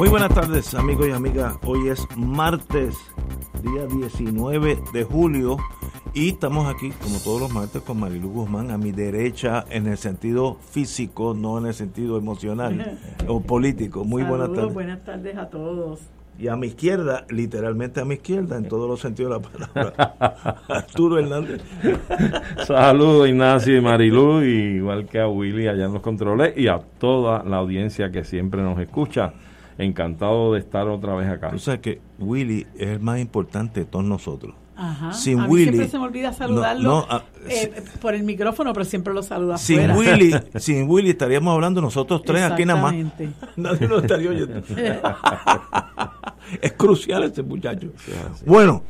[0.00, 1.58] Muy buenas tardes amigos y amigas.
[1.62, 2.96] Hoy es martes,
[3.62, 5.58] día 19 de julio
[6.14, 9.98] y estamos aquí como todos los martes con Marilu Guzmán a mi derecha en el
[9.98, 14.06] sentido físico, no en el sentido emocional o político.
[14.06, 14.72] Muy buenas tardes.
[14.72, 16.00] Buenas tardes a todos.
[16.38, 20.56] Y a mi izquierda, literalmente a mi izquierda, en todos los sentidos de la palabra,
[20.68, 21.60] Arturo Hernández.
[22.66, 27.44] Saludos Ignacio y Marilu, igual que a Willy allá en los controles y a toda
[27.44, 29.34] la audiencia que siempre nos escucha.
[29.80, 31.50] Encantado de estar otra vez acá.
[31.50, 34.54] Tú sabes que Willy es el más importante de todos nosotros.
[34.76, 35.12] Ajá.
[35.12, 35.64] Sin a mí Willy.
[35.64, 39.22] siempre se me olvida saludarlo No, no, ah, eh, por el micrófono, pero siempre lo
[39.22, 40.14] saluda Sin afuera.
[40.14, 42.94] Willy, sin Willy estaríamos hablando nosotros tres aquí nada más.
[42.94, 43.46] Exactamente.
[43.56, 44.62] Nadie nos estaría oyendo.
[46.60, 47.88] es crucial este muchacho.
[48.46, 48.82] Bueno,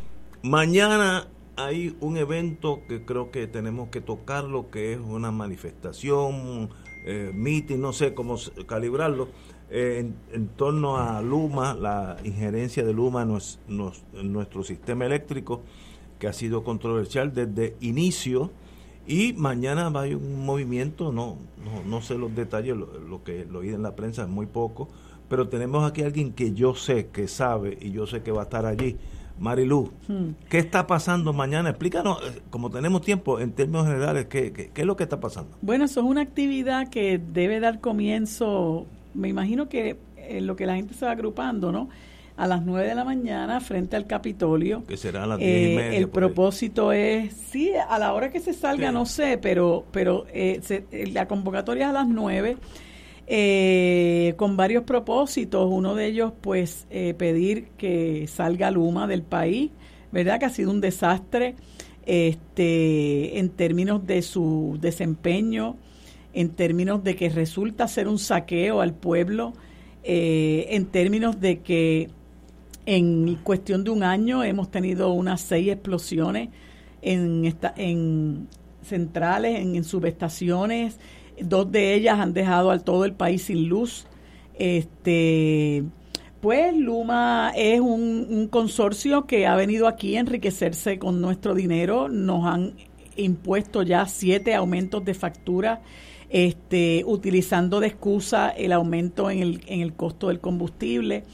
[0.43, 6.71] mañana hay un evento que creo que tenemos que tocarlo, que es una manifestación,
[7.05, 9.29] eh, meeting, no sé cómo calibrarlo,
[9.71, 14.63] eh, en, en torno a Luma, la injerencia de Luma en, nues- nos- en nuestro
[14.65, 15.63] sistema eléctrico,
[16.19, 18.51] que ha sido controversial desde inicio.
[19.07, 23.25] Y mañana va a haber un movimiento, no, no, no sé los detalles, lo, lo
[23.25, 24.89] que lo oí en la prensa es muy poco,
[25.29, 28.43] pero tenemos aquí a alguien que yo sé que sabe y yo sé que va
[28.43, 28.97] a estar allí.
[29.39, 30.33] Marilu, Hmm.
[30.51, 31.71] ¿qué está pasando mañana?
[31.71, 35.19] Explícanos, eh, como tenemos tiempo, en términos generales, ¿qué, qué, qué es lo que está
[35.19, 35.57] pasando?
[35.63, 40.67] Bueno, eso es una actividad que debe dar comienzo, me imagino que en lo que
[40.67, 41.89] la gente se va agrupando, ¿no?
[42.37, 44.83] A las 9 de la mañana frente al Capitolio.
[44.87, 45.89] Que será a las 10 Eh, y media.
[45.99, 46.11] el ahí.
[46.11, 48.95] propósito es, sí, a la hora que se salga, Sí.
[48.95, 52.57] no sé, pero, pero eh, se- eh, la convocatoria es a las 9
[53.27, 55.69] eh, con varios propósitos.
[55.71, 59.71] Uno de ellos, pues, eh, pedir que salga Luma del país,
[60.11, 60.41] ¿verdad?
[60.41, 61.55] Que ha sido un desastre
[62.07, 65.77] este, en términos de su desempeño,
[66.33, 69.53] en términos de que resulta ser un saqueo al pueblo,
[70.03, 72.09] eh, en términos de que
[72.87, 76.49] en cuestión de un año hemos tenido unas seis explosiones
[77.03, 78.49] en, esta, en
[78.83, 80.99] centrales, en, subestaciones.
[81.41, 84.07] Dos de ellas han dejado al todo el país sin luz.
[84.55, 85.85] Este,
[86.41, 92.09] pues Luma es un, un consorcio que ha venido aquí a enriquecerse con nuestro dinero.
[92.09, 92.75] Nos han
[93.17, 95.81] impuesto ya siete aumentos de factura,
[96.31, 101.25] este, utilizando de excusa el aumento en el, en el costo del combustible.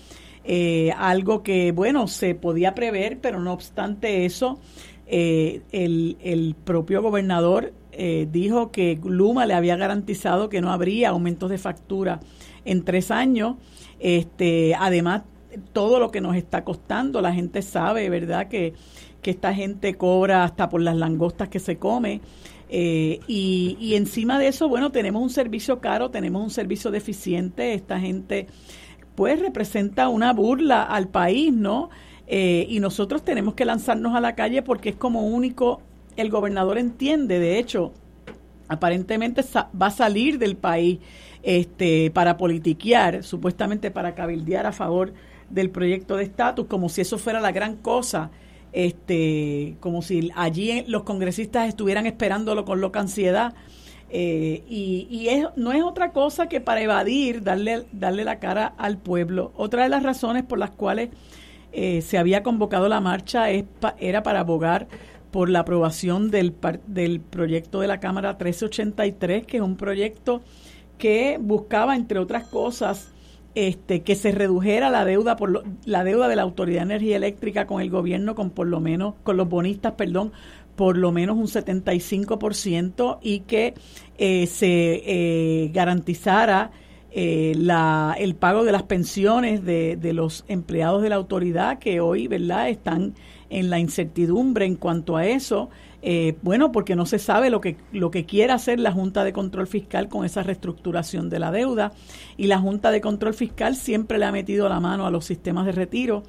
[0.44, 4.58] Eh, algo que, bueno, se podía prever, pero no obstante eso,
[5.06, 11.10] eh, el, el propio gobernador eh, dijo que Luma le había garantizado que no habría
[11.10, 12.20] aumentos de factura
[12.64, 13.56] en tres años.
[13.98, 15.22] Este, además,
[15.72, 18.74] todo lo que nos está costando, la gente sabe, ¿verdad?, que,
[19.22, 22.20] que esta gente cobra hasta por las langostas que se come.
[22.69, 28.00] Eh, y, encima de eso, bueno, tenemos un servicio caro, tenemos un servicio deficiente, esta
[28.00, 28.47] gente
[29.15, 31.88] pues representa una burla al país, ¿no?
[32.27, 35.81] Eh, y nosotros tenemos que lanzarnos a la calle porque es como único.
[36.16, 37.93] El gobernador entiende, de hecho,
[38.69, 40.98] aparentemente va a salir del país
[41.42, 45.15] este, para politiquear, supuestamente para cabildear a favor
[45.48, 48.30] del proyecto de estatus, como si eso fuera la gran cosa,
[48.76, 53.54] este, como si allí los congresistas estuvieran esperándolo con loca ansiedad.
[54.10, 58.66] Eh, y y es, no es otra cosa que para evadir, darle, darle la cara
[58.78, 59.52] al pueblo.
[59.56, 61.08] Otra de las razones por las cuales
[61.72, 64.86] eh, se había convocado la marcha es pa- era para abogar
[65.32, 66.54] por la aprobación del,
[66.86, 70.42] del proyecto de la Cámara 1383, que es un proyecto
[70.98, 73.12] que buscaba, entre otras cosas,
[73.56, 77.16] este, que se redujera la deuda por lo- la deuda de la Autoridad de Energía
[77.16, 80.30] Eléctrica con el gobierno con por lo menos con los bonistas, perdón,
[80.76, 83.72] por lo menos un 75% y que
[84.18, 86.70] eh, se eh, garantizara
[87.10, 92.00] eh, la, el pago de las pensiones de, de, los empleados de la autoridad que
[92.00, 93.14] hoy, ¿verdad?, están
[93.48, 95.70] en la incertidumbre en cuanto a eso.
[96.08, 99.32] Eh, bueno, porque no se sabe lo que, lo que quiere hacer la Junta de
[99.32, 101.91] Control Fiscal con esa reestructuración de la deuda.
[102.36, 105.66] Y la Junta de Control Fiscal siempre le ha metido la mano a los sistemas
[105.66, 106.22] de retiro.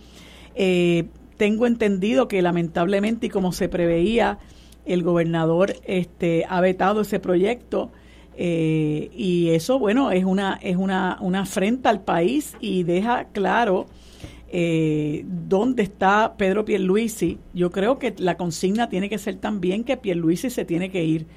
[0.56, 1.06] Eh,
[1.38, 4.40] tengo entendido que lamentablemente y como se preveía,
[4.84, 7.92] el gobernador este, ha vetado ese proyecto.
[8.36, 13.86] Eh, y eso, bueno, es una, es una, una afrenta al país y deja claro
[14.50, 17.38] eh, dónde está Pedro Pierluisi.
[17.54, 21.28] Yo creo que la consigna tiene que ser también que Pierluisi se tiene que ir.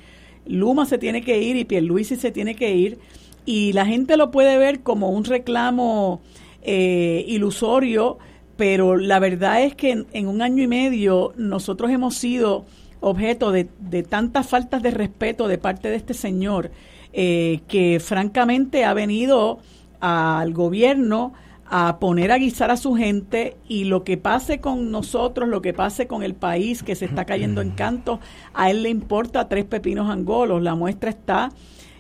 [0.47, 2.99] Luma se tiene que ir y Pierluisi se tiene que ir.
[3.45, 6.21] Y la gente lo puede ver como un reclamo
[6.63, 8.19] eh, ilusorio,
[8.57, 12.67] pero la verdad es que en, un año y medio nosotros hemos sido
[13.01, 16.71] objeto de, de tantas faltas de respeto de parte de este señor
[17.13, 19.59] eh, que francamente ha venido
[19.99, 21.33] al gobierno
[21.73, 25.73] a poner a guisar a su gente y lo que pase con nosotros, lo que
[25.73, 28.19] pase con el país que se está cayendo en canto,
[28.53, 30.63] a él le importa tres pepinos angolos.
[30.63, 31.53] La muestra está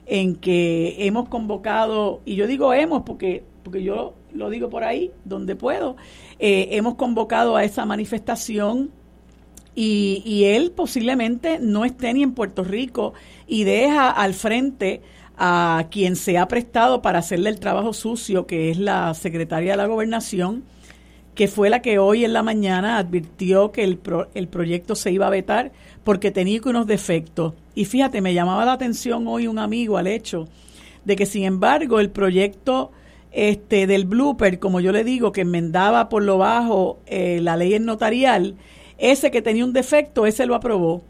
[0.06, 5.12] en que hemos convocado, y yo digo hemos porque, porque yo lo digo por ahí,
[5.25, 5.96] donde puedo,
[6.40, 8.90] eh, hemos convocado a esa manifestación
[9.76, 13.14] y, y él posiblemente no esté ni en Puerto Rico
[13.46, 15.00] y deja al frente
[15.42, 19.78] a quien se ha prestado para hacerle el trabajo sucio, que es la secretaria de
[19.78, 20.64] la gobernación,
[21.34, 23.98] que fue la que hoy en la mañana advirtió que el,
[24.34, 25.72] el proyecto se iba a vetar
[26.04, 27.54] porque tenía unos defectos.
[27.75, 30.46] Y fíjate, me llamaba la atención hoy un amigo al hecho
[31.06, 32.93] de que, sin embargo, el proyecto
[33.32, 37.78] este del blooper, como yo le digo, que enmendaba por lo bajo eh, la ley
[37.78, 38.56] notarial,
[38.98, 41.02] ese que tenía un defecto, ese lo aprobó.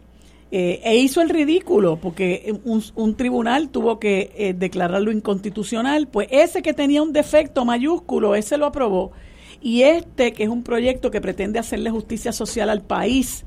[0.52, 6.60] Eh, e hizo el ridículo porque un, tribunal tuvo que eh, declararlo inconstitucional, pues ese
[6.60, 9.12] que tenía un defecto mayúsculo, ese lo aprobó.
[9.62, 13.44] Y este, que es un proyecto que pretende hacerle justicia social al país,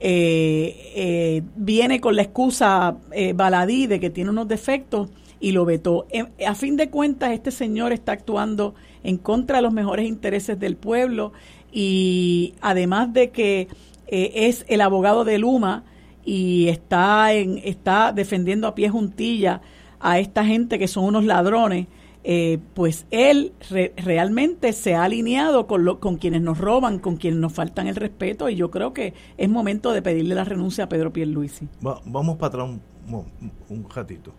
[0.00, 2.96] viene con la excusa
[3.36, 5.10] baladí de que tiene unos defectos
[5.42, 6.06] y lo vetó.
[6.46, 10.76] A fin de cuentas, este señor está actuando en contra de los mejores intereses del
[10.76, 11.32] pueblo
[11.72, 13.66] y además de que
[14.06, 15.84] eh, es el abogado de Luma
[16.24, 19.60] y está, en, está defendiendo a pie juntilla
[20.00, 21.86] a esta gente que son unos ladrones,
[22.24, 23.52] eh, pues él
[23.96, 27.96] realmente se ha alineado con, lo, con quienes nos roban, con quienes nos faltan el
[27.96, 31.68] respeto y yo creo que es momento de pedirle la renuncia a Pedro Pierluisi.
[31.80, 32.70] vamos para atrás
[33.08, 33.26] un,
[33.68, 34.32] un ratito.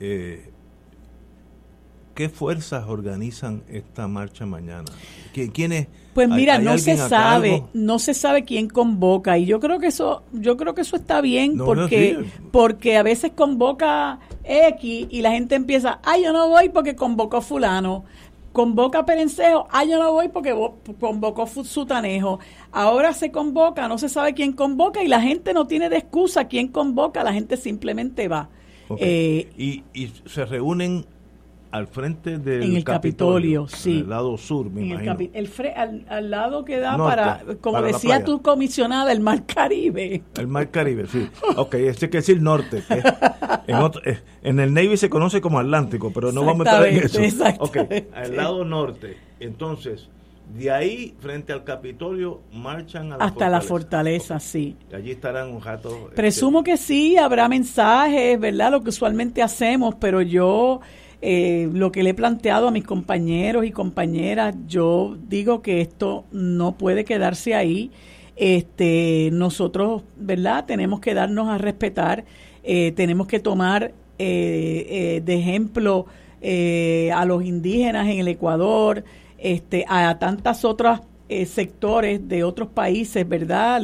[0.00, 0.50] Eh,
[2.18, 4.86] ¿Qué fuerzas organizan esta marcha mañana?
[5.54, 5.86] ¿Quiénes?
[6.14, 10.24] Pues mira, no se sabe, no se sabe quién convoca y yo creo que eso,
[10.32, 15.54] yo creo que eso está bien porque, porque a veces convoca X y la gente
[15.54, 18.04] empieza, ay yo no voy porque convocó fulano,
[18.52, 20.52] convoca Perencejo, ay yo no voy porque
[20.98, 22.40] convocó Sutanejo,
[22.72, 26.48] ahora se convoca, no se sabe quién convoca y la gente no tiene de excusa
[26.48, 28.48] quién convoca, la gente simplemente va.
[28.96, 31.04] Eh, y, y se reúnen
[31.70, 34.00] al frente del en el Capitolio, sí.
[34.00, 35.16] Al lado sur, me imagino.
[35.32, 35.50] El,
[36.08, 40.22] al, lado que da para, como decía tu comisionada, el Mar Caribe.
[40.38, 41.28] El Mar Caribe, sí.
[41.56, 42.82] Ok, este hay que decir norte.
[43.66, 47.04] en, eh, en, el Navy se conoce como Atlántico, pero no vamos a entrar en
[47.04, 47.44] eso.
[47.60, 47.76] Ok,
[48.14, 49.16] al lado norte.
[49.40, 50.08] Entonces,
[50.56, 54.76] de ahí, frente al Capitolio, marchan a la hasta la fortaleza, sí.
[54.94, 55.90] allí estarán un rato.
[55.90, 58.70] Este, Presumo que sí, habrá mensajes, ¿verdad?
[58.70, 60.80] Lo que usualmente hacemos, pero yo
[61.20, 66.24] eh, lo que le he planteado a mis compañeros y compañeras, yo digo que esto
[66.32, 67.90] no puede quedarse ahí.
[68.36, 70.64] Este, nosotros, ¿verdad?
[70.64, 72.24] Tenemos que darnos a respetar,
[72.62, 76.06] eh, tenemos que tomar eh, de ejemplo
[76.40, 79.02] a los indígenas en el Ecuador,
[79.38, 83.82] este, a tantas otras eh, sectores de otros países, ¿verdad?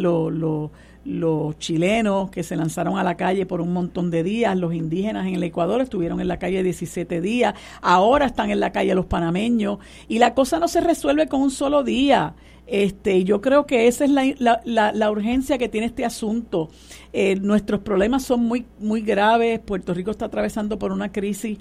[1.04, 5.26] Los chilenos que se lanzaron a la calle por un montón de días, los indígenas
[5.26, 9.06] en el Ecuador estuvieron en la calle 17 días, ahora están en la calle los
[9.06, 12.34] panameños y la cosa no se resuelve con un solo día.
[12.66, 16.70] Este, yo creo que esa es la, la, la, urgencia que tiene este asunto.
[17.12, 19.60] Eh, nuestros problemas son muy, muy graves.
[19.60, 21.58] Puerto Rico está atravesando por una crisis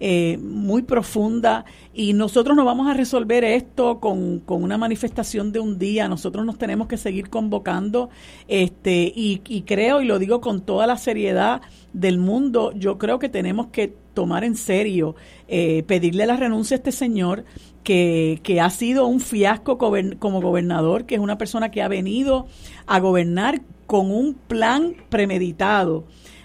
[0.00, 5.58] eh, muy profunda y nosotros no vamos a resolver esto con, con, una manifestación de
[5.58, 6.08] un día.
[6.08, 8.10] Nosotros nos tenemos que seguir convocando
[8.46, 13.18] este, y, y creo, y lo digo con toda la seriedad del mundo, yo creo
[13.18, 15.16] que tenemos que tomar en serio,
[15.48, 17.44] eh, pedirle la renuncia a este señor
[17.84, 22.46] que, que ha sido un fiasco como gobernador, que es una persona que ha venido
[22.86, 26.04] a gobernar con un plan premeditado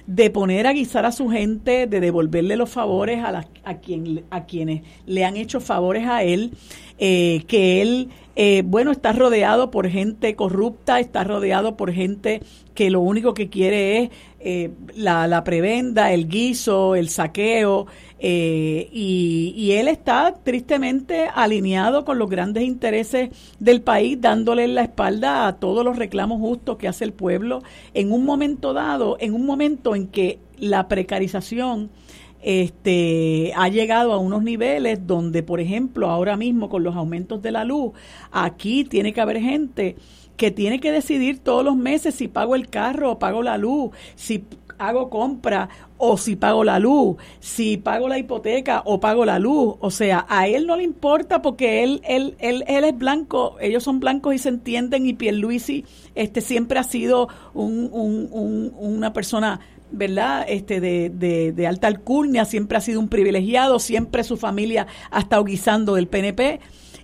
[0.09, 4.45] de poner a guisar a su gente, de devolverle los favores a, a, quien, a
[4.45, 6.51] quienes le han hecho favores a él,
[6.97, 12.41] eh, que él, eh, bueno, está rodeado por gente corrupta, está rodeado por gente
[12.73, 17.87] que lo único que quiere es eh, la, la, prebenda, el guiso, el saqueo,
[18.19, 23.29] eh, y, y, él está tristemente alineado con los grandes intereses
[23.59, 28.11] del país, dándole la espalda a todos los reclamos justos que hace el pueblo en
[28.11, 31.89] un momento dado, en un momento en que la precarización
[32.41, 37.51] este, ha llegado a unos niveles donde, por ejemplo, ahora mismo con los aumentos de
[37.51, 37.91] la luz,
[38.31, 39.97] aquí tiene que haber gente
[40.39, 43.91] que tiene que decidir todos los meses si pago el carro o pago la luz,
[44.15, 44.45] si
[44.77, 45.67] hago compra
[45.97, 49.75] o si pago la luz, si pago la hipoteca o pago la luz.
[49.81, 53.83] O sea, a él no le importa porque él, él, él, él es blanco, ellos
[53.83, 55.83] son blancos y se entienden y Pierluisi
[56.15, 59.59] este, siempre ha sido un, un, una persona
[59.91, 60.45] ¿verdad?
[60.47, 65.19] Este, de, de, de, alta alcurnia, siempre ha sido un privilegiado, siempre su familia ha
[65.19, 66.59] estado guisando del PNP.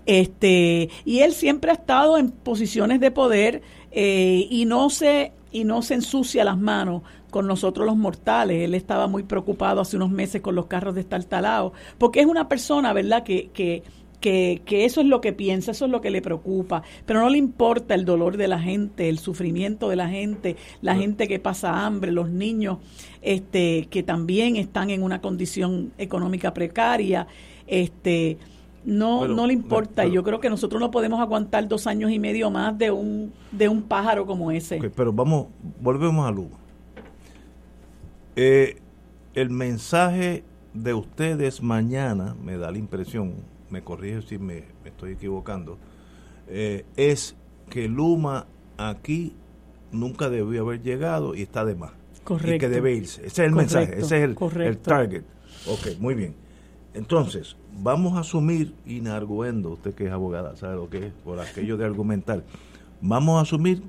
[0.05, 5.63] Este, y él siempre ha estado en posiciones de poder eh, y no se y
[5.63, 8.61] no se ensucia las manos con nosotros los mortales.
[8.63, 12.49] Él estaba muy preocupado hace unos meses con los carros de destartalados, porque es una
[12.49, 13.83] persona, ¿verdad?, que, que,
[14.19, 17.29] que, que, eso es lo que piensa, eso es lo que le preocupa, pero no
[17.29, 21.39] le importa el dolor de la gente, el sufrimiento de la gente, la gente que
[21.39, 22.79] pasa hambre, los niños
[23.21, 27.27] este, que también están en una condición económica precaria.
[27.65, 28.37] Este,
[28.85, 30.05] no, no le importa.
[30.05, 33.67] Yo creo que nosotros no podemos aguantar dos años y medio más de un, de
[33.67, 34.79] un pájaro como ese.
[34.95, 35.47] pero vamos,
[35.81, 36.57] volvemos a Luma.
[38.35, 38.77] Eh,
[39.33, 43.33] el mensaje de ustedes mañana, me da la impresión,
[43.69, 45.77] me corrige si me, estoy equivocando,
[46.47, 47.35] eh, es
[47.69, 48.45] que Luma
[48.77, 49.33] aquí
[49.91, 51.91] nunca debió haber llegado y está de más.
[52.23, 52.55] Correcto.
[52.55, 53.25] Y que debe irse.
[53.25, 55.23] Ese es el mensaje, ese es el, el target.
[55.67, 56.35] Ok, muy bien.
[56.93, 61.77] Entonces, vamos a asumir, inarguendo, usted que es abogada, sabe lo que es, por aquello
[61.77, 62.43] de argumentar,
[63.01, 63.83] vamos a asumir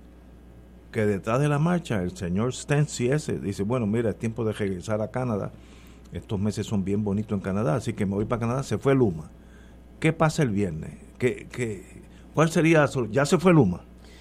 [0.92, 4.52] que detrás de la marcha el señor Stency ese dice, bueno, mira, es tiempo de
[4.52, 5.52] regresar a Canadá,
[6.12, 8.94] estos meses son bien bonitos en Canadá, así que me voy para Canadá, se fue
[8.94, 9.30] Luma.
[10.00, 10.92] ¿Qué pasa el viernes?
[11.18, 12.02] ¿Qué, qué,
[12.34, 12.86] ¿Cuál sería?
[13.10, 13.80] Ya se fue Luma.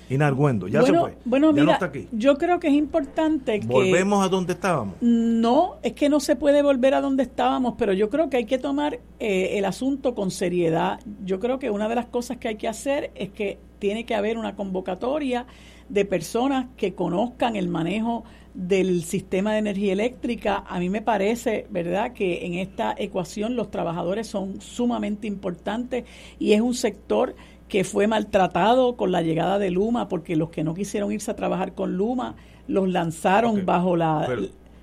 [0.09, 1.17] Inarguendo, ya se fue.
[1.25, 1.79] Bueno, mira,
[2.11, 3.67] yo creo que es importante que...
[3.67, 4.95] ¿Volvemos a donde estábamos?
[5.01, 8.45] No, es que no se puede volver a donde estábamos, pero yo creo que hay
[8.45, 10.99] que tomar eh, el asunto con seriedad.
[11.23, 14.15] Yo creo que una de las cosas que hay que hacer es que tiene que
[14.15, 15.45] haber una convocatoria
[15.89, 18.23] de personas que conozcan el manejo
[18.55, 20.63] del sistema de energía eléctrica.
[20.67, 26.05] A mí me parece, ¿verdad?, que en esta ecuación los trabajadores son sumamente importantes
[26.39, 27.35] y es un sector
[27.67, 31.35] que fue maltratado con la llegada de Luma, porque los que no quisieron irse a
[31.35, 32.35] trabajar con Luma
[32.67, 34.27] los lanzaron bajo la...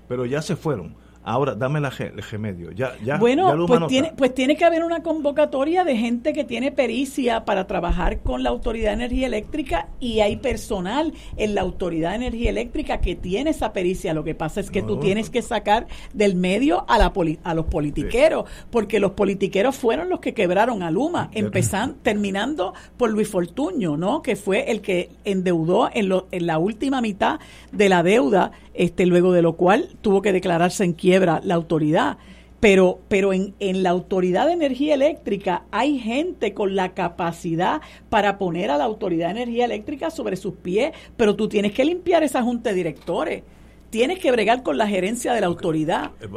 [0.08, 0.94] pero ya se fueron.
[1.25, 2.73] Ahora, dame la, el remedio.
[2.73, 6.73] Ya, ya, bueno, pues, tiene, pues tiene que haber una convocatoria de gente que tiene
[6.73, 12.11] pericia para trabajar con la Autoridad de Energía Eléctrica y hay personal en la Autoridad
[12.11, 14.14] de Energía Eléctrica que tiene esa pericia.
[14.14, 17.12] Lo que pasa es que tú tienes que sacar del medio a, la
[17.45, 23.11] a los politiqueros, porque los politiqueros fueron los que quebraron a Luma, empezando, terminando por
[23.11, 24.23] Luis Fortuño, ¿no?
[24.23, 27.38] Que fue el que endeudó en, lo, en la última mitad
[27.71, 32.19] de la deuda este, luego de lo cual tuvo que declararse en quiebra la autoridad.
[32.61, 38.38] Pero, pero en, en la Autoridad de Energía Eléctrica hay gente con la capacidad para
[38.38, 42.23] poner a la Autoridad de Energía Eléctrica sobre sus pies, pero tú tienes que limpiar
[42.23, 43.43] esa junta de directores,
[43.91, 46.12] tienes que bregar con la gerencia de la autoridad.
[46.21, 46.29] Eh,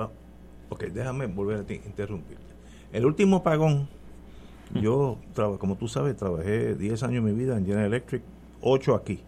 [0.70, 2.38] ok, déjame volver a interrumpir.
[2.92, 3.88] El último pagón,
[4.82, 5.20] yo,
[5.60, 8.24] como tú sabes, trabajé 10 años de mi vida en General Electric,
[8.62, 9.20] 8 aquí.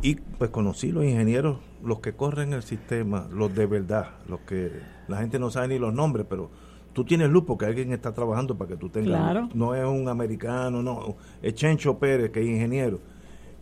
[0.00, 4.70] Y pues conocí los ingenieros los que corren el sistema, los de verdad, los que
[5.08, 6.50] la gente no sabe ni los nombres, pero
[6.92, 9.54] tú tienes luz porque alguien está trabajando para que tú tengas.
[9.54, 13.00] No es un americano, no, es Chencho Pérez, que es ingeniero.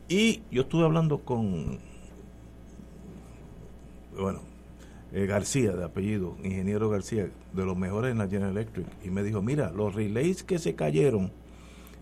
[0.08, 1.78] Y yo estuve hablando con,
[4.18, 4.40] bueno,
[5.12, 9.22] eh, García, de apellido, ingeniero García, de los mejores en la General Electric, y me
[9.22, 11.32] dijo, mira, los relays que se cayeron,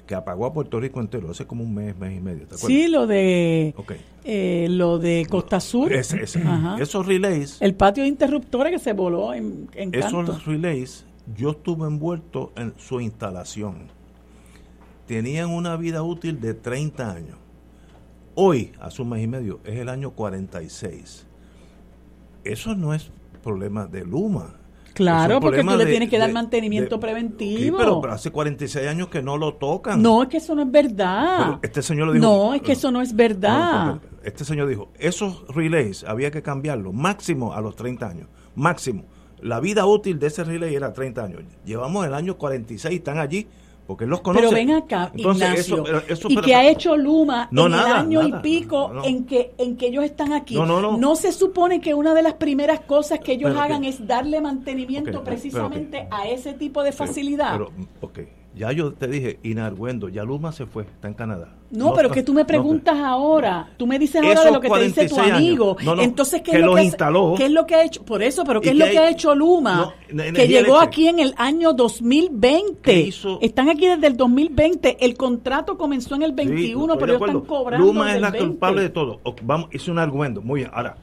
[0.08, 2.46] que apagó a Puerto Rico entero hace como un mes, mes y medio.
[2.56, 3.74] Sí, lo de
[4.24, 5.92] eh, lo de Costa Sur.
[5.92, 7.60] Esos relays.
[7.60, 11.04] El patio de interruptores que se voló en, en Esos relays,
[11.36, 13.88] yo estuve envuelto en su instalación.
[15.06, 17.36] Tenían una vida útil de 30 años.
[18.34, 21.26] Hoy, hace un mes y medio, es el año 46.
[22.44, 23.10] Eso no es
[23.42, 24.54] problema de Luma.
[24.98, 27.78] Claro, porque tú le tienes que dar mantenimiento preventivo.
[27.78, 30.02] pero, hace 46 años que no lo tocan.
[30.02, 31.60] No, es que eso no es verdad.
[31.62, 32.26] este señor lo dijo.
[32.26, 34.00] No, es que eso no es verdad.
[34.24, 38.28] este señor dijo, esos relays había que cambiarlos máximo a los 30 años.
[38.56, 39.04] Máximo.
[39.40, 41.42] La vida útil de ese relay era 30 años.
[41.64, 43.46] Llevamos el año 46 y están allí
[43.88, 44.44] porque los conoce.
[44.44, 45.82] Pero ven acá, Ignacio,
[46.28, 50.04] y que ha hecho Luma en el año y pico en que en que ellos
[50.04, 50.56] están aquí.
[50.56, 55.24] No, se supone que una de las primeras cosas que ellos hagan es darle mantenimiento
[55.24, 57.52] precisamente a ese tipo de facilidad.
[57.52, 57.72] Pero,
[58.58, 61.54] ya yo te dije, Inargüendo, ya Luma se fue, está en Canadá.
[61.70, 64.84] No, pero que tú me preguntas ahora, tú me dices ahora de lo que te
[64.84, 65.76] dice tu amigo.
[66.00, 68.04] Entonces, ¿qué es, lo que, instaló, ¿qué es lo que ha hecho?
[68.04, 69.94] Por eso, pero ¿qué es lo que ha hecho Luma?
[70.08, 73.12] que llegó aquí en el año 2020.
[73.40, 75.04] Están aquí desde el 2020.
[75.04, 77.86] El contrato comenzó en el 21, pero ellos están cobrando.
[77.86, 79.20] Luma es la culpable de todo.
[79.42, 80.42] Vamos, hice un argumento.
[80.42, 80.70] Muy bien.
[80.74, 80.96] Ahora,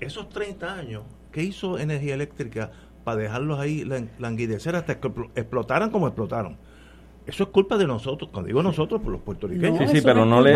[0.00, 2.72] esos 30 años, ¿qué hizo Energía Eléctrica
[3.04, 3.84] para dejarlos ahí
[4.18, 6.58] languidecer hasta que explotaran como explotaron.
[7.26, 9.90] Eso es culpa de nosotros, cuando digo nosotros, por los puertorriqueños.
[9.90, 10.52] sí, sí, pero no, le,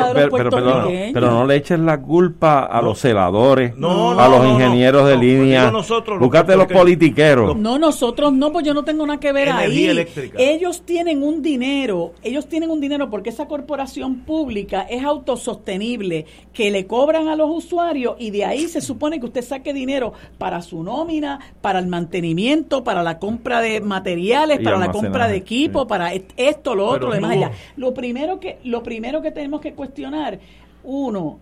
[1.15, 5.73] pero, no le eches la culpa a los celadores, a los ingenieros de línea.
[6.21, 7.57] Búscate los politiqueros.
[7.57, 10.07] No, nosotros no, pues yo no tengo nada que ver ahí.
[10.37, 16.71] Ellos tienen un dinero, ellos tienen un dinero porque esa corporación pública es autosostenible, que
[16.71, 20.61] le cobran a los usuarios y de ahí se supone que usted saque dinero para
[20.61, 25.87] su nómina, para el mantenimiento, para la compra de materiales, para la compra de equipo,
[25.87, 27.53] para esto esto, lo otro, demás allá.
[27.77, 30.39] Lo primero que, lo primero que tenemos que cuestionar,
[30.85, 31.39] uno,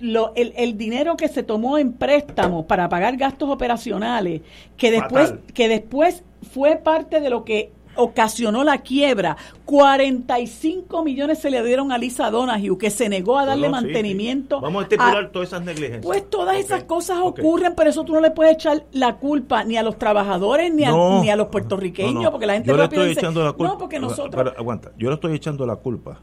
[0.00, 4.42] lo, el, el, dinero que se tomó en préstamo para pagar gastos operacionales,
[4.76, 9.36] que después, que después fue parte de lo que ocasionó la quiebra.
[9.64, 14.60] 45 millones se le dieron a Lisa Donahue, que se negó a darle mantenimiento.
[14.60, 16.04] Vamos a estipular todas esas negligencias.
[16.04, 19.76] Pues todas esas cosas ocurren, pero eso tú no le puedes echar la culpa ni
[19.76, 23.10] a los trabajadores ni, a, ni a los puertorriquiños, porque la gente yo le estoy
[23.10, 23.72] echando la culpa.
[23.72, 24.54] No, porque nosotros.
[24.56, 26.20] aguanta, yo le estoy echando la culpa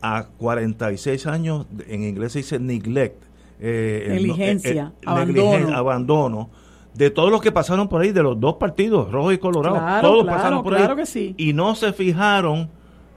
[0.00, 3.24] a 46 años, en inglés se dice neglect.
[3.60, 5.76] Eh, negligencia, abandono.
[5.76, 6.50] abandono
[6.94, 10.24] de todos los que pasaron por ahí, de los dos partidos, rojo y colorado, todos
[10.24, 11.00] pasaron por claro ahí.
[11.00, 11.34] Que sí.
[11.36, 12.70] Y no se fijaron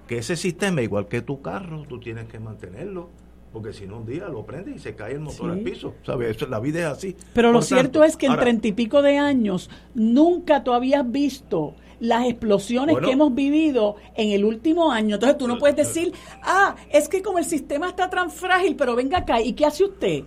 [0.08, 3.10] que ese sistema, igual que tu carro, tú tienes que mantenerlo.
[3.54, 5.96] Porque si no, un día lo prendes y se cae el motor al piso.
[6.04, 6.48] ¿Sabes?
[6.50, 7.16] la vida es así.
[7.34, 11.74] Pero lo cierto es que en treinta y pico de años nunca tú habías visto
[12.00, 15.16] las explosiones que hemos vivido en el último año.
[15.16, 16.14] Entonces tú no puedes decir,
[16.44, 19.86] ah, es que como el sistema está tan frágil, pero venga acá, ¿y qué hace
[19.86, 20.24] usted?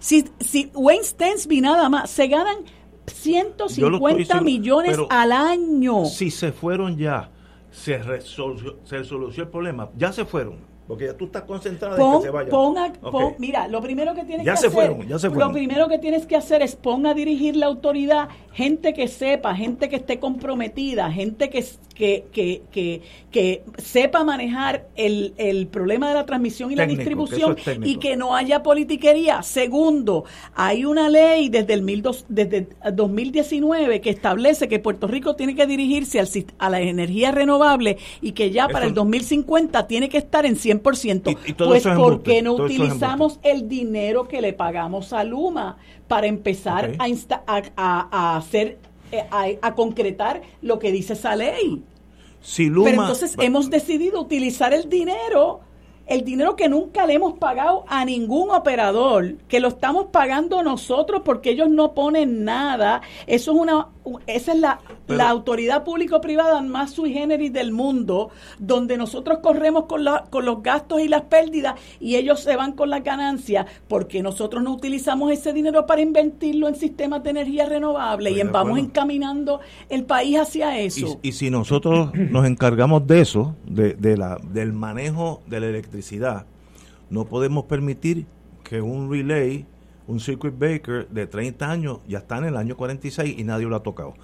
[0.00, 2.56] Si, si Wayne Stensby nada más se ganan
[3.06, 6.04] 150 millones al año.
[6.06, 7.30] Si se fueron ya,
[7.70, 12.26] se, se resolvió el problema, ya se fueron porque ya tú estás concentrada en que
[12.26, 13.36] se vayan.
[13.38, 14.70] mira, lo primero que tienes que hacer.
[14.70, 15.48] Fueron, ya se fueron.
[15.48, 19.54] Lo primero que tienes que hacer es ponga a dirigir la autoridad gente que sepa,
[19.54, 21.64] gente que esté comprometida, gente que,
[21.94, 27.96] que, que, que, sepa manejar el, el, problema de la transmisión y la distribución y
[27.96, 29.42] que no haya politiquería.
[29.42, 35.36] Segundo, hay una ley desde el mil dos, desde 2019 que establece que Puerto Rico
[35.36, 36.28] tiene que dirigirse al,
[36.58, 40.80] a la energía renovable y que ya para el 2050 tiene que estar en 100
[40.80, 45.78] pues ¿por qué no utilizamos el dinero que le pagamos a Luma
[46.08, 48.78] para empezar a, hacer,
[49.18, 51.82] eh, a, concretar lo que dice esa ley?
[52.40, 55.60] Si Luma, Pero entonces hemos decidido utilizar el dinero
[56.06, 61.22] el dinero que nunca le hemos pagado a ningún operador, que lo estamos pagando nosotros
[61.24, 63.00] porque ellos no ponen nada.
[63.26, 63.88] Eso es una
[64.26, 70.04] esa es la, la autoridad público-privada más sui generis del mundo, donde nosotros corremos con,
[70.04, 74.22] la, con los gastos y las pérdidas y ellos se van con las ganancias porque
[74.22, 79.60] nosotros no utilizamos ese dinero para invertirlo en sistemas de energía renovable y vamos encaminando
[79.88, 81.18] el país hacia eso.
[81.22, 86.46] Y, si nosotros nos encargamos de eso, de, de la, del manejo de la electricidad,
[87.10, 88.26] no podemos permitir
[88.62, 89.66] que un relay
[90.06, 93.76] un circuit breaker de 30 años ya está en el año 46 y nadie lo
[93.76, 94.14] ha tocado.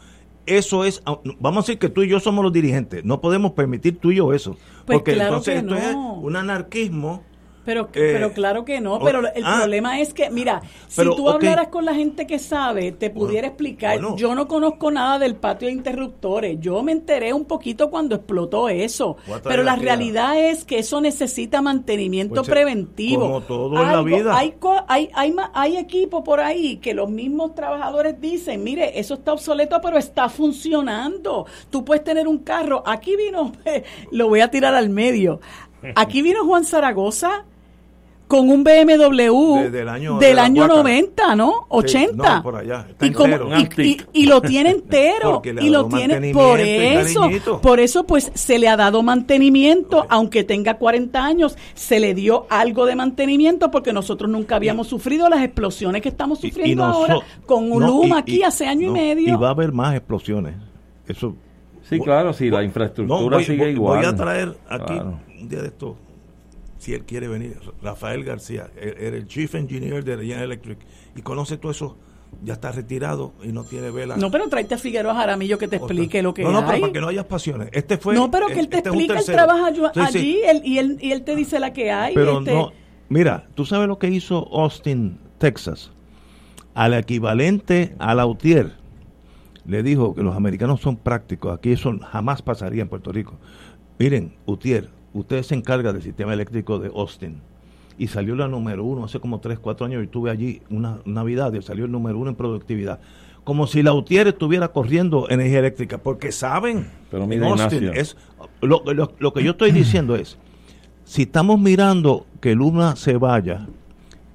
[0.46, 3.52] Eso es, ah, vamos a decir que tú y yo somos los dirigentes, no podemos
[3.52, 7.22] permitir tú y yo eso, pues porque entonces esto es un anarquismo
[7.64, 9.58] pero, eh, pero claro que no, pero el ah.
[9.58, 14.00] problema es que, mira, si tú hablaras con la gente que sabe, te pudiera explicar,
[14.16, 18.68] yo no conozco nada del patio de interruptores, yo me enteré un poquito cuando explotó
[18.68, 23.22] eso, pero la realidad es que eso necesita mantenimiento pues, preventivo.
[23.22, 24.36] Como todo en la vida.
[24.36, 24.54] Hay,
[24.88, 29.80] hay, hay, hay equipos por ahí que los mismos trabajadores dicen, mire, eso está obsoleto,
[29.82, 31.46] pero está funcionando.
[31.68, 33.52] Tú puedes tener un carro, aquí vino,
[34.10, 35.40] lo voy a tirar al medio,
[35.94, 37.44] aquí vino Juan Zaragoza
[38.30, 41.66] con un BMW del año, del año 90, ¿no?
[41.68, 42.36] 80.
[42.36, 42.86] no, por allá.
[44.12, 45.42] y, lo tiene entero.
[45.60, 47.28] y lo tiene por eso.
[47.60, 52.46] Por eso pues se le ha dado mantenimiento, aunque tenga 40 años, se le dio
[52.50, 57.72] algo de mantenimiento porque nosotros nunca habíamos sufrido las explosiones que estamos sufriendo ahora con
[57.72, 59.34] un Luma aquí hace año y medio.
[59.34, 60.54] Y va a haber más explosiones.
[61.08, 61.34] Eso
[61.82, 63.98] Sí, claro, si la infraestructura sigue igual.
[63.98, 65.96] Voy a traer aquí un día de esto
[66.80, 70.78] si él quiere venir, Rafael García, era el Chief Engineer de General Electric
[71.14, 71.98] y conoce todo eso
[72.42, 74.16] ya está retirado y no tiene vela.
[74.16, 76.92] No, pero tráete a Figueroa Jaramillo que te explique lo que no, no, pero para
[76.92, 77.68] que no haya pasiones.
[77.72, 81.12] Este fue No, pero que él te este explique, él trabaja allí y, él, y
[81.12, 82.14] él te dice la que hay.
[82.14, 82.72] Pero este no,
[83.10, 85.90] mira, ¿tú sabes lo que hizo Austin, Texas?
[86.72, 88.72] Al equivalente a Lautier,
[89.66, 93.36] le dijo que los americanos son prácticos, aquí eso jamás pasaría en Puerto Rico.
[93.98, 97.40] Miren, Utier, usted se encarga del sistema eléctrico de Austin.
[97.98, 100.02] Y salió la número uno hace como 3, 4 años.
[100.02, 103.00] y estuve allí una Navidad y salió el número uno en productividad.
[103.44, 108.16] Como si la UTIER estuviera corriendo energía eléctrica, porque saben, Pero mira, Austin, es,
[108.60, 110.38] lo, lo, que yo estoy diciendo es,
[111.04, 113.66] si estamos mirando que Luna se vaya,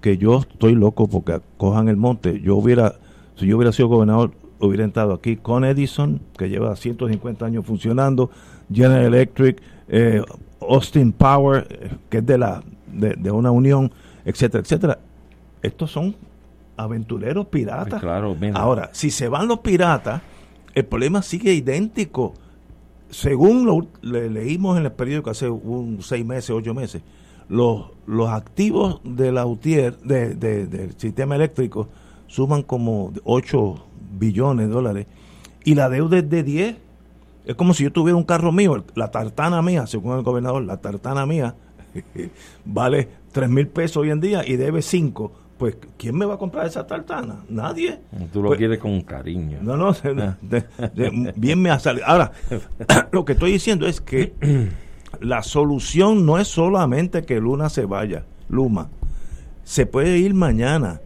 [0.02, 2.96] que yo estoy loco porque cojan el monte, yo hubiera,
[3.36, 8.30] si yo hubiera sido gobernador, hubiera entrado aquí con Edison, que lleva 150 años funcionando,
[8.72, 10.22] General Electric, eh,
[10.62, 13.92] Austin Power, que es de, la, de, una unión,
[14.24, 15.00] etcétera, etcétera.
[15.62, 16.16] Estos son
[16.78, 18.02] aventureros piratas.
[18.02, 20.22] Claro, Ahora, si se van los piratas,
[20.74, 22.34] el problema sigue idéntico.
[23.10, 27.02] Según lo le, leímos en el periódico hace un seis meses, ocho meses,
[27.48, 31.88] los, los activos de la UTIER, de, del sistema eléctrico,
[32.28, 33.86] suman como 8
[34.18, 35.08] billones de dólares
[35.64, 36.76] y la deuda es de 10
[37.46, 40.78] es como si yo tuviera un carro mío, la tartana mía, según el gobernador, la
[40.78, 41.56] tartana mía
[42.66, 45.32] vale 3 mil pesos hoy en día y debe 5.
[45.58, 47.46] Pues, ¿quién me va a comprar esa tartana?
[47.48, 48.00] Nadie.
[48.34, 49.60] Tú lo pues, quieres con cariño.
[49.62, 49.96] No, no,
[51.36, 52.06] bien me ha salido.
[52.06, 52.32] Ahora,
[53.12, 54.34] lo que estoy diciendo es que
[55.22, 58.90] la solución no es solamente que Luna se vaya, Luma.
[59.64, 61.00] Se puede ir mañana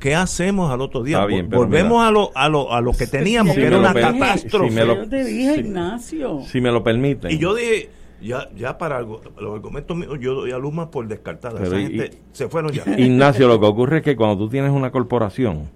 [0.00, 1.24] ¿qué hacemos al otro día?
[1.48, 4.70] Volvemos a lo, a, lo, a lo que teníamos, que era una catástrofe.
[4.70, 6.40] Si me lo, Ignacio.
[6.46, 7.30] Si me lo permiten.
[7.30, 11.06] Y yo dije, ya, ya para algo, los argumentos míos, yo doy a Luma por
[11.06, 11.62] descartada.
[11.62, 12.82] Esa gente se fueron ya.
[12.98, 15.70] Ignacio, lo que ocurre es que cuando tú tienes una corporación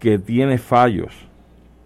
[0.00, 1.12] que tiene fallos,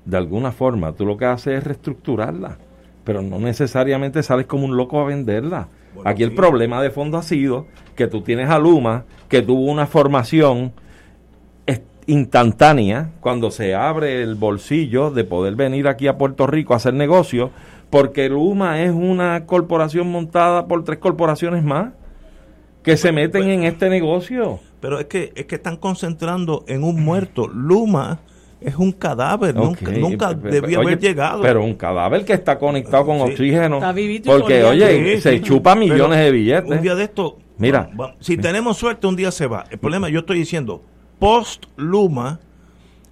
[0.05, 2.59] de alguna forma, tú lo que haces es reestructurarla,
[3.05, 5.68] pero no necesariamente sales como un loco a venderla.
[6.05, 9.87] Aquí el problema de fondo ha sido que tú tienes a Luma, que tuvo una
[9.87, 10.73] formación
[12.06, 16.94] instantánea cuando se abre el bolsillo de poder venir aquí a Puerto Rico a hacer
[16.94, 17.50] negocio,
[17.90, 21.92] porque Luma es una corporación montada por tres corporaciones más
[22.82, 24.60] que se meten en este negocio.
[24.80, 27.48] Pero es que es que están concentrando en un muerto.
[27.48, 28.20] Luma
[28.60, 31.42] es un cadáver, nunca, nunca debió haber llegado.
[31.42, 33.80] Pero un cadáver que está conectado con oxígeno.
[34.24, 36.70] Porque, oye, se chupa millones de billetes.
[36.70, 37.90] Un día de esto, mira,
[38.20, 39.64] si tenemos suerte, un día se va.
[39.70, 40.82] El problema, yo estoy diciendo,
[41.24, 42.38] post Luma,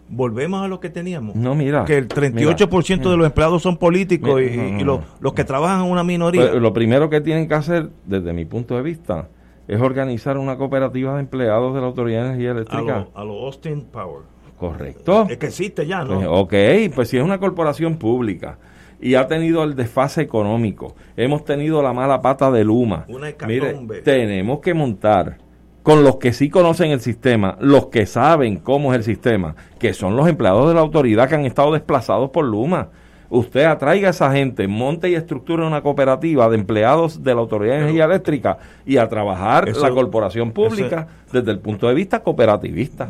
[0.06, 1.34] volvemos a lo que teníamos.
[1.34, 1.86] No, mira.
[1.86, 5.00] Que el 38% de los empleados son políticos y, los,
[5.34, 6.50] que trabajan en una minoría.
[6.50, 9.30] Pues, lo primero que tienen que hacer, desde mi punto de vista,
[9.66, 13.06] es organizar una cooperativa de empleados de la Autoridad de Energía Eléctrica.
[13.14, 14.24] A los Austin Power.
[14.58, 15.26] Correcto.
[15.30, 16.16] Es que existe ya, ¿no?
[16.16, 18.58] Pues, ok, pues si es una corporación pública
[19.00, 23.06] y ha tenido el desfase económico, hemos tenido la mala pata de Luma.
[23.08, 25.38] Una Mire, tenemos que montar
[25.82, 29.94] con los que sí conocen el sistema, los que saben cómo es el sistema, que
[29.94, 32.88] son los empleados de la autoridad que han estado desplazados por Luma.
[33.30, 37.76] Usted atraiga a esa gente, monte y estructure una cooperativa de empleados de la Autoridad
[37.76, 43.08] de Energía Eléctrica y a trabajar la corporación pública desde el punto de vista cooperativista.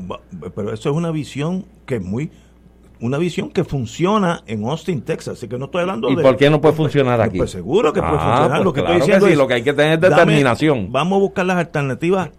[0.55, 2.31] Pero eso es una visión que es muy
[3.01, 5.39] una visión que funciona en Austin, Texas.
[5.39, 6.23] Así que no estoy hablando ¿Y de.
[6.23, 7.39] ¿Y por qué no puede funcionar pues, aquí?
[7.39, 8.51] Pues seguro que puede ah, funcionar.
[8.51, 10.93] Pues lo que estoy diciendo es, lo que hay que tener determinación.
[10.93, 12.31] vamos a buscar las alternativas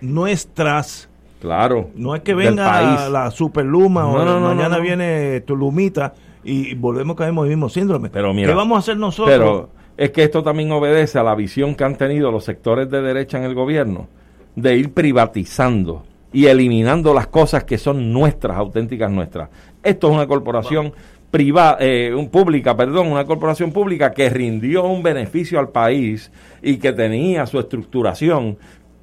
[0.00, 1.08] nuestras.
[1.40, 1.90] Claro.
[1.94, 7.32] No es que venga la, superluma o mañana viene tu lumita y volvemos a caer
[7.32, 8.08] en el mismo síndrome.
[8.10, 9.36] Pero mira, ¿Qué vamos a hacer nosotros?
[9.36, 13.02] Pero es que esto también obedece a la visión que han tenido los sectores de
[13.02, 14.08] derecha en el gobierno
[14.54, 19.48] de ir privatizando y eliminando las cosas que son nuestras, auténticas nuestras.
[19.82, 20.92] Esto es una corporación
[21.30, 26.30] privada, eh, un pública, perdón, una corporación pública que rindió un beneficio al país
[26.62, 28.58] y que tenía su estructuración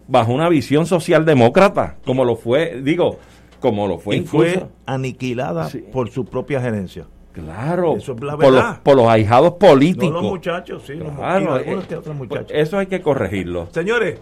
[0.07, 3.17] bajo una visión socialdemócrata, como lo fue, digo,
[3.59, 7.05] como lo fue y fue aniquilada por su propia gerencia.
[7.31, 10.11] Claro, por, los, por los ahijados políticos.
[10.11, 11.75] los muchachos, sí, claro, eh,
[12.13, 12.15] muchachos.
[12.27, 13.69] Pues eso hay que corregirlo.
[13.71, 14.19] Señores,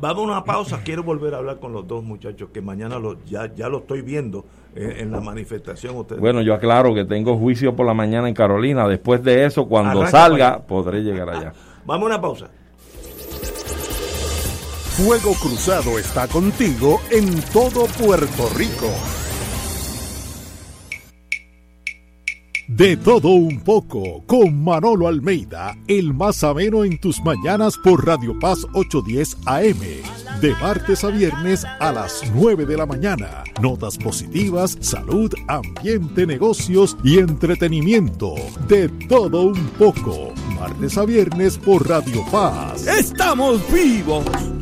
[0.00, 0.80] Vamos a una pausa.
[0.82, 4.02] Quiero volver a hablar con los dos muchachos que mañana lo, ya, ya lo estoy
[4.02, 5.96] viendo eh, en la manifestación.
[5.96, 6.20] Ustedes.
[6.20, 8.88] Bueno, yo aclaro que tengo juicio por la mañana en Carolina.
[8.88, 11.52] Después de eso, cuando Arranca salga, podré llegar allá.
[11.86, 12.50] Vamos a una pausa.
[14.96, 18.90] Fuego Cruzado está contigo en todo Puerto Rico.
[22.68, 28.38] De todo un poco, con Manolo Almeida, el más ameno en tus mañanas por Radio
[28.38, 29.80] Paz 810 AM.
[30.42, 33.44] De martes a viernes a las 9 de la mañana.
[33.62, 38.34] Notas positivas, salud, ambiente, negocios y entretenimiento.
[38.68, 40.34] De todo un poco.
[40.60, 42.86] Martes a viernes por Radio Paz.
[42.86, 44.61] ¡Estamos vivos!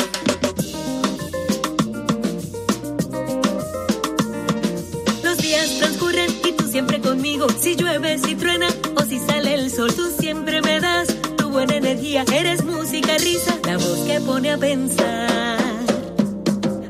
[13.65, 15.57] La voz que pone a pensar.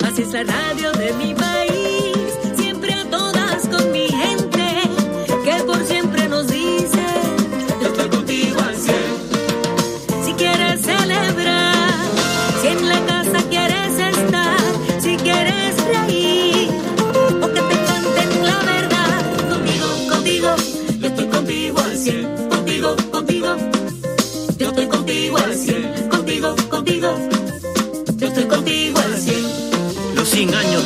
[0.06, 1.51] Así es la radio de mi país,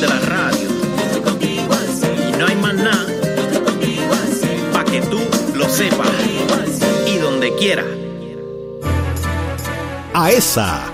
[0.06, 0.70] de la radio.
[2.30, 3.06] Y no hay más nada
[3.54, 5.20] Yo que tú
[5.56, 6.08] lo sepas.
[7.08, 7.84] Y donde quiera.
[10.14, 10.94] AESA,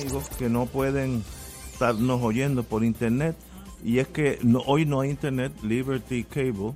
[0.00, 1.22] Amigos que no pueden
[1.72, 3.36] estarnos oyendo por internet
[3.84, 6.72] y es que no, hoy no hay internet, Liberty Cable,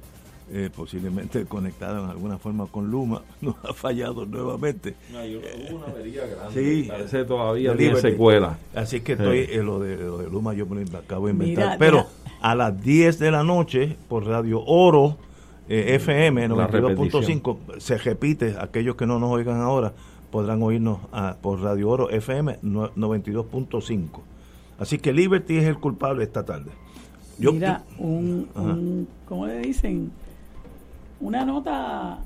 [0.50, 4.94] eh, posiblemente conectado en alguna forma con Luma, nos ha fallado nuevamente.
[6.52, 6.86] Sí.
[6.88, 8.58] Parece todavía tiene secuela.
[8.74, 11.48] Así que estoy, eh, lo, de, lo de Luma yo me lo acabo de Mira,
[11.48, 11.78] inventar.
[11.78, 12.38] Pero mira.
[12.40, 15.16] a las 10 de la noche por Radio Oro
[15.68, 19.94] eh, FM La 92.5 se repite, aquellos que no nos oigan ahora
[20.34, 24.20] podrán oírnos ah, por Radio Oro FM no- 92.5.
[24.80, 26.72] Así que Liberty es el culpable esta tarde.
[27.38, 30.10] Yo- Mira, un, un- ¿cómo le dicen?
[31.20, 32.18] una nota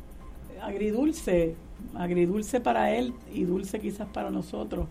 [0.62, 1.54] agridulce,
[1.94, 4.86] agridulce para él y dulce quizás para nosotros.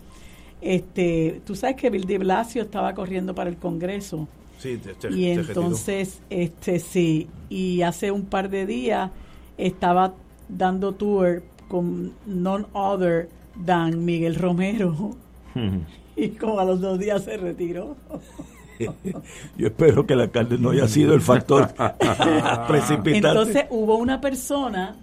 [0.61, 4.27] Este, tú sabes que Bill de Blasio estaba corriendo para el Congreso.
[4.59, 5.61] Sí, te- te- y te retiró.
[5.61, 9.09] entonces, este sí, y hace un par de días
[9.57, 10.13] estaba
[10.49, 13.29] dando tour con none other
[13.65, 15.15] than Miguel Romero
[16.15, 17.95] y como a los dos días se retiró.
[19.57, 21.73] Yo espero que el alcalde no haya sido el factor
[22.67, 23.27] precipitante.
[23.27, 24.95] Entonces hubo una persona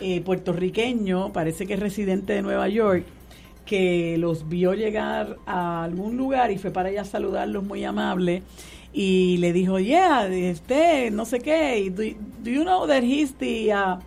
[0.00, 3.04] eh, puertorriqueño, parece que es residente de Nueva York,
[3.64, 8.42] que los vio llegar a algún lugar y fue para allá a saludarlos muy amable
[8.92, 12.02] y le dijo, yeah, este, no sé qué, do,
[12.42, 13.98] do you know that he's the, uh,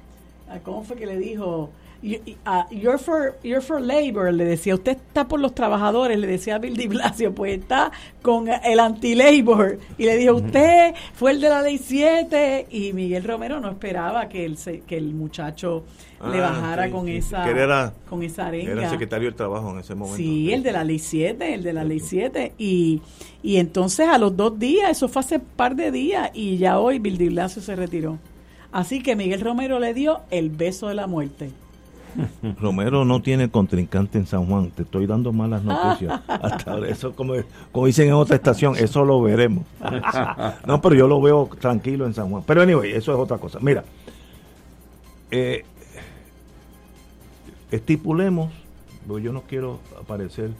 [0.64, 1.72] ¿cómo fue que le dijo?
[2.06, 6.56] Uh, you're for you're for labor, le decía, usted está por los trabajadores, le decía
[6.56, 7.92] a Bill de Blasio, pues está
[8.22, 9.80] con el anti-labor.
[9.98, 14.30] Y le dijo, usted fue el de la ley 7 y Miguel Romero no esperaba
[14.30, 15.84] que el, que el muchacho
[16.32, 18.72] le Ah, bajara sí, con sí, esa era- con esa arenga.
[18.74, 20.18] Era el secretario del Trabajo en ese momento.
[20.18, 22.54] Sí, el de la ley 7, el de la ley 7.
[22.60, 23.02] Y,
[23.42, 27.00] y entonces a los dos días, eso fue hace par de días, y ya hoy
[27.00, 28.20] Bill de Blasio se retiró.
[28.72, 31.50] Así que Miguel Romero le dio el beso de la muerte.
[32.60, 34.72] Romero no tiene contrincante en San Juan.
[34.72, 36.22] Te estoy dando malas noticias.
[36.28, 37.34] Hasta ahora, eso como,
[37.72, 39.66] como dicen en otra estación, eso lo veremos.
[40.66, 42.44] no, pero yo lo veo tranquilo en San Juan.
[42.46, 43.60] Pero anyway, eso es otra cosa.
[43.62, 43.84] Mira,
[45.32, 45.64] eh,
[47.72, 48.52] estipulemos,
[49.08, 50.52] porque yo no quiero aparecer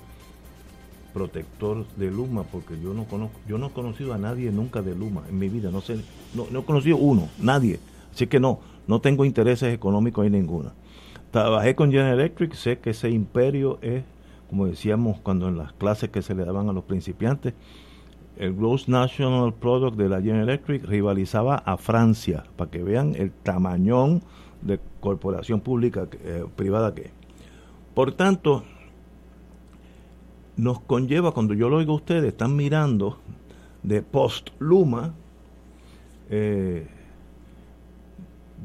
[1.14, 4.94] protector de Luma porque yo no conozco, yo no he conocido a nadie nunca de
[4.94, 5.96] Luma en mi vida, no sé,
[6.34, 7.80] no, no he conocido uno, nadie,
[8.14, 10.74] así que no, no tengo intereses económicos en ninguna.
[11.36, 14.06] Trabajé con General Electric, sé que ese imperio es,
[14.50, 17.54] como decíamos cuando en las clases que se le daban a los principiantes,
[18.38, 23.32] el Gross National Product de la General Electric rivalizaba a Francia, para que vean el
[23.32, 24.24] tamañón
[24.62, 27.12] de corporación pública eh, privada que es.
[27.94, 28.64] Por tanto,
[30.56, 33.18] nos conlleva, cuando yo lo oigo a ustedes, están mirando
[33.84, 35.14] de post-Luma,
[36.30, 36.88] eh,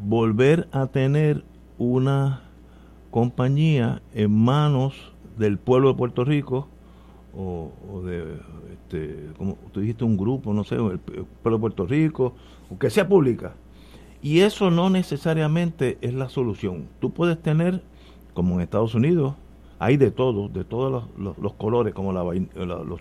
[0.06, 1.42] volver a tener
[1.76, 2.44] una
[3.10, 6.68] compañía en manos del pueblo de Puerto Rico
[7.36, 7.70] o,
[8.04, 8.38] de,
[8.72, 12.34] este, como tú dijiste, un grupo, no sé, el, pueblo de Puerto Rico,
[12.70, 13.54] o que sea pública.
[14.22, 16.88] Y eso no necesariamente es la solución.
[17.00, 17.82] Tú puedes tener,
[18.34, 19.34] como en Estados Unidos,
[19.78, 23.00] hay de todo, de todos los, los- colores, como la, la- los,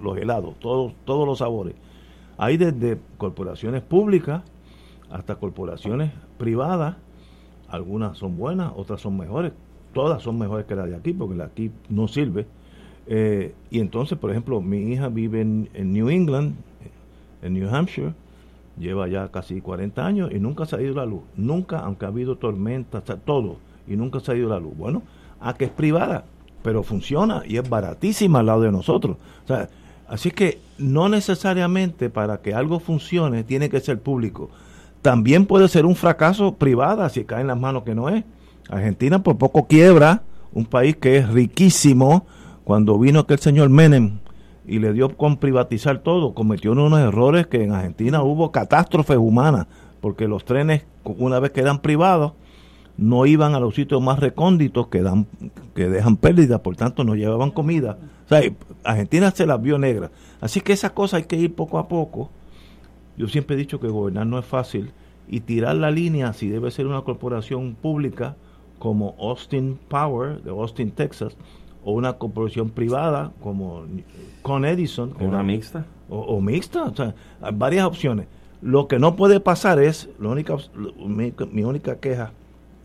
[0.00, 1.74] los helados, todos, todos los sabores.
[2.38, 4.42] Hay desde corporaciones públicas
[5.10, 6.96] hasta corporaciones privadas.
[7.68, 9.52] Algunas son buenas, otras son mejores.
[9.92, 12.46] Todas son mejores que la de aquí, porque la de aquí no sirve.
[13.06, 16.54] Eh, y entonces, por ejemplo, mi hija vive en, en New England,
[17.42, 18.12] en New Hampshire,
[18.78, 21.22] lleva ya casi 40 años y nunca ha ido la luz.
[21.36, 23.56] Nunca, aunque ha habido tormentas, ta- todo,
[23.88, 24.76] y nunca ha ido la luz.
[24.76, 25.02] Bueno,
[25.40, 26.24] a que es privada,
[26.62, 29.16] pero funciona y es baratísima al lado de nosotros.
[29.44, 29.68] O sea,
[30.08, 34.50] así que no necesariamente para que algo funcione tiene que ser público.
[35.06, 38.24] También puede ser un fracaso privada si cae en las manos que no es.
[38.68, 42.26] Argentina por poco quiebra, un país que es riquísimo,
[42.64, 44.18] cuando vino aquel señor Menem
[44.66, 49.68] y le dio con privatizar todo, cometió unos errores que en Argentina hubo catástrofes humanas,
[50.00, 52.32] porque los trenes, una vez que eran privados,
[52.96, 55.28] no iban a los sitios más recónditos que dan
[55.76, 57.96] que dejan pérdidas, por tanto no llevaban comida.
[58.24, 58.40] O sea,
[58.82, 60.10] Argentina se las vio negras.
[60.40, 62.28] Así que esas cosas hay que ir poco a poco.
[63.16, 64.92] Yo siempre he dicho que gobernar no es fácil
[65.28, 68.36] y tirar la línea si debe ser una corporación pública
[68.78, 71.36] como Austin Power de Austin, Texas,
[71.84, 73.84] o una corporación privada como
[74.42, 75.86] Con Edison, que Una mixta.
[76.08, 78.26] o, o mixta, o sea, hay varias opciones.
[78.60, 80.56] Lo que no puede pasar es, la única,
[81.52, 82.32] mi única queja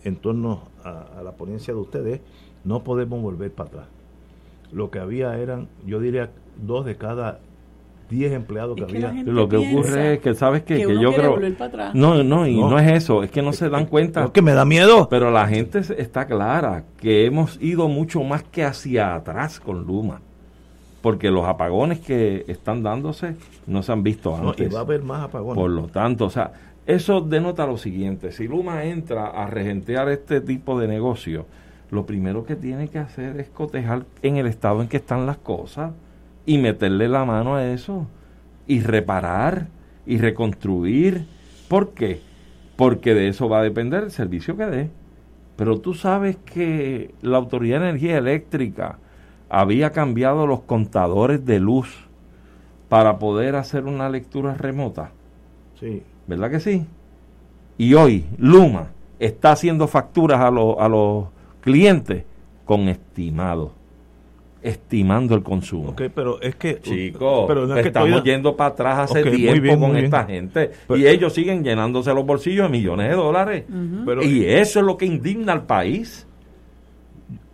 [0.04, 2.22] en torno a, a la ponencia de ustedes,
[2.64, 3.88] no podemos volver para atrás.
[4.72, 7.40] Lo que había eran, yo diría, dos de cada
[8.12, 9.18] diez empleados que Es que la había.
[9.24, 10.76] gente Lo que ocurre es que, ¿sabes qué?
[10.76, 11.40] que Que, uno yo creo...
[11.96, 12.70] No, no, y No.
[12.70, 12.78] no.
[12.80, 14.26] es eso, es que no se dan cuenta.
[14.26, 15.08] Es que me da miedo.
[15.10, 20.22] Pero la gente está clara que hemos ido mucho más que hacia atrás con Luma.
[21.02, 23.34] Porque los apagones que están dándose
[23.66, 24.76] no se han visto No, y antes.
[24.76, 25.56] va a haber más apagones.
[25.56, 26.52] Por lo tanto, o sea,
[26.86, 28.32] eso denota lo siguiente.
[28.32, 31.48] Si Luma entra a regentear este tipo de negocio,
[31.90, 35.38] lo primero que tiene que hacer es cotejar en el estado en que están las
[35.38, 35.92] cosas
[36.46, 38.08] y meterle la mano a eso
[38.68, 39.68] y reparar
[40.06, 41.26] y reconstruir.
[41.68, 42.22] ¿Por qué?
[42.76, 44.90] Porque de eso va a depender el servicio que dé.
[45.56, 48.98] Pero tú sabes que la Autoridad de Energía Eléctrica
[49.50, 52.08] había cambiado los contadores de luz
[52.90, 55.12] para poder hacer una lectura remota.
[55.80, 56.04] Sí.
[56.28, 56.86] ¿Verdad que sí?
[57.78, 61.26] Y hoy Luma está haciendo facturas a, los a los
[61.62, 62.24] clientes
[62.66, 63.74] con estimado,
[64.62, 65.90] estimando el consumo.
[65.90, 66.80] Ok, pero es que...
[66.82, 69.80] Chicos, pero no es que estamos estoy- yendo para atrás hace Ok, muy tiempo bien,
[69.80, 70.72] con esta gente.
[70.88, 73.66] Pero- y ellos siguen llenándose los bolsillos de millones de dólares.
[74.06, 76.28] Pero- y eso es lo que indigna al país.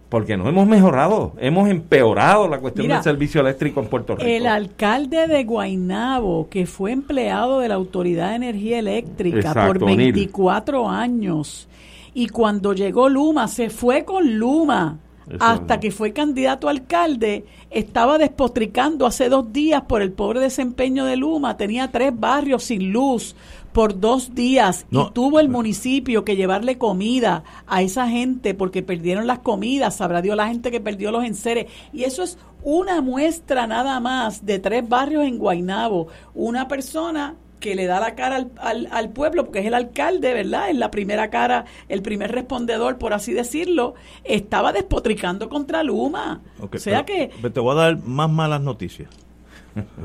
[0.10, 4.26] Porque no hemos mejorado, hemos empeorado la cuestión Mira, del servicio eléctrico en Puerto Rico.
[4.26, 9.84] El alcalde de Guaynabo, que fue empleado de la Autoridad de Energía Eléctrica Exacto, por
[9.84, 10.14] O'Neill.
[10.14, 11.68] 24 años,
[12.14, 14.98] y cuando llegó Luma, se fue con Luma.
[15.30, 15.80] Eso hasta es.
[15.82, 21.18] que fue candidato a alcalde, estaba despotricando hace dos días por el pobre desempeño de
[21.18, 21.58] Luma.
[21.58, 23.36] Tenía tres barrios sin luz
[23.74, 25.08] por dos días No.
[25.08, 30.22] y tuvo el municipio que llevarle comida a esa gente porque perdieron las comidas, sabrá
[30.22, 31.68] Dios la gente que perdió los enseres.
[31.94, 36.08] Y eso es una muestra nada más de tres barrios en Guaynabo.
[36.34, 40.34] Una persona que le da la cara al, al, al pueblo, porque es el alcalde,
[40.34, 40.70] ¿verdad?
[40.70, 46.42] Es la primera cara, el primer respondedor, por así decirlo, estaba despotricando contra Luma.
[46.60, 49.10] O sea pero- que pero te voy a dar más malas noticias.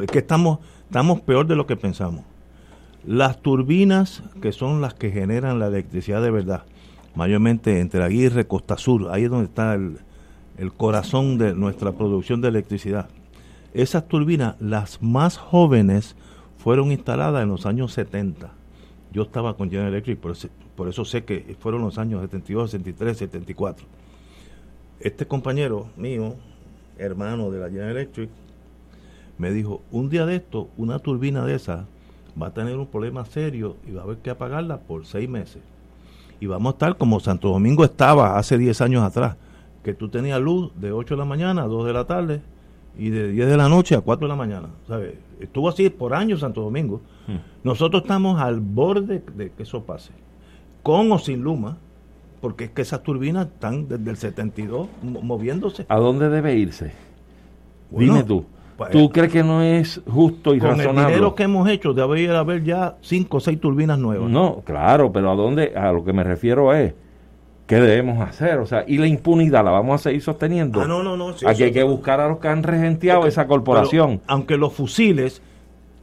[0.00, 2.24] es que estamos, estamos peor de lo que pensamos.
[3.07, 6.62] Las turbinas, que son las que generan la electricidad de verdad,
[7.14, 9.98] mayormente entre Aguirre, Costa Sur, ahí es donde está el,
[10.57, 13.09] el corazón de nuestra producción de electricidad.
[13.74, 16.14] Esas turbinas, las más jóvenes,
[16.62, 18.52] fueron instaladas en los años 70.
[19.12, 23.86] Yo estaba con General Electric, por eso, sé que fueron los años 72, 73, 74
[25.00, 26.36] este compañero mío,
[26.96, 28.30] hermano de la General Electric,
[29.36, 31.86] me dijo, un día de esto, una turbina de esa
[32.40, 35.60] va a tener un problema serio y va a haber que apagarla por seis meses.
[36.38, 39.36] Y vamos a estar como Santo Domingo estaba hace 10 años atrás,
[39.82, 42.40] que tú tenías luz de 8 de la mañana a 2 de la tarde
[42.99, 44.68] y de 10 de la noche a 4 de la mañana.
[44.86, 45.14] ¿sabes?
[45.40, 47.01] Estuvo así por años Santo Domingo.
[47.64, 50.12] Nosotros estamos al borde de que eso pase,
[50.82, 51.78] con o sin Luma,
[52.40, 55.86] porque es que esas turbinas están desde el 72 mo- moviéndose.
[55.88, 56.93] ¿A dónde debe irse?
[57.90, 58.45] Bueno, Dime tú.
[58.76, 61.14] pues, ¿Tú crees que no es justo y Con el razonable?
[61.14, 64.28] dinero que hemos hecho, debe haber ya 5 o 6 turbinas nuevas.
[64.28, 66.95] No, claro, pero a dónde, a lo que me refiero es
[67.72, 70.82] qué debemos hacer, o sea, y la impunidad la vamos a seguir sosteniendo.
[70.82, 71.32] Ah, no, no, no.
[71.32, 74.18] sí, Aquí hay que buscar a los que han regenteado esa corporación.
[74.18, 75.40] pero aunque los fusiles,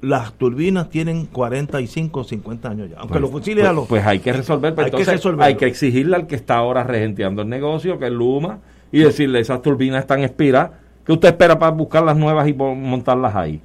[0.01, 2.95] las turbinas tienen 45 o 50 años ya.
[2.97, 3.87] Aunque Pues- los fusiles pues, a los...
[3.87, 5.43] pues hay que resolver, pero hay que resolverlo.
[5.43, 8.57] hay que exigirle al que está ahora regenteando el negocio, que es Luma,
[8.91, 10.71] y decirle esas turbinas están expiradas,
[11.05, 13.61] ¿qué usted espera para buscar las nuevas y montarlas ahí?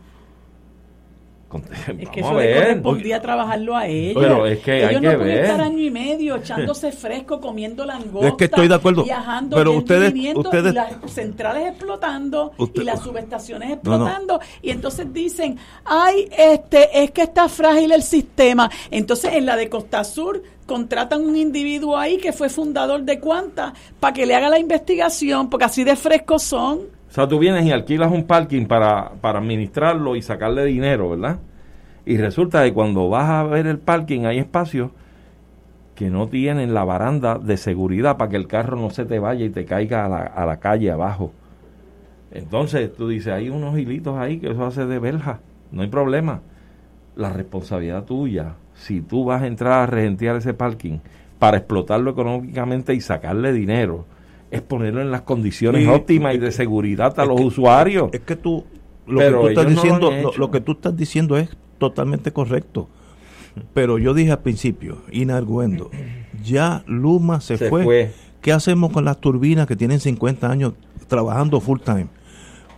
[1.86, 4.22] Es Vamos que a eso le correspondía trabajarlo a ellos.
[4.22, 5.44] Pero es que hay ellos que no pueden ver.
[5.44, 8.28] estar año y medio echándose fresco, comiendo langosta.
[8.28, 12.84] Es que estoy de acuerdo, Viajando, pero ustedes- ustedes- y las centrales explotando Usted- y
[12.84, 14.06] las subestaciones No, no.
[14.06, 14.40] explotando.
[14.62, 18.70] Y entonces dicen, ay, este, es que está frágil el sistema.
[18.90, 23.74] Entonces en la de Costa Sur contratan un individuo ahí que fue fundador de Cuanta
[24.00, 26.80] para que le haga la investigación, porque así de frescos son.
[27.14, 31.38] O sea, tú vienes y alquilas un parking para, para administrarlo y sacarle dinero, ¿verdad?
[32.04, 34.90] Y resulta que cuando vas a ver el parking hay espacios
[35.94, 39.44] que no tienen la baranda de seguridad para que el carro no se te vaya
[39.44, 41.30] y te caiga a la, a la calle abajo.
[42.32, 45.38] Entonces tú dices, hay unos hilitos ahí que eso hace de verja,
[45.70, 46.40] no hay problema.
[47.14, 50.98] La responsabilidad tuya, si tú vas a entrar a regentear ese parking
[51.38, 54.04] para explotarlo económicamente y sacarle dinero,
[54.54, 58.10] es ponerlo en las condiciones óptimas y de seguridad a los que- usuarios.
[58.12, 58.64] Es que tú,
[59.06, 60.38] lo Pero que tú estás ellos no lo diciendo, han lo, hecho.
[60.38, 61.48] lo que tú estás diciendo es
[61.78, 62.88] totalmente correcto.
[63.72, 65.90] Pero yo dije al principio, inarguendo,
[66.42, 67.84] ya Luma se, Se fue.
[67.84, 68.12] fue.
[68.40, 70.74] ¿Qué hacemos con las turbinas que tienen 50 años
[71.08, 72.08] trabajando full time?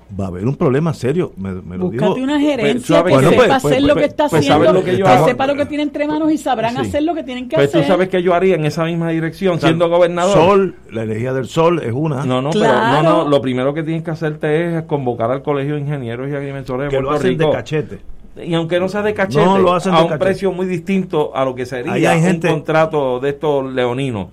[0.08, 3.28] Va a haber un problema serio, me, me lo Búscate una gerencia ¿sabes que qué?
[3.30, 5.46] sepa pues, hacer pues, lo pues, que está pues, haciendo, ¿sabes lo que yo sepa
[5.48, 6.80] lo que tiene entre manos y sabrán Sí.
[6.82, 7.82] hacer lo que tienen que Pues hacer.
[7.82, 10.32] tú sabes que yo haría en esa misma dirección, siendo gobernador.
[10.34, 12.24] Sol, la energía del sol es una.
[12.24, 12.78] No, no, Claro.
[13.00, 16.30] pero no, no, lo primero que tienes que hacerte es convocar al Colegio de Ingenieros
[16.30, 17.46] y Agrimensores de que lo hacen Rico.
[17.46, 17.98] de cachete.
[18.44, 20.24] Y aunque no sea de cachete, No, lo hacen de a un cachete.
[20.24, 24.28] precio muy distinto a lo que sería Ahí hay un gente- contrato de estos leoninos.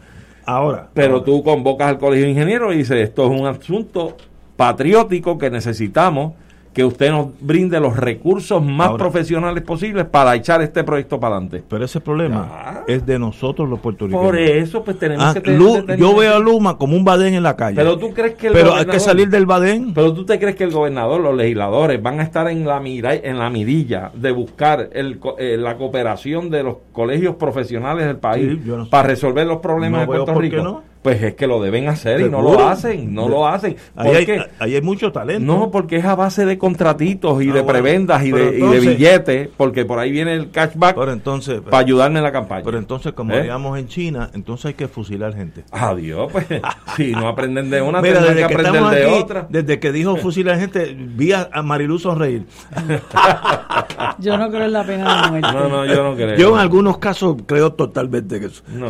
[0.46, 0.90] Ahora.
[0.94, 1.26] Pero ahora.
[1.26, 4.16] tú convocas al Colegio de Ingenieros y dices, esto es un asunto
[4.56, 6.34] patriótico que necesitamos
[6.74, 9.04] que usted nos brinde los recursos más Ahora.
[9.04, 11.64] profesionales posibles para echar este proyecto para adelante.
[11.70, 14.26] Pero ese problema es de nosotros los puertorriqueños.
[14.26, 15.60] Por eso, pues tenemos Ah, que tener...
[15.60, 16.04] Lu- detenimiento.
[16.12, 17.76] yo veo a Luma como un badén en la calle.
[17.76, 19.94] Pero tú crees que el Pero hay que salir del badén.
[19.94, 23.14] Pero tú te crees que el gobernador, los legisladores van a estar en la mira,
[23.14, 28.50] en la mirilla de buscar el, eh, la cooperación de los colegios profesionales del país
[28.52, 30.82] Sí, no para resolver los problemas No de Puerto Rico.
[31.04, 33.76] Pues es que lo deben hacer y no lo hacen, no lo hacen.
[33.96, 35.46] Ahí ¿Por hay, ahí hay mucho talento.
[35.46, 37.68] No, porque es a base de contratitos y Ah, de bueno.
[37.68, 41.62] prebendas y de, y de entonces- billetes, porque por ahí viene el cashback Pero entonces,
[41.62, 42.64] para ayudarme en la campaña.
[42.64, 43.40] pero entonces como ¿Eh?
[43.40, 45.66] haríamos en China, entonces hay que fusilar gente.
[45.72, 46.46] Adiós, pues.
[46.96, 49.48] si no aprenden de una, Mira, tendrán desde que que, aprender de aquí, otra.
[49.50, 52.46] desde que dijo fusilar gente, vi a, Marilu sonreír.
[54.20, 55.48] Yo no creo en la pena de muerte.
[55.54, 56.36] No, no, yo no creo.
[56.38, 58.64] Yo en algunos casos creo totalmente que eso.
[58.70, 58.90] No.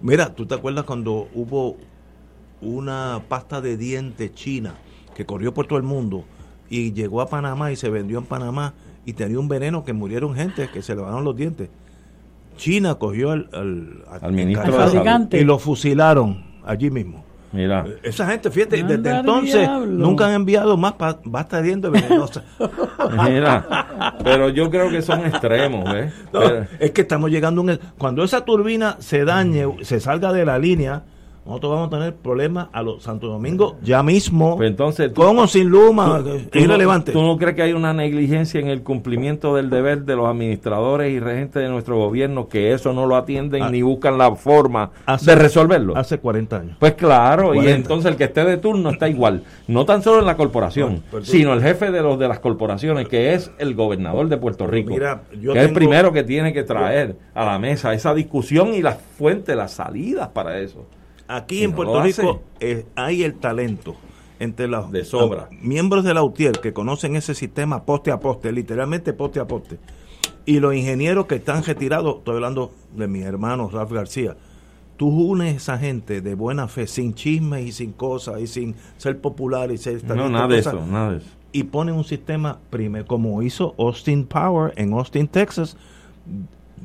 [0.00, 1.47] Mira, ¿tú te acuerdas cuando hubo
[2.60, 4.74] una pasta de dientes china
[5.14, 6.24] que corrió por todo el mundo
[6.70, 8.74] y llegó a Panamá y se vendió en Panamá
[9.06, 11.70] y tenía un veneno que murieron gente que se lavaron los dientes?
[12.56, 15.28] China cogió al, al, Al ministro Al de salud.
[15.34, 17.24] y lo fusilaron allí mismo.
[17.50, 17.86] Mira.
[18.02, 19.86] Esa gente, fíjate, Anda desde entonces diablo.
[20.06, 22.44] nunca han enviado más pa- pasta de dientes venenosa.
[23.24, 26.12] Mira, pero yo creo que son extremos, ¿ves?
[26.32, 27.78] No, Pero- es que estamos llegando a un...
[27.96, 31.04] Cuando esa turbina se dañe, se salga de la línea,
[31.48, 35.38] nosotros vamos a tener problemas a los Santo Domingo ya mismo, Pues entonces, tú- con
[35.38, 37.12] o sin luma, ¿Tú es no- irrelevante.
[37.12, 41.12] ¿Tú no crees que hay una negligencia en el cumplimiento del deber de los administradores
[41.12, 43.70] y regentes de nuestro gobierno que eso no lo atienden Ah.
[43.70, 45.96] ni buscan la forma Hace- de resolverlo?
[45.96, 46.76] Hace 40 años.
[46.78, 47.76] Pues claro, y 40.
[47.76, 51.00] entonces el que esté de turno está igual, no tan solo en la corporación, No,
[51.10, 54.36] pero tú- sino el jefe de los de las corporaciones, que es el gobernador de
[54.36, 57.94] Puerto Rico, Mira, yo que es el primero que tiene que traer a la mesa
[57.94, 60.86] esa discusión y las fuentes, las salidas para eso.
[61.28, 63.94] Aquí en no Puerto Rico eh, hay el talento
[64.40, 65.48] entre los De sobra.
[65.50, 69.46] los miembros de la UTIER que conocen ese sistema poste a poste, literalmente poste a
[69.46, 69.78] poste.
[70.46, 74.36] Y los ingenieros que están retirados, estoy hablando de mi hermano Ralph García,
[74.96, 79.20] tú unes esa gente de buena fe, sin chismes y sin cosas, y sin ser
[79.20, 81.26] popular y ser No, nada de eso, nada de eso.
[81.52, 85.76] y ponen un sistema primero, como hizo Austin Power en Austin, Texas,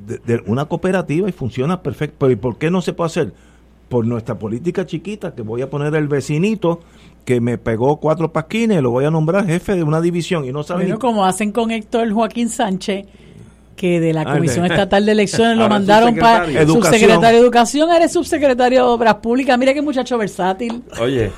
[0.05, 2.29] de, de una cooperativa y funciona perfecto.
[2.29, 3.33] ¿y por qué no se puede hacer?
[3.89, 6.79] Por nuestra política chiquita, que voy a poner el vecinito
[7.25, 10.63] que me pegó cuatro pasquines, lo voy a nombrar jefe de una división y no
[10.63, 13.05] sabe Bueno, ni- como hacen con Héctor Joaquín Sánchez,
[13.77, 16.61] que de la Comisión Estatal de Elecciones lo Ahora mandaron para subsecretario.
[16.73, 16.83] Educación.
[16.93, 19.57] subsecretario de Educación, eres subsecretario de Obras Públicas.
[19.57, 20.83] Mira qué muchacho versátil.
[21.01, 21.31] Oye,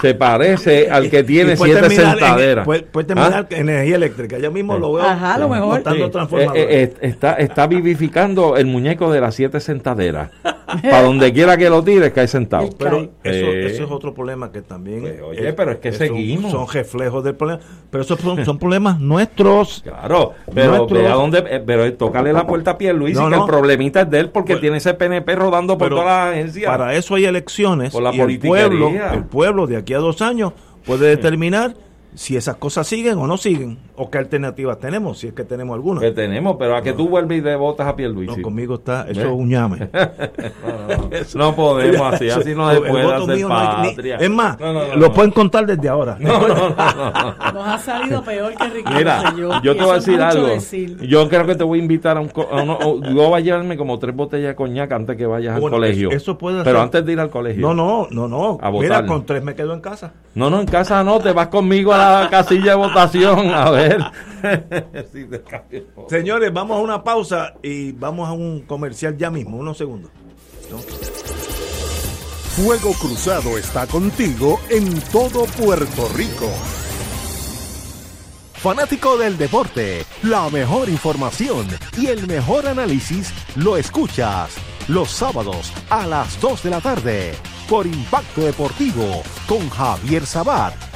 [0.00, 2.64] se parece al que tiene siete terminar en- sentaderas.
[2.64, 3.54] puede, puede terminar ¿Ah?
[3.54, 4.38] en energía eléctrica.
[4.38, 5.82] Ya mismo lo veo Ajá, lo mejor.
[5.84, 6.00] Sí,
[6.36, 10.30] eh, eh, está, está vivificando el muñeco de las siete sentaderas.
[10.82, 12.68] Para donde quiera que lo tires, cae sentado.
[12.78, 15.00] Pero eso, Eh, eso es otro problema que también.
[15.00, 16.50] Pues, oye, pero es que seguimos.
[16.52, 17.60] Son reflejos del problema.
[17.90, 19.80] Pero esos son, son problemas nuestros.
[19.82, 23.36] Claro, pero Nuestro- ve a dónde, eh, pero tócale la puerta a Pierluisi, No, que
[23.36, 23.44] no.
[23.44, 26.30] el problemita es de él porque Pues- tiene ese PNP rodando por Pero toda la
[26.32, 26.68] agencia.
[26.68, 27.92] Para eso hay elecciones.
[27.92, 30.52] Por la y el pueblo, el pueblo de aquí a dos años
[30.84, 31.74] puede determinar
[32.14, 33.78] si esas cosas siguen o no siguen.
[33.96, 36.00] O qué alternativas tenemos, si es que tenemos alguna.
[36.00, 38.36] que tenemos, pero a que tú vuelves y le votas a Pierluisi.
[38.36, 39.26] No, conmigo está, eso ¿Ves?
[39.28, 39.88] es un llame.
[41.34, 44.16] No, no podemos así, así no se puede hacer mío no hay ni- patria.
[44.16, 45.12] es más, No, no, no, lo no.
[45.12, 46.16] pueden contar desde ahora.
[46.18, 46.74] No, no, no, no,
[47.12, 47.52] no.
[47.52, 50.46] Nos ha salido peor que Ricardo Mira, yo te voy a decir algo.
[50.46, 50.98] decir.
[51.06, 52.28] Yo creo que te voy a invitar a un...
[52.28, 55.54] co- a uno- yo voy a llevarme como tres botellas de coñac antes que vayas
[55.56, 56.10] al colegio.
[56.10, 56.82] eso- puede Pero ser.
[56.84, 57.60] antes de ir al colegio.
[57.62, 58.58] No, no, no, no.
[58.60, 60.12] A Mira, con tres me quedo en casa.
[60.34, 64.00] No, no, en casa no, te vas conmigo a la casilla de votación, a ver.
[66.08, 70.10] Señores, vamos a una pausa y vamos a un comercial ya mismo, unos segundos.
[70.70, 70.78] ¿No?
[72.64, 76.50] Fuego Cruzado está contigo en todo Puerto Rico.
[78.54, 84.56] Fanático del deporte, la mejor información y el mejor análisis lo escuchas
[84.88, 87.34] los sábados a las 2 de la tarde
[87.68, 90.87] por Impacto Deportivo con Javier Sabat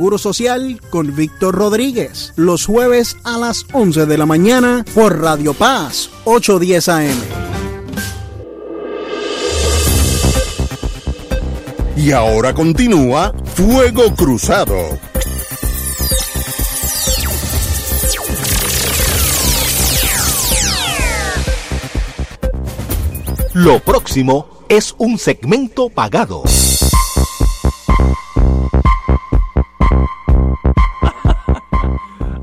[0.00, 5.52] Seguro Social con Víctor Rodríguez, los jueves a las 11 de la mañana por Radio
[5.52, 7.18] Paz, 810 AM.
[11.98, 14.74] Y ahora continúa Fuego Cruzado.
[23.52, 26.42] Lo próximo es un segmento pagado.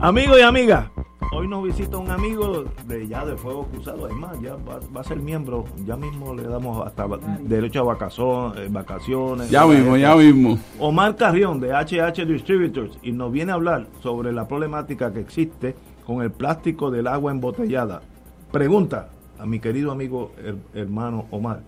[0.08, 0.90] Amigos y amigas,
[1.34, 4.06] hoy nos visita un amigo de ya de Fuego Cruzado.
[4.06, 5.66] Además, ya va, a ser miembro.
[5.86, 7.06] Ya mismo le damos hasta
[7.42, 8.58] derecho a vacaciones.
[8.58, 10.58] Eh, vacaciones ya mismo, ya mismo.
[10.80, 15.76] Omar Carrión de HH Distributors y nos viene a hablar sobre la problemática que existe
[16.06, 18.02] con el plástico del agua embotellada.
[18.54, 20.32] Pregunta a mi querido amigo
[20.74, 21.64] hermano Omar.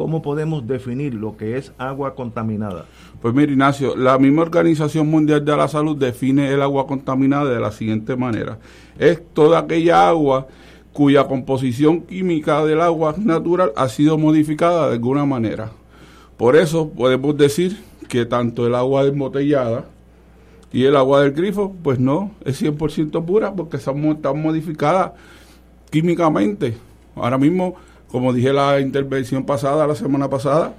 [0.00, 2.86] ¿Cómo podemos definir lo que es agua contaminada?
[3.20, 7.60] Pues mira, Ignacio, la misma Organización Mundial de la Salud define el agua contaminada de
[7.60, 8.58] la siguiente manera.
[8.98, 10.46] Es toda aquella agua
[10.94, 15.70] cuya composición química del agua natural ha sido modificada de alguna manera.
[16.38, 17.78] Por eso podemos decir
[18.08, 19.84] que tanto el agua embotellada
[20.72, 25.12] y el agua del grifo, pues no, es 100% pura porque está modificada
[25.90, 26.78] químicamente.
[27.14, 27.74] Ahora mismo
[28.10, 30.74] como dije la intervención pasada, la semana pasada,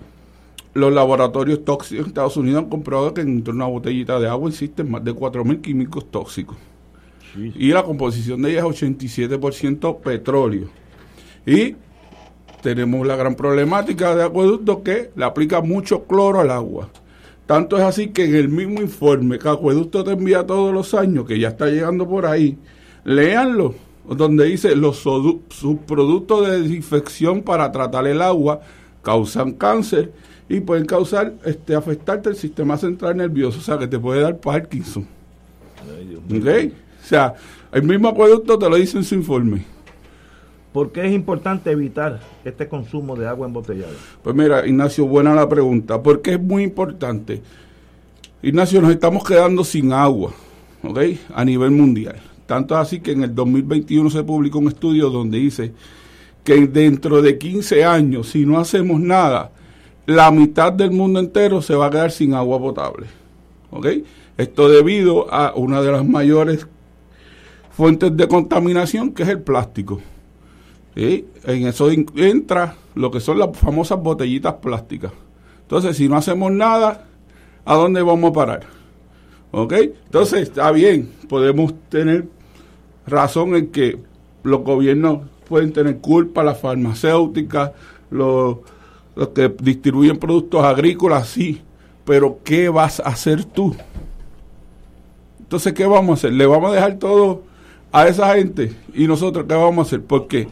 [0.73, 4.49] los laboratorios tóxicos en Estados Unidos han comprobado que dentro de una botellita de agua
[4.49, 6.57] existen más de 4.000 químicos tóxicos.
[7.35, 10.67] Y la composición de ella es 87% petróleo.
[11.45, 11.75] Y
[12.61, 16.89] tenemos la gran problemática de acueducto que le aplica mucho cloro al agua.
[17.45, 21.25] Tanto es así que en el mismo informe que Acueducto te envía todos los años,
[21.25, 22.57] que ya está llegando por ahí,
[23.03, 23.73] léanlo
[24.17, 28.61] donde dice los subproductos de desinfección para tratar el agua
[29.01, 30.11] causan cáncer
[30.49, 34.37] y pueden causar, este, afectarte el sistema central nervioso, o sea, que te puede dar
[34.37, 35.07] Parkinson.
[36.29, 36.47] ¿Ok?
[37.03, 37.33] O sea,
[37.71, 39.65] el mismo acueducto te lo dice en su informe.
[40.73, 43.91] ¿Por qué es importante evitar este consumo de agua embotellada?
[44.23, 46.01] Pues mira, Ignacio, buena la pregunta.
[46.01, 47.41] ¿Por qué es muy importante?
[48.41, 50.31] Ignacio, nos estamos quedando sin agua,
[50.83, 50.99] ¿ok?
[51.33, 52.30] A nivel mundial.
[52.51, 55.71] Tanto así que en el 2021 se publicó un estudio donde dice
[56.43, 59.53] que dentro de 15 años, si no hacemos nada,
[60.05, 63.07] la mitad del mundo entero se va a quedar sin agua potable.
[63.69, 63.87] ¿Ok?
[64.37, 66.67] Esto debido a una de las mayores
[67.69, 70.01] fuentes de contaminación, que es el plástico.
[70.93, 75.13] En eso entra lo que son las famosas botellitas plásticas.
[75.61, 77.07] Entonces, si no hacemos nada,
[77.63, 78.65] ¿a dónde vamos a parar?
[79.51, 79.71] ¿Ok?
[79.71, 82.40] Entonces, está bien, podemos tener
[83.07, 83.99] razón en que
[84.43, 87.71] los gobiernos pueden tener culpa, las farmacéuticas,
[88.09, 88.57] los,
[89.15, 91.61] los que distribuyen productos agrícolas, sí,
[92.05, 93.75] pero ¿qué vas a hacer tú?
[95.39, 96.33] Entonces, ¿qué vamos a hacer?
[96.33, 97.43] ¿Le vamos a dejar todo
[97.91, 98.73] a esa gente?
[98.93, 100.01] ¿Y nosotros qué vamos a hacer?
[100.01, 100.47] Porque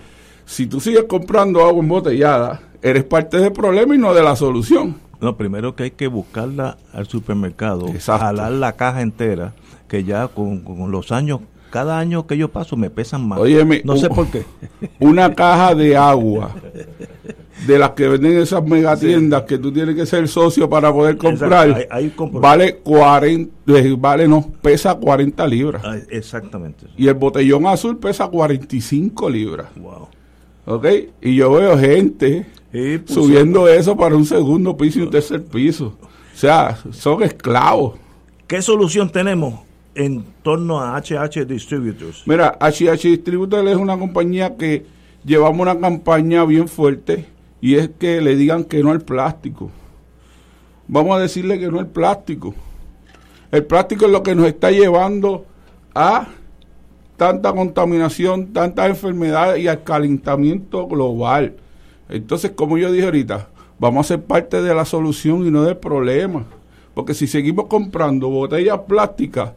[0.45, 4.97] si tú sigues comprando agua embotellada, eres parte del problema y no de la solución.
[5.21, 9.53] No, primero que hay que buscarla al supermercado, jalar la caja entera,
[9.87, 13.39] que ya con, con los años cada año que yo paso me pesan más.
[13.83, 14.45] no sé por qué.
[14.99, 16.55] Una caja de agua
[17.65, 21.87] de las que venden esas megatiendas que tú tienes que ser socio para poder comprar,
[22.31, 25.81] vale 40, eh, vale no, pesa 40 libras.
[25.85, 26.87] Ah, exactamente.
[26.97, 29.67] Y el botellón azul pesa 45 libras.
[29.75, 30.07] Wow.
[30.65, 30.85] ¿Ok?
[31.21, 35.97] Y yo veo gente pues, subiendo eso para un segundo piso y un tercer piso.
[36.33, 37.95] O sea, son esclavos.
[38.47, 39.68] ¿Qué solución tenemos?
[39.99, 42.23] En torno a HH Distributors?
[42.25, 44.85] Mira, HH Distributors es una compañía que
[45.25, 47.25] llevamos una campaña bien fuerte
[47.59, 49.69] y es que le digan que no al plástico.
[50.87, 52.55] Vamos a decirle que no al plástico.
[53.51, 55.45] El plástico es lo que nos está llevando
[55.93, 56.29] a
[57.17, 61.57] tanta contaminación, tantas enfermedades y al calentamiento global.
[62.07, 65.75] Entonces, como yo dije ahorita, vamos a ser parte de la solución y no del
[65.75, 66.45] problema.
[66.93, 69.51] Porque si seguimos comprando botellas plásticas,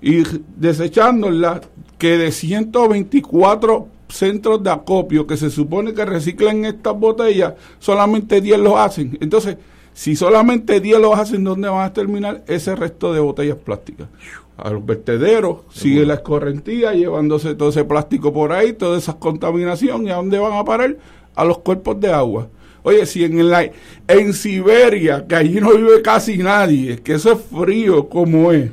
[0.00, 0.22] y
[0.56, 1.60] desechándolas
[1.98, 8.58] que de 124 centros de acopio que se supone que reciclan estas botellas, solamente 10
[8.60, 9.18] lo hacen.
[9.20, 9.56] Entonces,
[9.92, 14.08] si solamente 10 lo hacen, ¿dónde van a terminar ese resto de botellas plásticas?
[14.56, 20.06] A los vertederos, sigue la escorrentía llevándose todo ese plástico por ahí, toda esa contaminación,
[20.06, 20.96] ¿y a dónde van a parar?
[21.34, 22.48] A los cuerpos de agua.
[22.82, 23.68] Oye, si en, la,
[24.06, 28.70] en Siberia, que allí no vive casi nadie, que eso es frío como es,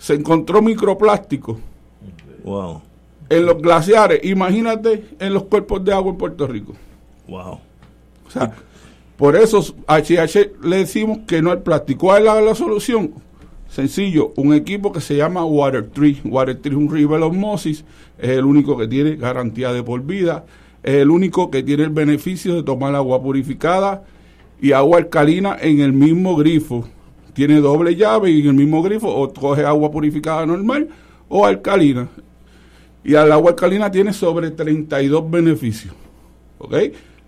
[0.00, 1.60] se encontró microplástico.
[2.42, 2.80] Wow.
[3.28, 6.74] En los glaciares, imagínate en los cuerpos de agua en Puerto Rico.
[7.28, 7.60] Wow.
[8.26, 8.50] O sea,
[9.18, 12.06] por eso HH le decimos que no al plástico.
[12.06, 13.12] ¿Cuál es la, solución?
[13.68, 16.18] Sencillo, un equipo que se llama Water Tree.
[16.24, 17.84] Water Tree es un river osmosis,
[18.18, 20.46] es el único que tiene garantía de por vida,
[20.82, 24.02] es el único que tiene el beneficio de tomar agua purificada
[24.60, 26.88] y agua alcalina en el mismo grifo.
[27.32, 30.88] Tiene doble llave y el mismo grifo o coge agua purificada normal
[31.28, 32.08] o alcalina.
[33.04, 35.94] Y al agua alcalina tiene sobre 32 beneficios.
[36.58, 36.74] ¿Ok?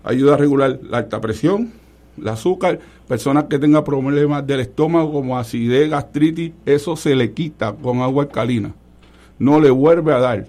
[0.03, 1.71] Ayuda a regular la alta presión,
[2.17, 7.73] el azúcar, personas que tengan problemas del estómago como acidez, gastritis, eso se le quita
[7.73, 8.73] con agua alcalina.
[9.39, 10.47] No le vuelve a dar.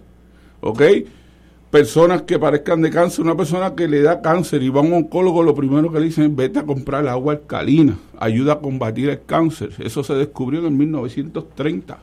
[0.61, 0.83] ¿Ok?
[1.75, 4.93] Personas que parezcan de cáncer, una persona que le da cáncer y va a un
[4.93, 9.11] oncólogo, lo primero que le dicen es vete a comprar agua alcalina, ayuda a combatir
[9.11, 9.71] el cáncer.
[9.81, 11.99] Eso se descubrió en 1930,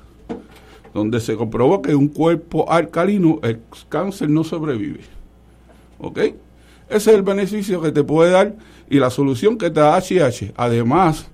[0.94, 5.06] donde se comprobó que un cuerpo alcalino, el cáncer no sobrevive.
[6.00, 6.18] ¿Ok?
[6.18, 6.36] Ese
[6.90, 8.54] es el beneficio que te puede dar
[8.90, 10.52] y la solución que te da HH.
[10.58, 11.28] Además,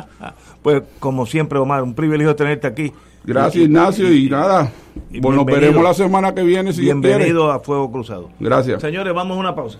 [0.63, 2.91] Pues como siempre, Omar, un privilegio tenerte aquí.
[3.23, 4.11] Gracias, Ignacio.
[4.11, 4.69] Y, nada,
[5.21, 8.29] bueno, nos veremos la semana que viene si Bienvenido a Fuego Cruzado.
[8.37, 8.81] Gracias.
[8.81, 9.79] Señores, vamos a una pausa.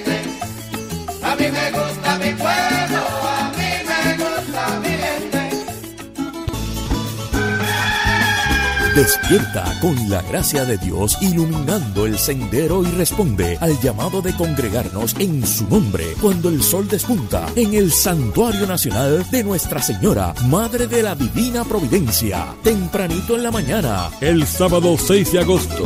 [8.95, 15.15] Despierta con la gracia de Dios iluminando el sendero y responde al llamado de congregarnos
[15.17, 20.87] en su nombre cuando el sol despunta en el Santuario Nacional de Nuestra Señora, Madre
[20.87, 25.85] de la Divina Providencia, tempranito en la mañana, el sábado 6 de agosto.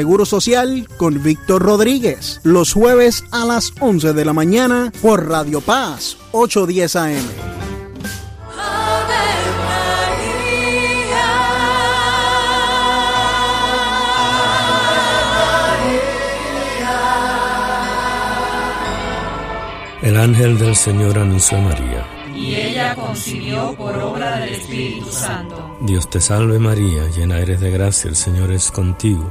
[0.00, 5.60] Seguro Social con Víctor Rodríguez, los jueves a las 11 de la mañana por Radio
[5.60, 7.16] Paz, 810 AM.
[20.00, 22.06] El ángel del Señor anunció a María.
[22.34, 25.76] Y ella concibió por obra del Espíritu Santo.
[25.82, 29.30] Dios te salve María, llena eres de gracia, el Señor es contigo.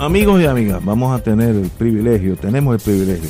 [0.00, 3.28] Amigos y amigas, vamos a tener el privilegio, tenemos el privilegio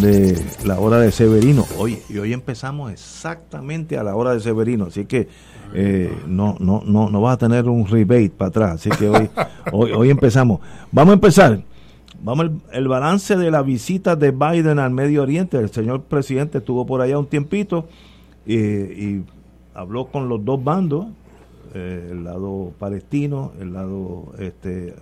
[0.00, 1.66] de la hora de Severino.
[1.78, 5.26] Hoy, y hoy empezamos exactamente a la hora de Severino, así que
[5.74, 9.28] eh, no, no, no, no vas a tener un rebate para atrás, así que hoy,
[9.72, 10.60] hoy, hoy empezamos.
[10.92, 11.60] Vamos a empezar.
[12.22, 15.58] Vamos el, el balance de la visita de Biden al Medio Oriente.
[15.58, 17.88] El señor presidente estuvo por allá un tiempito
[18.46, 19.24] y, y
[19.74, 21.06] habló con los dos bandos,
[21.76, 24.94] eh, el lado palestino, el lado este, eh,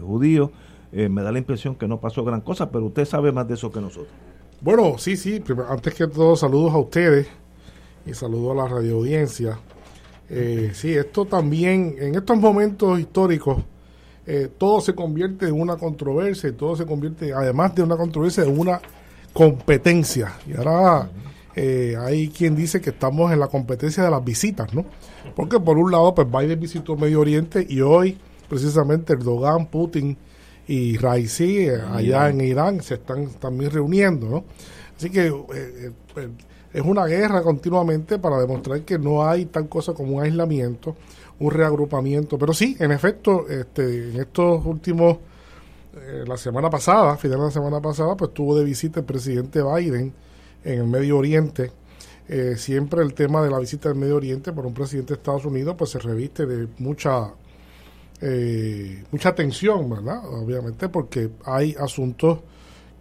[0.00, 0.52] judío.
[0.92, 3.54] Eh, me da la impresión que no pasó gran cosa, pero usted sabe más de
[3.54, 4.12] eso que nosotros.
[4.60, 5.42] Bueno, sí, sí.
[5.68, 7.26] Antes que todo, saludos a ustedes
[8.06, 9.58] y saludos a la radio audiencia.
[10.72, 13.62] Sí, esto también, en estos momentos históricos,
[14.56, 18.58] todo se convierte en una controversia y todo se convierte, además de una controversia, en
[18.58, 18.80] una
[19.32, 20.32] competencia.
[20.46, 21.08] Y ahora
[21.56, 24.84] eh, hay quien dice que estamos en la competencia de las visitas, ¿no?
[25.34, 30.16] Porque por un lado, pues Biden visitó Medio Oriente y hoy, precisamente, Erdogan, Putin
[30.66, 34.44] y Raisi, eh, allá en Irán, se están también reuniendo, ¿no?
[34.96, 36.28] Así que eh, eh,
[36.72, 40.96] es una guerra continuamente para demostrar que no hay tal cosa como un aislamiento,
[41.38, 42.38] un reagrupamiento.
[42.38, 45.18] Pero sí, en efecto, este, en estos últimos,
[45.96, 49.62] eh, la semana pasada, final de la semana pasada, pues tuvo de visita el presidente
[49.62, 50.12] Biden
[50.64, 51.70] en el Medio Oriente.
[52.28, 55.44] Eh, siempre el tema de la visita del Medio Oriente por un presidente de Estados
[55.44, 57.34] Unidos pues se reviste de mucha
[58.20, 60.26] eh, mucha atención, ¿verdad?
[60.26, 62.38] Obviamente porque hay asuntos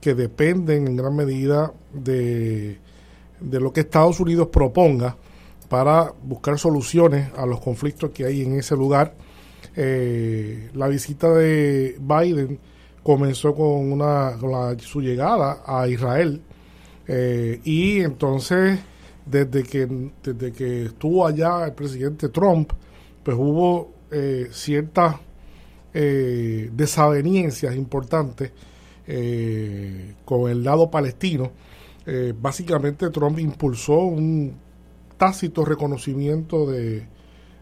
[0.02, 2.78] que dependen en gran medida de,
[3.40, 5.16] de lo que Estados Unidos proponga
[5.70, 9.16] para buscar soluciones a los conflictos que hay en ese lugar.
[9.76, 12.60] Eh, la visita de Biden
[13.02, 16.42] comenzó con, una, con la- su llegada a Israel
[17.08, 18.80] eh, y entonces
[19.26, 19.88] desde que,
[20.24, 22.72] desde que estuvo allá el presidente Trump,
[23.24, 25.16] pues hubo eh, ciertas
[25.94, 28.52] eh, desavenencias importantes
[29.08, 31.52] eh, con el lado palestino.
[32.06, 34.54] Eh, básicamente Trump impulsó un
[35.18, 37.08] tácito reconocimiento de,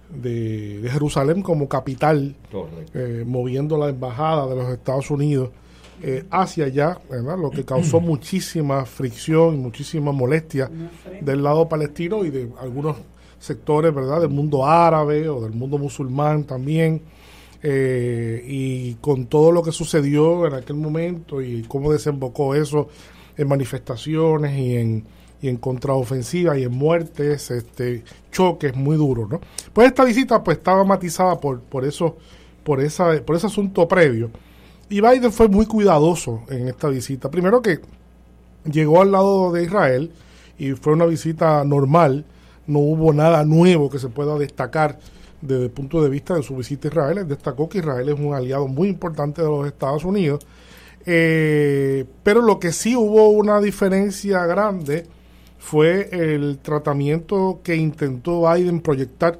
[0.09, 2.35] de, de Jerusalén como capital,
[2.93, 5.51] eh, moviendo la embajada de los Estados Unidos
[6.03, 7.37] eh, hacia allá, ¿verdad?
[7.37, 10.69] lo que causó muchísima fricción y muchísima molestia
[11.21, 12.97] del lado palestino y de algunos
[13.39, 17.01] sectores verdad del mundo árabe o del mundo musulmán también
[17.63, 22.89] eh, y con todo lo que sucedió en aquel momento y cómo desembocó eso
[23.37, 25.03] en manifestaciones y en,
[25.41, 29.41] y en contraofensivas y en muertes, este, choques muy duros, ¿no?
[29.73, 32.17] Pues esta visita pues estaba matizada por, por eso,
[32.63, 34.31] por esa, por ese asunto previo.
[34.91, 37.31] Y Biden fue muy cuidadoso en esta visita.
[37.31, 37.79] Primero que
[38.69, 40.11] llegó al lado de Israel
[40.59, 42.25] y fue una visita normal,
[42.67, 44.99] no hubo nada nuevo que se pueda destacar
[45.39, 47.25] desde el punto de vista de su visita a Israel.
[47.25, 50.45] Destacó que Israel es un aliado muy importante de los Estados Unidos.
[51.05, 55.05] Eh, pero lo que sí hubo una diferencia grande
[55.57, 59.39] fue el tratamiento que intentó Biden proyectar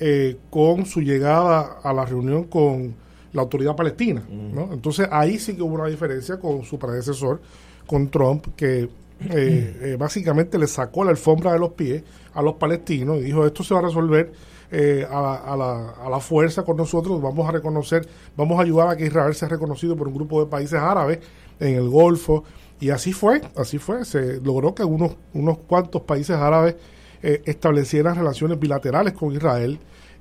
[0.00, 2.96] eh, con su llegada a la reunión con
[3.32, 4.22] la autoridad palestina.
[4.28, 4.72] ¿no?
[4.72, 7.40] Entonces ahí sí que hubo una diferencia con su predecesor,
[7.86, 8.88] con Trump, que eh,
[9.20, 12.02] eh, básicamente le sacó la alfombra de los pies
[12.34, 14.32] a los palestinos y dijo esto se va a resolver
[14.70, 18.06] eh, a, la, a, la, a, la, fuerza con nosotros, vamos a reconocer,
[18.36, 21.20] vamos a ayudar a que Israel sea reconocido por un grupo de países árabes
[21.58, 22.44] en el Golfo.
[22.80, 24.04] Y así fue, así fue.
[24.04, 26.76] Se logró que unos, unos cuantos países árabes
[27.22, 29.78] eh, establecieran relaciones bilaterales con Israel,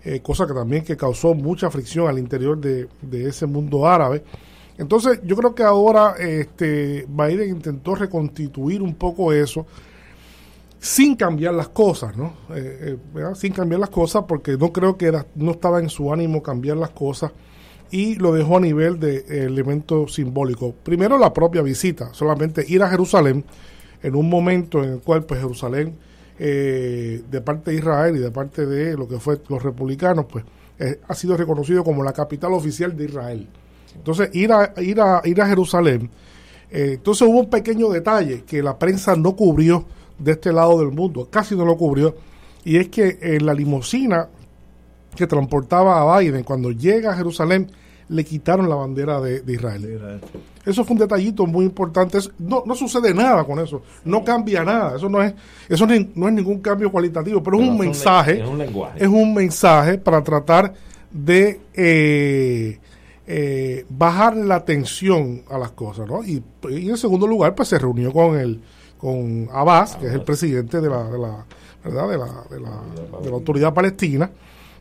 [0.08, 4.24] eh, cosa que también que causó mucha fricción al interior de, ese mundo árabe.
[4.78, 9.66] Entonces, yo creo que ahora este, Biden intentó reconstituir un poco eso
[10.80, 12.32] sin cambiar las cosas, ¿no?
[12.56, 16.14] Eh, eh, sin cambiar las cosas porque no creo que era, no estaba en su
[16.14, 17.34] ánimo cambiar las cosas
[17.92, 20.74] y lo dejó a nivel de elemento simbólico.
[20.84, 23.44] Primero la propia visita, solamente ir a Jerusalén
[24.02, 25.98] en un momento en el cual pues Jerusalén
[26.40, 30.46] eh, de parte de Israel y de parte de lo que fue los republicanos pues
[31.08, 33.48] ha sido reconocido como la capital oficial de Israel.
[33.96, 36.10] Entonces ir a ir a ir a Jerusalén,
[36.70, 39.86] eh, entonces hubo un pequeño detalle que la prensa no cubrió
[40.20, 42.16] de este lado del mundo, casi no lo cubrió,
[42.64, 44.28] y es que en la limusina
[45.16, 47.72] que transportaba a Biden, cuando llega a Jerusalén,
[48.10, 49.82] le quitaron la bandera de, de Israel.
[49.82, 50.22] de Israel.
[50.66, 52.20] Eso fue un detallito muy importante.
[52.40, 53.82] No, no sucede nada con eso.
[54.06, 54.98] No cambia nada.
[54.98, 55.34] Eso no es,
[55.70, 58.42] eso no es, no es ningún cambio cualitativo, pero, pero es un mensaje.
[58.42, 59.04] Es un lenguaje.
[59.04, 60.74] Es un mensaje para tratar
[61.12, 62.80] de eh,
[63.26, 66.24] eh, bajar la tensión a las cosas, ¿no?
[66.24, 68.62] Y, y, en segundo lugar, pues se reunió con el
[68.98, 71.46] con Abbas, que es el presidente de la, de la
[71.84, 74.32] verdad de la, de la, de la autoridad palestina.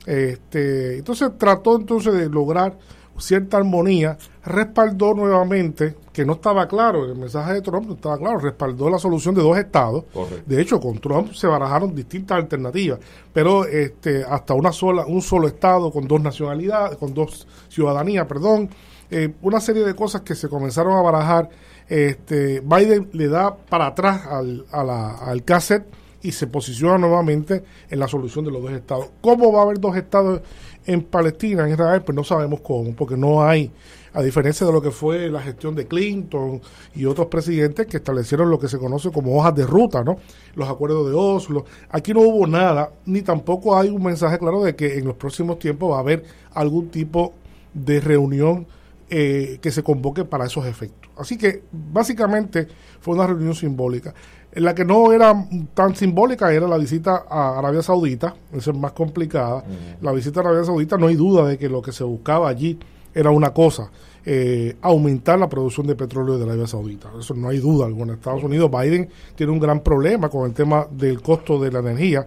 [0.06, 2.78] Este, entonces trató entonces de lograr
[3.18, 8.38] cierta armonía, respaldó nuevamente, que no estaba claro, el mensaje de Trump no estaba claro,
[8.38, 10.04] respaldó la solución de dos estados.
[10.12, 10.44] Correcto.
[10.46, 12.98] De hecho, con Trump se barajaron distintas alternativas,
[13.32, 18.70] pero este, hasta una sola, un solo estado con dos nacionalidades, con dos ciudadanías, perdón,
[19.10, 21.48] eh, una serie de cosas que se comenzaron a barajar.
[21.88, 25.86] Este, Biden le da para atrás al, a la, al cassette
[26.22, 29.10] y se posiciona nuevamente en la solución de los dos estados.
[29.20, 30.40] ¿Cómo va a haber dos estados
[30.86, 32.02] en Palestina, en Israel?
[32.02, 33.70] Pues no sabemos cómo, porque no hay,
[34.12, 36.60] a diferencia de lo que fue la gestión de Clinton
[36.94, 40.16] y otros presidentes que establecieron lo que se conoce como hojas de ruta, ¿no?
[40.54, 41.64] Los acuerdos de Oslo.
[41.90, 45.58] Aquí no hubo nada, ni tampoco hay un mensaje claro de que en los próximos
[45.58, 46.24] tiempos va a haber
[46.54, 47.34] algún tipo
[47.74, 48.66] de reunión
[49.08, 51.10] eh, que se convoque para esos efectos.
[51.16, 52.66] Así que básicamente
[53.00, 54.14] fue una reunión simbólica.
[54.56, 58.76] En la que no era tan simbólica era la visita a Arabia Saudita, esa es
[58.78, 59.62] más complicada.
[60.00, 62.78] La visita a Arabia Saudita no hay duda de que lo que se buscaba allí
[63.14, 63.90] era una cosa,
[64.24, 67.10] eh, aumentar la producción de petróleo de Arabia Saudita.
[67.20, 68.14] Eso no hay duda alguna.
[68.14, 72.26] Estados Unidos, Biden tiene un gran problema con el tema del costo de la energía,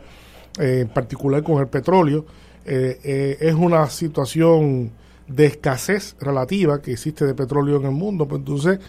[0.60, 2.28] eh, en particular con el petróleo.
[2.64, 4.92] Eh, es una situación
[5.28, 8.28] de escasez relativa que existe de petróleo en el mundo.
[8.28, 8.80] Pues entonces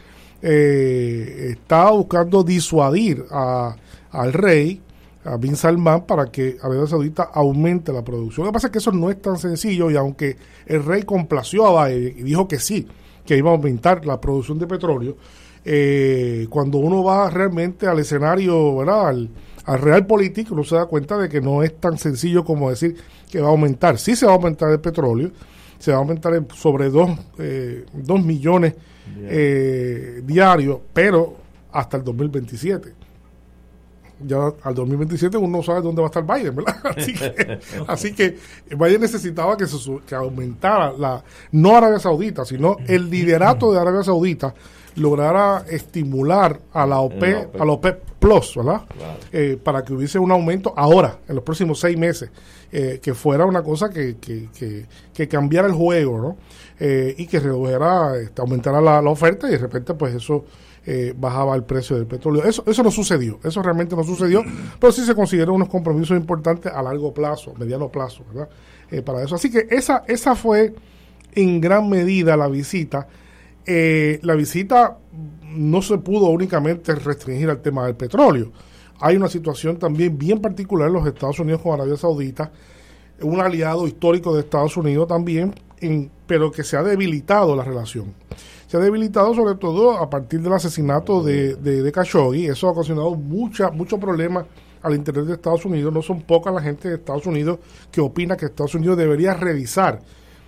[0.42, 3.76] está buscando disuadir a,
[4.10, 4.80] al rey
[5.24, 8.46] a Bin Salman para que Arabia Saudita aumente la producción.
[8.46, 10.36] Lo que pasa es que eso no es tan sencillo y aunque
[10.66, 12.86] el rey complació a Biden y dijo que sí,
[13.24, 15.16] que iba a aumentar la producción de petróleo,
[15.64, 19.08] eh, cuando uno va realmente al escenario, ¿verdad?
[19.08, 19.30] Al,
[19.78, 22.96] real político, uno se da cuenta de que no es tan sencillo como decir
[23.30, 23.98] que va a aumentar.
[23.98, 25.30] Sí se va a aumentar el petróleo,
[25.78, 27.84] se va a aumentar sobre 2 eh,
[28.24, 28.74] millones
[29.22, 31.36] eh, diarios, pero
[31.72, 33.00] hasta el 2027
[34.26, 36.76] ya al 2027 uno no sabe dónde va a estar Biden, ¿verdad?
[36.96, 38.36] Así que, así que
[38.76, 44.02] Biden necesitaba que, se, que aumentara la, no Arabia Saudita, sino el liderato de Arabia
[44.02, 44.54] Saudita
[44.96, 48.82] lograra estimular a la OPEP, a la OPEP Plus, ¿verdad?
[49.32, 52.30] Eh, para que hubiese un aumento ahora, en los próximos seis meses,
[52.72, 54.48] eh, que fuera una cosa que, que,
[55.14, 56.36] que, cambiara el juego, ¿no?
[56.82, 60.46] Eh, y que redujera, este, aumentara la, oferta y de repente pues eso
[60.86, 62.42] eh, bajaba el precio del petróleo.
[62.42, 64.42] Eso, eso no sucedió, eso realmente no sucedió,
[64.80, 68.48] pero sí se consideró unos compromisos importantes a largo plazo, mediano plazo, ¿verdad?
[68.90, 69.34] Eh, para eso.
[69.34, 70.74] Así que esa, esa fue
[71.34, 73.06] en gran medida la visita.
[73.66, 74.98] Eh, la visita
[75.50, 78.50] no se pudo únicamente restringir al tema del petróleo.
[79.00, 82.50] Hay una situación también bien particular en los Estados Unidos con Arabia Saudita,
[83.22, 88.14] un aliado histórico de Estados Unidos también, en, pero que se ha debilitado la relación
[88.70, 92.46] se ha debilitado sobre todo a partir del asesinato de, de, Khashoggi.
[92.46, 94.46] Eso ha ocasionado mucha, muchos problemas
[94.80, 95.92] al interior de Estados Unidos.
[95.92, 97.58] No son pocas la gente de Estados Unidos
[97.90, 100.00] que opina que Estados Unidos debería revisar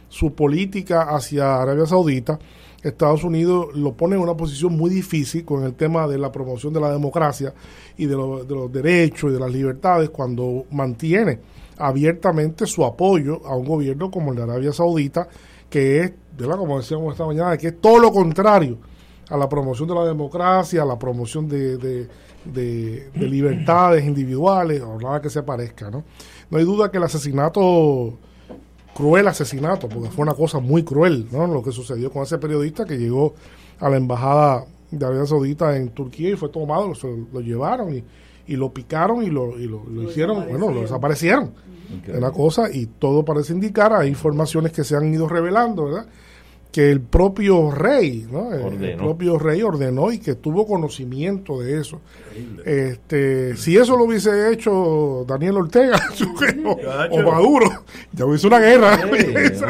[0.09, 2.39] su política hacia Arabia Saudita.
[2.81, 6.73] Estados Unidos lo pone en una posición muy difícil con el tema de la promoción
[6.73, 7.53] de la democracia
[7.97, 11.41] y de, de los derechos y de las libertades cuando mantiene
[11.79, 15.29] abiertamente su apoyo a un gobierno como el de Arabia Saudita
[15.73, 16.59] que es, ¿verdad?
[16.59, 18.77] como decíamos esta mañana, que es todo lo contrario
[19.31, 25.23] a la promoción de la democracia, a la promoción de, de, libertades individuales, o nada
[25.23, 25.91] que se parezca.
[25.91, 26.05] ¿no?
[26.51, 28.13] no hay duda que el asesinato,
[28.95, 31.47] cruel asesinato, porque fue una cosa muy cruel, ¿no?
[31.47, 33.33] lo que sucedió con ese periodista que llegó
[33.81, 36.93] a la embajada de Arabia Saudita en Turquía y fue tomado,
[37.33, 38.05] lo, llevaron y,
[38.47, 41.53] y, lo picaron y lo, y lo, hicieron, bueno, lo desaparecieron
[42.09, 46.07] una cosa y todo parece indicar, hay informaciones que se han ido revelando, ¿verdad?
[46.73, 48.51] que el propio rey, ¿no?
[48.51, 52.01] el, propio rey ordenó y que tuvo conocimiento de eso.
[52.65, 56.01] Este, si eso lo hubiese hecho Daniel Ortega
[57.11, 58.99] o, Maduro, ya hubiese una guerra.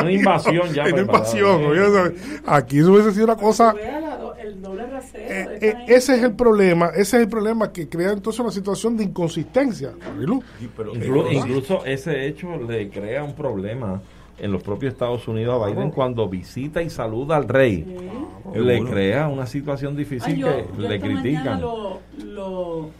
[0.01, 0.85] una invasión ya.
[0.93, 2.15] Una invasión.
[2.47, 3.75] Aquí eso hubiese sido una cosa.
[5.15, 8.97] Eh, eh, ese es el problema, ese es el problema que crea entonces una situación
[8.97, 9.93] de inconsistencia.
[11.33, 14.01] incluso ese hecho le crea un problema
[14.39, 17.85] en los propios Estados Unidos a Biden cuando visita y saluda al rey.
[18.55, 21.61] le crea una situación difícil que le critican.
[21.61, 22.91] Lo, lo,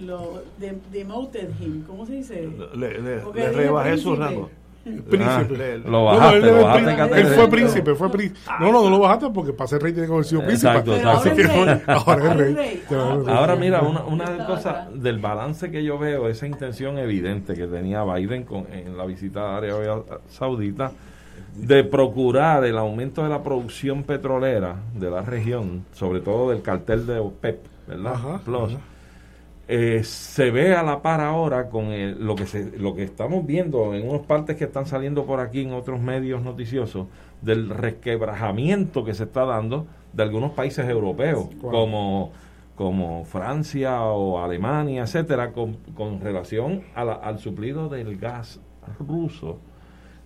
[0.00, 2.48] lo de, demoted him, ¿cómo se dice?
[2.74, 4.50] Le, le, le rebajé su rango.
[4.86, 5.78] Príncipe.
[5.78, 8.38] lo bajaste, no, él, lo bajaste él, fue príncipe, fue príncipe.
[8.60, 10.68] No, no, no lo bajaste porque para ser rey tiene que haber sido príncipe.
[10.68, 11.92] Exacto, exacto.
[11.92, 12.82] Ahora es rey.
[13.26, 18.04] Ahora mira, una, una cosa del balance que yo veo, esa intención evidente que tenía
[18.04, 20.92] Biden con, en la visita a Arabia Saudita
[21.56, 27.06] de procurar el aumento de la producción petrolera de la región, sobre todo del cartel
[27.06, 27.58] de OPEP,
[27.88, 28.12] ¿verdad?
[28.12, 28.76] Ajá, Plus,
[29.68, 31.90] eh, se ve a la par ahora con
[32.24, 35.62] lo, que se, lo que estamos viendo en unas partes que están saliendo por aquí
[35.62, 37.08] en otros medios noticiosos
[37.42, 42.30] del resquebrajamiento que se está dando de algunos países europeos como,
[42.76, 48.60] como Francia o Alemania, etcétera, con, con relación al suplido del gas
[49.00, 49.58] ruso.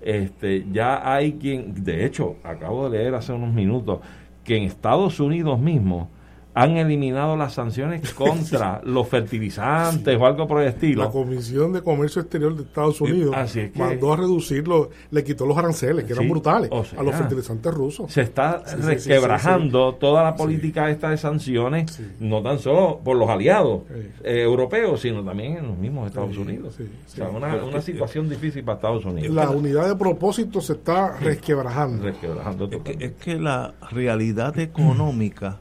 [0.03, 4.01] Este, ya hay quien, de hecho, acabo de leer hace unos minutos
[4.45, 6.09] que en Estados Unidos mismo
[6.55, 11.05] han eliminado las sanciones contra los fertilizantes o algo por el estilo.
[11.05, 15.25] La Comisión de Comercio Exterior de Estados Unidos Así es que- mandó a reducirlo, le
[15.25, 18.13] quitó los aranceles, que eran brutales, o sea, a los fertilizantes rusos.
[18.13, 20.01] Se está Sí, sí, sí, resquebrajando sí, sí.
[20.01, 23.83] toda la política esta de sanciones, no tan solo por los aliados
[24.25, 26.77] eh, europeos, sino también en los mismos Estados Unidos.
[26.81, 29.35] O sea, una, una que- situación difícil para Estados Unidos.
[29.35, 32.03] La unidad de propósito se está resquebrajando.
[32.05, 35.59] Resquebrajando Es que, es que la realidad económica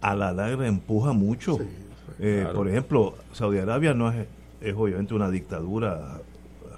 [0.00, 1.58] a la larga empuja mucho.
[2.18, 2.56] Eh, claro.
[2.56, 4.26] Por ejemplo, Saudi Arabia no es,
[4.60, 6.20] es obviamente una dictadura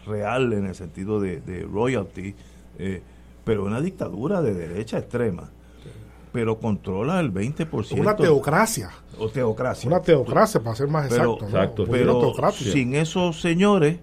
[0.06, 2.34] real en el sentido de, de royalty,
[2.78, 3.02] eh,
[3.44, 5.50] pero una dictadura de derecha extrema.
[6.32, 7.98] Pero controla el 20%.
[7.98, 8.90] Una teocracia.
[9.18, 9.88] O teocracia.
[9.88, 11.82] Una teocracia, para ser más Pero, exacto.
[11.82, 11.88] ¿no?
[11.88, 12.72] Una pero teocracia.
[12.72, 13.98] sin esos señores,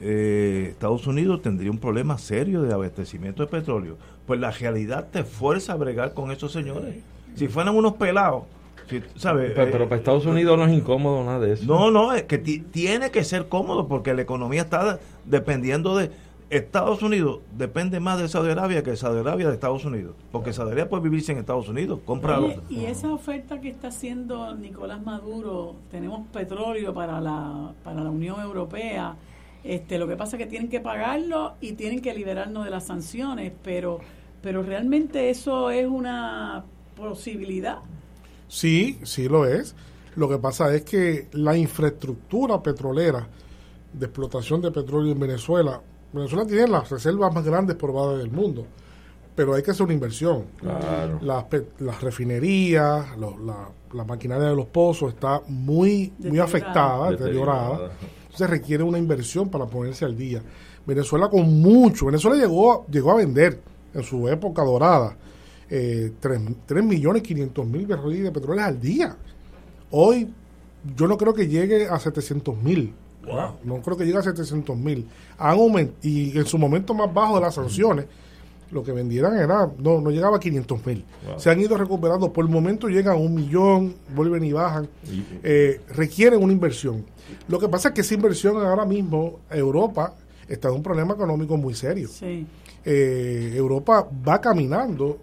[0.00, 3.96] eh, Estados Unidos tendría un problema serio de abastecimiento de petróleo.
[4.26, 6.96] Pues la realidad te fuerza a bregar con esos señores.
[7.34, 8.44] Si fueran unos pelados,
[8.88, 9.52] si- ¿sabes?
[9.54, 11.64] Pero, Eh, pero para Estados Unidos no es incómodo nada de eso.
[11.66, 16.10] no, no, es que ti- tiene que ser cómodo porque la economía está dependiendo de
[16.50, 20.68] Estados Unidos, depende más de Saudi Arabia que Saudi Arabia de Estados Unidos, porque Saudi
[20.72, 25.02] Arabia puede vivirse en Estados Unidos, compra Oye, y esa oferta que está haciendo Nicolás
[25.02, 29.16] Maduro, tenemos petróleo para la, para la Unión Europea,
[29.64, 32.84] este, lo que pasa es que tienen que pagarlo y tienen que liberarnos de las
[32.84, 33.98] sanciones, pero,
[34.42, 36.64] pero realmente eso es una
[36.96, 37.78] posibilidad.
[38.48, 39.74] Sí, sí lo es.
[40.16, 43.26] Lo que pasa es que la infraestructura petrolera
[43.92, 45.80] de explotación de petróleo en Venezuela,
[46.12, 48.64] Venezuela tiene las reservas más grandes probadas del mundo,
[49.34, 50.44] pero hay que hacer una inversión.
[50.58, 51.18] Claro.
[51.22, 51.44] Las,
[51.80, 57.70] las refinerías, lo- la, la maquinaria de los pozos está muy, muy afectada, deteriorada.
[57.70, 57.92] Deteriorada.
[58.24, 60.42] Entonces requiere una inversión para ponerse al día.
[60.86, 63.60] Venezuela con mucho, Venezuela llegó, a- llegó a vender
[63.94, 65.16] en su época dorada
[65.70, 69.16] eh, 3, millones 500 mil barriles de petróleo al día.
[69.90, 70.28] Hoy
[70.96, 72.92] yo no creo que llegue a 700 mil.
[73.64, 75.06] No creo que llegue a 700 mil.
[75.38, 78.04] Han aument- y en su momento más bajo de las sanciones,
[78.70, 81.04] lo que vendieran era, no, no llegaba a 500 mil.
[81.26, 81.38] Wow.
[81.40, 82.32] Se han ido recuperando.
[82.32, 84.88] Por el momento llegan a un millón, vuelven y bajan.
[85.42, 87.04] Eh, requieren una inversión.
[87.48, 90.14] Lo que pasa es que esa inversión ahora mismo, Europa
[90.48, 92.08] está en un problema económico muy serio.
[92.08, 92.46] Sí.
[92.84, 95.18] Eh, Europa va caminando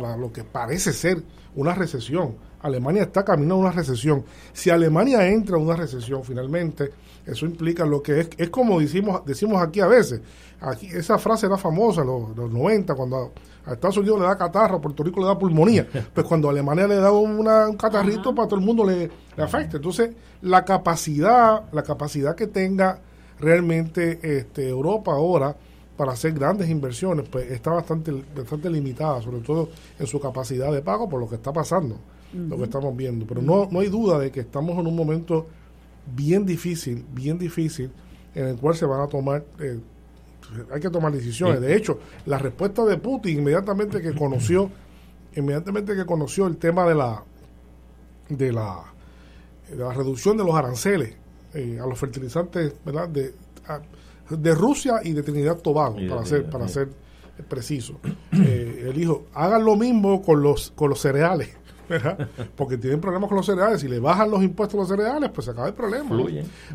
[0.00, 1.22] para lo que parece ser
[1.54, 2.34] una recesión.
[2.62, 4.24] Alemania está caminando a una recesión.
[4.52, 6.90] Si Alemania entra en una recesión finalmente,
[7.26, 10.20] eso implica lo que es, es como decimos, decimos aquí a veces.
[10.60, 13.32] Aquí, esa frase era famosa en los, los 90, cuando
[13.66, 15.86] a, a Estados Unidos le da catarro, a Puerto Rico le da pulmonía.
[16.14, 19.42] Pues cuando a Alemania le da una- un catarrito, para todo el mundo le, le
[19.42, 19.76] afecta.
[19.76, 20.10] Entonces,
[20.42, 22.98] la capacidad, la capacidad que tenga
[23.38, 25.54] realmente este, Europa ahora
[25.96, 29.68] para hacer grandes inversiones, pues está bastante, bastante limitada, sobre todo
[29.98, 31.96] en su capacidad de pago por lo que está pasando,
[32.32, 33.26] lo que estamos viendo.
[33.26, 35.46] Pero no, no hay duda de que estamos en un momento
[36.16, 37.90] bien difícil, bien difícil,
[38.34, 39.78] en el cual se van a tomar, eh,
[40.72, 41.60] hay que tomar decisiones.
[41.60, 44.68] De hecho, la respuesta de Putin inmediatamente que conoció,
[45.36, 47.22] inmediatamente que conoció el tema de la
[48.28, 48.80] de la,
[49.70, 51.14] de la reducción de los aranceles
[51.52, 53.08] eh, a los fertilizantes ¿verdad?
[53.08, 53.34] De,
[53.68, 53.80] a-
[54.30, 56.88] de Rusia y de Trinidad Tobago, para ser, para ser
[57.48, 58.00] preciso.
[58.32, 61.50] Eh, él dijo, hagan lo mismo con los, con los cereales,
[61.88, 62.28] ¿verdad?
[62.56, 63.80] porque tienen problemas con los cereales.
[63.80, 66.08] Si le bajan los impuestos a los cereales, pues se acaba el problema.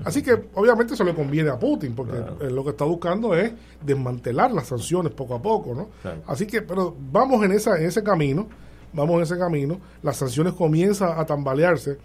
[0.04, 2.38] Así que obviamente eso le conviene a Putin, porque Claro.
[2.42, 3.52] él lo que está buscando es
[3.86, 5.88] desmantelar las sanciones poco a poco, ¿no?
[6.02, 6.22] Claro.
[6.28, 8.48] Así que, pero vamos en esa, en ese camino,
[8.94, 11.98] vamos en ese camino, las sanciones comienzan a tambalearse,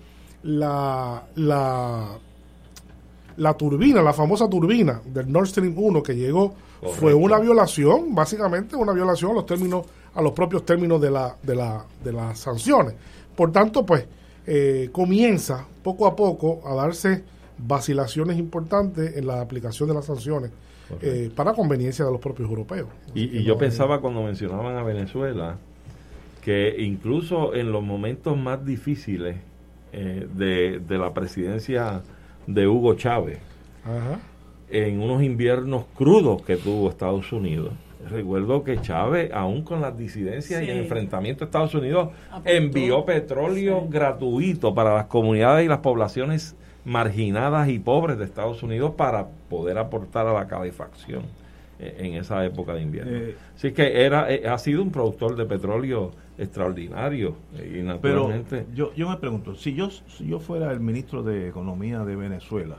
[0.44, 2.18] la, la,
[3.36, 6.54] la turbina, la famosa turbina del Nord Stream 1 que llegó,
[6.98, 11.36] fue una violación, básicamente una violación a los términos, a los propios términos de la,
[11.42, 12.94] de la, de las sanciones.
[13.34, 14.06] Por tanto, pues,
[14.46, 17.24] eh, comienza poco a poco a darse
[17.58, 20.50] vacilaciones importantes en la aplicación de las sanciones
[21.00, 22.88] eh, para conveniencia de los propios europeos.
[23.14, 25.56] Y, y yo pensaba cuando mencionaban a Venezuela
[26.42, 29.36] que incluso en los momentos más difíciles
[29.92, 32.02] eh, de, de la presidencia
[32.46, 33.38] de Hugo Chávez,
[33.84, 34.20] Ajá.
[34.70, 37.72] en unos inviernos crudos que tuvo Estados Unidos,
[38.10, 42.50] recuerdo que Chávez, aún con las disidencias y el enfrentamiento de Estados Unidos, Apuntó.
[42.50, 46.54] envió petróleo gratuito para las comunidades y las poblaciones
[46.84, 51.22] marginadas y pobres de Estados Unidos para poder aportar a la calefacción
[51.78, 53.10] eh, en esa época de invierno.
[53.16, 58.30] Eh, Así que era eh, ha sido un productor de petróleo extraordinario eh, y Pero
[58.74, 62.76] yo, yo me pregunto, si yo, si yo fuera el ministro de Economía de Venezuela,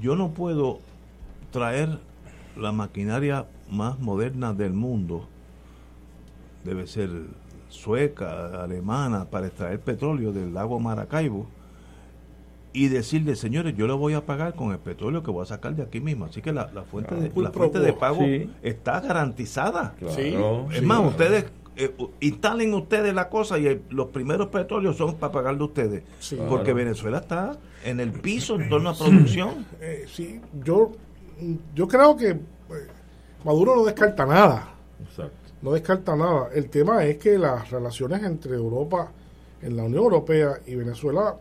[0.00, 0.80] yo no puedo
[1.50, 1.98] traer
[2.56, 5.26] la maquinaria más moderna del mundo,
[6.64, 7.10] debe ser
[7.68, 11.46] sueca, alemana, para extraer petróleo del lago Maracaibo
[12.72, 15.74] y decirle, señores, yo le voy a pagar con el petróleo que voy a sacar
[15.74, 16.26] de aquí mismo.
[16.26, 18.48] Así que la, la fuente, de, la fuente de pago Sí.
[18.62, 19.94] está garantizada.
[20.10, 20.34] Sí,
[20.72, 20.86] Es sí.
[20.86, 21.46] más, ustedes
[21.84, 26.02] eh, instalen ustedes la cosa y el- los primeros petróleos son para pagarle a ustedes.
[26.18, 26.36] Sí.
[26.48, 26.76] Porque Claro.
[26.76, 29.66] Venezuela está en el piso en torno a producción.
[29.80, 30.92] Eh, sí, yo,
[31.74, 32.38] yo creo que eh,
[33.44, 34.74] Maduro no descarta nada.
[35.62, 36.48] No descarta nada.
[36.54, 39.12] El tema es que las relaciones entre Europa,
[39.62, 41.36] en la Unión Europea y Venezuela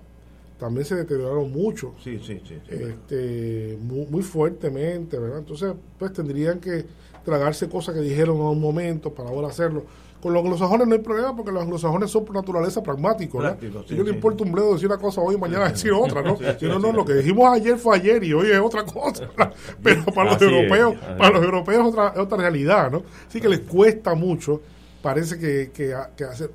[0.58, 1.94] también se deterioraron mucho.
[2.04, 2.60] Sí, sí, sí.
[2.70, 2.76] sí.
[2.76, 5.40] este, muy, muy fuertemente, ¿verdad?
[5.40, 6.86] Entonces, pues tendrían que
[7.24, 9.84] tragarse cosas que dijeron en un momento para ahora hacerlo.
[10.22, 13.58] Con los anglosajones no hay problema porque los anglosajones son por naturaleza pragmáticos, ¿verdad?
[13.58, 14.10] Prácticos, A sí, les sí.
[14.10, 16.38] importa un bledo decir una cosa hoy y mañana decir otra, ¿no?
[16.60, 19.30] Sí, no, no, lo que dijimos ayer fue ayer y hoy es otra cosa.
[19.82, 21.36] Pero para los Así es, europeos, así para es.
[21.36, 23.04] los europeos es otra, es otra realidad, ¿no?
[23.28, 24.62] Así que les cuesta mucho,
[25.02, 26.52] parece que, que, que hacer,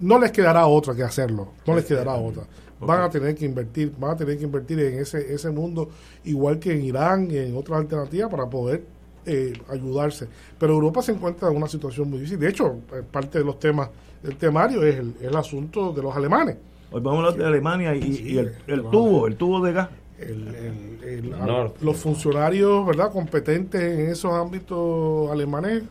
[0.00, 2.44] no les quedará otra que hacerlo, no les quedará otra.
[2.80, 5.88] Van a tener que invertir, van a tener que invertir en ese, ese mundo,
[6.24, 8.84] igual que en Irán y en otras alternativas para poder
[9.26, 10.28] eh, ayudarse.
[10.58, 12.38] Pero Europa se encuentra en una situación muy difícil.
[12.38, 13.90] De hecho, eh, parte de los temas
[14.22, 16.56] del temario es el, el asunto de los alemanes.
[16.90, 18.00] Hoy vamos a hablar de Alemania y,
[18.32, 19.88] y el, el tubo, el tubo de gas.
[20.18, 21.74] El- el- el- Nord.
[21.80, 25.84] los funcionarios verdad competentes en esos ámbitos alemanes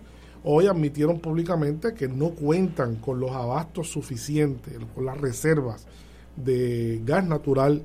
[0.43, 5.87] hoy admitieron públicamente que no cuentan con los abastos suficientes, con las reservas
[6.35, 7.83] de gas natural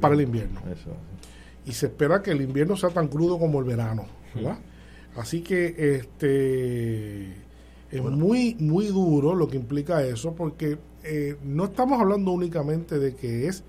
[0.00, 0.60] para el invierno.
[0.72, 0.90] Eso.
[1.64, 4.06] Y se espera que el invierno sea tan crudo como el verano.
[4.34, 4.58] ¿verdad?
[5.16, 7.46] Así que este
[7.90, 13.14] es muy, muy duro lo que implica eso, porque eh, no estamos hablando únicamente de
[13.14, 13.62] que es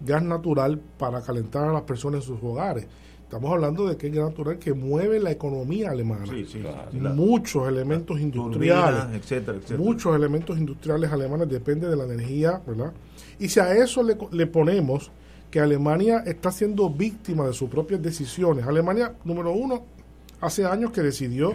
[0.00, 2.86] gas natural para calentar a las personas en sus hogares.
[3.22, 6.26] Estamos hablando de que es gas natural que mueve la economía alemana.
[6.26, 6.62] Sí, sí,
[6.92, 9.78] Muchos elementos industriales, turbinas, etcétera, etcétera.
[9.80, 12.92] muchos elementos industriales alemanes dependen de la energía, ¿verdad?
[13.40, 15.10] Y si a eso le, le ponemos
[15.50, 18.66] que Alemania está siendo víctima de sus propias decisiones.
[18.66, 19.84] Alemania, número uno,
[20.44, 21.54] hace años que decidió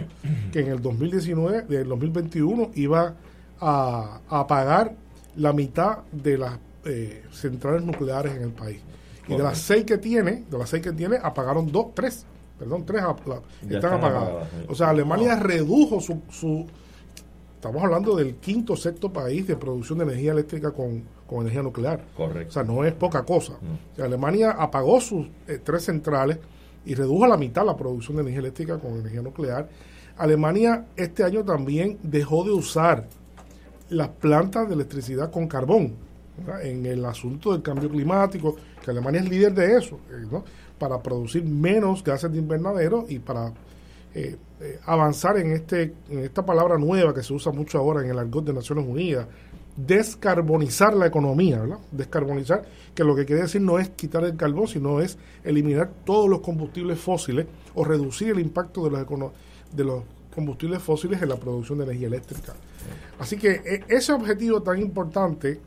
[0.52, 3.14] que en el 2019, del 2021, iba
[3.60, 4.94] a, a pagar
[5.36, 8.80] la mitad de las eh, centrales nucleares en el país.
[9.28, 12.24] Y de las seis que tiene, de las seis que tiene, apagaron dos, tres,
[12.58, 14.22] perdón, tres la- Ya están están apagadas.
[14.28, 14.66] apagadas, sí.
[14.68, 16.66] O sea, Alemania redujo su, su
[17.54, 22.04] estamos hablando del quinto sexto país de producción de energía eléctrica con, con energía nuclear.
[22.16, 22.48] Correcto.
[22.48, 23.52] O sea, no es poca cosa.
[23.52, 26.38] O sea, Alemania apagó sus eh, tres centrales
[26.84, 29.68] y redujo a la mitad la producción de energía eléctrica con energía nuclear.
[30.16, 33.06] Alemania este año también dejó de usar
[33.88, 35.94] las plantas de electricidad con carbón
[36.62, 40.26] en el asunto del cambio climático, que Alemania es líder de eso, eh,
[40.78, 43.52] para producir menos gases de invernadero y para
[44.14, 48.10] eh, eh, avanzar en este en esta palabra nueva que se usa mucho ahora en
[48.10, 49.26] el argot de Naciones Unidas,
[49.76, 51.78] descarbonizar la economía, ¿verdad?
[51.90, 52.64] Descarbonizar,
[52.94, 56.40] que lo que quiere decir no es quitar el carbón, sino es eliminar todos los
[56.40, 59.32] combustibles fósiles o reducir el impacto de los,
[59.72, 60.02] de los
[60.34, 62.54] combustibles fósiles en la producción de energía eléctrica.
[63.18, 65.60] Así que eh, ese objetivo tan importante,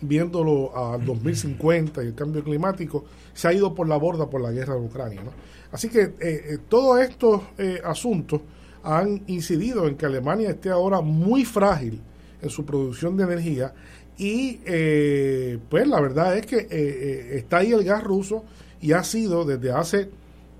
[0.00, 4.50] viéndolo al 2050 y el cambio climático, se ha ido por la borda por la
[4.50, 5.22] guerra de Ucrania.
[5.22, 5.30] ¿no?
[5.72, 8.42] Así que eh, eh, todos estos eh, asuntos
[8.84, 12.00] han incidido en que Alemania esté ahora muy frágil
[12.42, 13.72] en su producción de energía
[14.18, 18.44] y eh, pues la verdad es que eh, eh, está ahí el gas ruso
[18.80, 20.10] y ha sido desde hace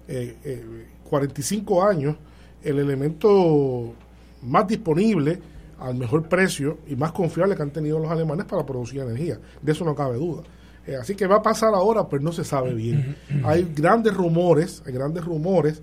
[0.08, 2.16] eh, eh, 45 años
[2.62, 3.94] el elemento
[4.42, 5.38] más disponible
[5.78, 9.38] al mejor precio y más confiable que han tenido los alemanes para producir energía.
[9.60, 10.42] De eso no cabe duda.
[10.86, 13.16] Eh, así que va a pasar ahora, pues no se sabe bien.
[13.44, 15.82] Hay grandes rumores, hay grandes rumores,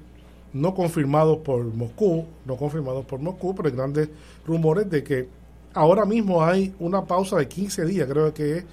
[0.53, 4.09] no confirmados por Moscú, no confirmados por Moscú, pero hay grandes
[4.45, 5.27] rumores de que
[5.79, 8.65] ahora mismo hay una pausa de 15 días, creo que es,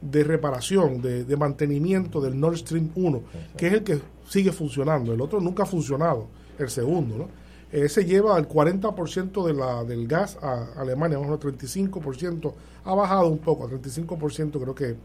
[0.00, 3.22] de reparación, de, de mantenimiento del Nord Stream 1,
[3.56, 5.12] que es el que sigue funcionando.
[5.12, 6.28] El otro nunca ha funcionado,
[6.58, 7.28] el segundo, ¿no?
[7.72, 12.52] Ese lleva al 40% de la, del gas a Alemania, más o menos 35%,
[12.84, 14.96] ha bajado un poco, a 35% creo que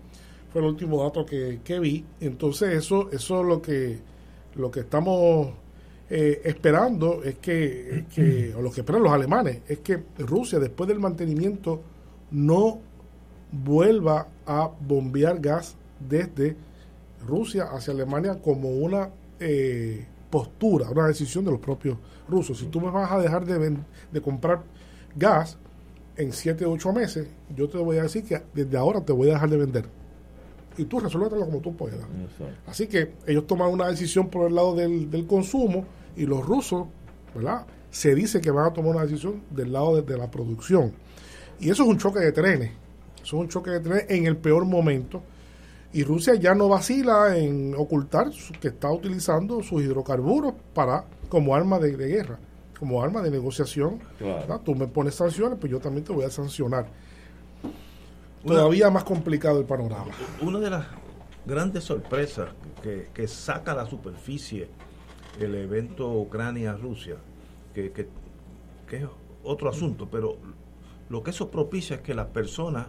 [0.52, 2.06] fue el último dato que, que vi.
[2.20, 4.00] Entonces eso, eso es lo que,
[4.56, 5.50] lo que estamos
[6.10, 10.88] eh, esperando es que, que, o lo que esperan los alemanes, es que Rusia después
[10.88, 11.82] del mantenimiento
[12.32, 12.80] no
[13.52, 16.56] vuelva a bombear gas desde
[17.26, 19.10] Rusia hacia Alemania como una
[19.40, 21.98] eh, postura, una decisión de los propios
[22.30, 22.58] rusos.
[22.58, 23.78] Si tú me vas a dejar de,
[24.12, 24.64] de comprar
[25.16, 25.58] gas
[26.16, 29.30] en 7 o 8 meses, yo te voy a decir que desde ahora te voy
[29.30, 29.86] a dejar de vender.
[30.78, 32.00] Y tú resuélvetelo como tú puedas.
[32.68, 35.86] Así que ellos toman una decisión por el lado del, del consumo
[36.18, 36.88] y los rusos,
[37.34, 37.66] ¿verdad?
[37.92, 40.92] Se dice que van a tomar una decisión del lado de, de la producción.
[41.60, 42.72] Y eso es un choque de trenes.
[43.16, 45.22] Eso es un choque de trenes en el peor momento.
[45.94, 48.30] Y Rusia ya no vacila en ocultar
[48.60, 52.40] que está utilizando sus hidrocarburos para como arma de, de guerra,
[52.78, 54.00] como arma de negociación.
[54.18, 54.60] Claro.
[54.60, 56.88] Tú me pones sanciones, pues yo también te voy a sancionar.
[58.46, 60.12] Todavía más complicado el panorama.
[60.42, 60.86] Una de las
[61.46, 62.50] grandes sorpresas
[62.84, 64.70] que, que saca a la superficie
[65.40, 67.16] el evento Ucrania-Rusia,
[67.74, 68.08] que, que-
[68.88, 69.06] que es
[69.44, 70.38] otro asunto, pero
[71.10, 72.88] lo que eso propicia es que las personas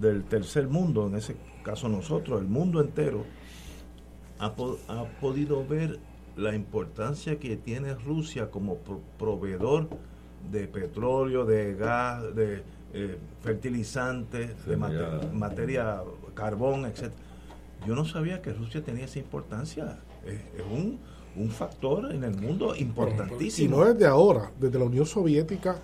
[0.00, 3.24] del tercer mundo, en ese caso nosotros, el mundo entero,
[4.38, 5.98] ha, po- ha podido ver
[6.36, 9.88] la importancia que tiene Rusia como pro- proveedor
[10.50, 12.62] de petróleo, de gas, de
[12.94, 14.76] eh, fertilizantes, de
[15.32, 16.00] materia,
[16.34, 17.10] carbón, etc.
[17.86, 19.98] Yo no sabía que Rusia tenía esa importancia.
[20.24, 21.00] Es, es un,
[21.38, 23.76] un factor en el mundo Y importantísimo.
[23.78, 25.76] no desde ahora, desde la Unión Soviética,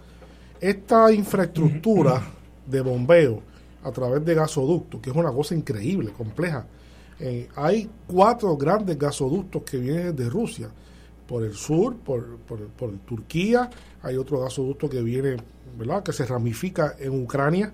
[0.60, 2.22] esta infraestructura
[2.66, 3.42] de bombeo
[3.82, 6.66] a través de gasoductos, que es una cosa increíble, compleja.
[7.20, 10.70] Eh, hay cuatro grandes gasoductos que vienen de Rusia,
[11.26, 13.70] por el sur, por, por, por Turquía,
[14.02, 15.36] hay otro gasoducto que viene,
[15.78, 17.72] ¿verdad?, que se ramifica en Ucrania,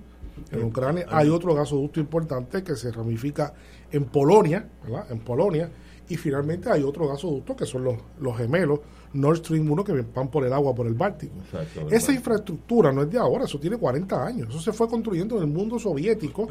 [0.53, 3.53] en Ucrania, hay otro gasoducto importante que se ramifica
[3.91, 5.71] en Polonia, ¿verdad?, en Polonia,
[6.11, 8.81] y finalmente hay otro gasoducto que son los, los gemelos
[9.13, 11.35] Nord Stream 1 que van por el agua por el Báltico.
[11.91, 14.49] Esa infraestructura no es de ahora, eso tiene 40 años.
[14.51, 16.47] Eso se fue construyendo en el mundo soviético,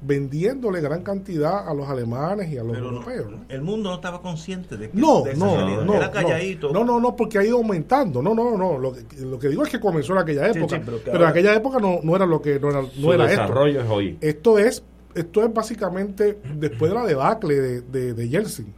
[0.00, 3.30] vendiéndole gran cantidad a los alemanes y a los Pero no, europeos.
[3.30, 3.44] ¿no?
[3.48, 5.84] el mundo no estaba consciente de que No, de esa no, realidad.
[5.84, 6.12] no, era no.
[6.12, 6.72] calladito.
[6.72, 8.20] No, no, no, porque ha ido aumentando.
[8.20, 8.78] No, no, no.
[8.78, 10.76] Lo que, lo que digo es que comenzó en aquella época.
[10.76, 13.12] sí, pero pero en aquella época no, no era lo que no era, no Su
[13.12, 13.84] era desarrollo esto.
[13.92, 14.18] es hoy.
[14.20, 14.82] Esto es,
[15.14, 18.74] esto es básicamente después de la debacle de, de, de Yeltsin.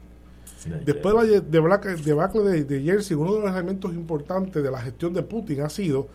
[0.85, 4.81] Después de la de- debacle, de, de Yeltsin, uno de los elementos importantes de la
[4.81, 6.09] gestión de Putin ha sido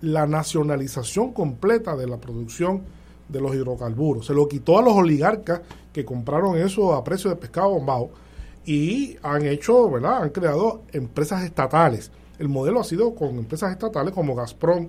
[0.00, 2.82] la nacionalización completa de la producción
[3.28, 4.26] de los hidrocarburos.
[4.26, 5.62] Se lo quitó a los oligarcas
[5.92, 8.10] que compraron eso a precio de pescado bombado
[8.64, 10.22] y han hecho, ¿verdad?
[10.22, 12.10] Han creado empresas estatales.
[12.38, 14.88] El modelo ha sido con empresas estatales como Gazprom,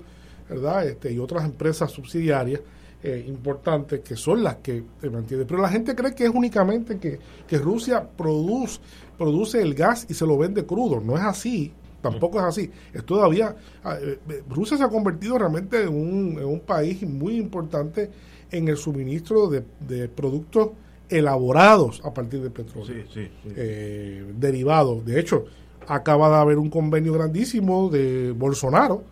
[0.49, 0.85] ¿verdad?
[0.87, 2.61] Este, y otras empresas subsidiarias
[3.07, 5.47] eh, importantes que son las que se mantienen.
[5.47, 8.79] Pero la gente cree que es únicamente que, que Rusia produce,
[9.17, 10.99] produce el gas y se lo vende crudo.
[10.99, 11.73] No es así.
[12.01, 12.69] Tampoco es así.
[12.93, 13.55] Es todavía.
[13.83, 18.09] ah, eh, eh, Rusia se ha convertido realmente en un, en un país muy importante
[18.51, 20.69] en el suministro de, de productos
[21.09, 23.49] elaborados a partir del petróleo Sí, sí, sí.
[23.55, 25.05] eh, derivados.
[25.05, 25.45] De hecho,
[25.87, 29.03] acaba de haber un convenio grandísimo de Bolsonaro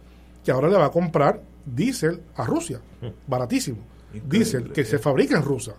[0.43, 2.79] que ahora le va a comprar diésel a Rusia,
[3.27, 3.77] baratísimo.
[4.27, 5.73] Diésel que se fabrica en Rusia.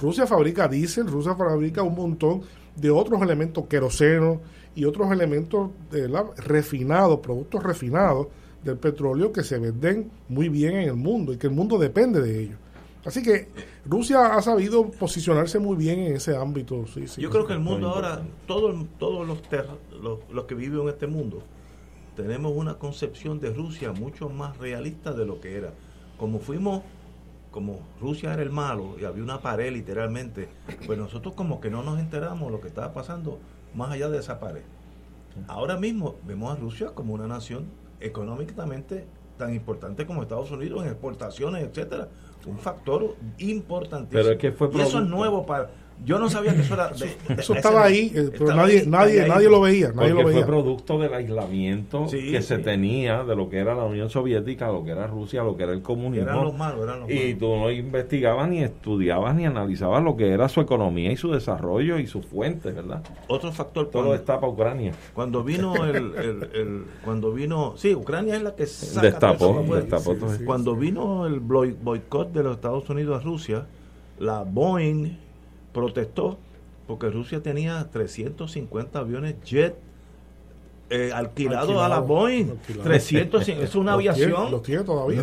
[0.00, 2.42] Rusia fabrica diésel, Rusia fabrica un montón
[2.74, 4.40] de otros elementos, queroseno
[4.74, 8.28] y otros elementos de la- refinados, productos refinados
[8.64, 12.20] del petróleo que se venden muy bien en el mundo y que el mundo depende
[12.20, 12.56] de ellos.
[13.04, 13.48] Así que
[13.86, 16.84] Rusia ha sabido posicionarse muy bien en ese ámbito.
[16.92, 17.20] sí, sí.
[17.20, 19.38] Yo creo que el mundo ahora, todo, todos los,
[20.02, 21.42] los, los que viven en este mundo,
[22.18, 25.72] tenemos una concepción de Rusia mucho más realista de lo que era.
[26.18, 26.82] Como fuimos,
[27.52, 30.48] como Rusia era el malo y había una pared literalmente,
[30.84, 33.38] pues nosotros como que no nos enteramos de lo que estaba pasando
[33.72, 34.62] más allá de esa pared.
[35.46, 37.66] Ahora mismo vemos a Rusia como una nación
[38.00, 42.08] económicamente tan importante como Estados Unidos en exportaciones, etcétera,
[42.46, 44.22] un factor importantísimo.
[44.22, 45.70] Pero es que fue y eso es nuevo para
[46.04, 48.80] yo no sabía que eso era de- de- Eso estaba ahí, eh, pero estaba nadie,
[48.80, 50.46] ahí, nadie, nadie lo veía, nadie Porque lo fue veía.
[50.46, 54.84] producto del aislamiento Sí, que se tenía de lo que era la Unión Soviética, lo
[54.84, 56.28] que era Rusia, lo que era el comunismo.
[56.30, 57.38] Eran los malos, eran los y malos.
[57.38, 61.98] tú no investigabas ni estudiabas ni analizabas lo que era su economía y su desarrollo
[61.98, 63.02] y sus fuentes, ¿verdad?
[63.26, 64.92] Otro factor Todo para Ucrania.
[65.14, 69.62] Cuando vino el, el- el- cuando vino, sí, Ucrania es la que saca Destapó, todo
[69.64, 69.80] pues.
[69.82, 70.44] destapó todo eso.
[70.44, 73.66] Cuando vino el boi- boicot de los Estados Unidos a Rusia,
[74.18, 75.16] la Boeing
[75.72, 76.38] protestó
[76.86, 79.74] porque Rusia tenía 350 aviones jet
[80.90, 82.48] eh, alquilados a la Boeing.
[82.52, 82.84] alquilados.
[82.86, 84.50] 300, es una Los tiene- aviación.
[84.50, 85.22] los tiene todavía.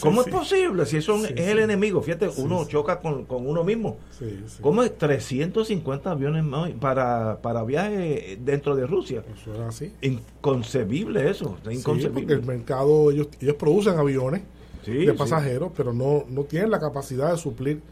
[0.00, 0.30] ¿Cómo Sí, es sí.
[0.30, 0.86] posible?
[0.86, 1.50] Si eso Sí, es sí.
[1.50, 2.70] el enemigo, fíjate, Sí, uno sí.
[2.70, 3.98] choca con, con uno mismo.
[4.18, 4.56] Sí, sí.
[4.62, 9.22] ¿Cómo es 350 aviones más para, para viaje dentro de Rusia?
[9.34, 9.92] Eso es así.
[10.00, 12.20] Inconcebible eso, inconcebible.
[12.22, 14.40] porque el mercado, ellos, ellos producen aviones
[14.82, 15.18] Sí, de sí.
[15.18, 17.82] pasajeros, pero no, no tienen la capacidad de suplir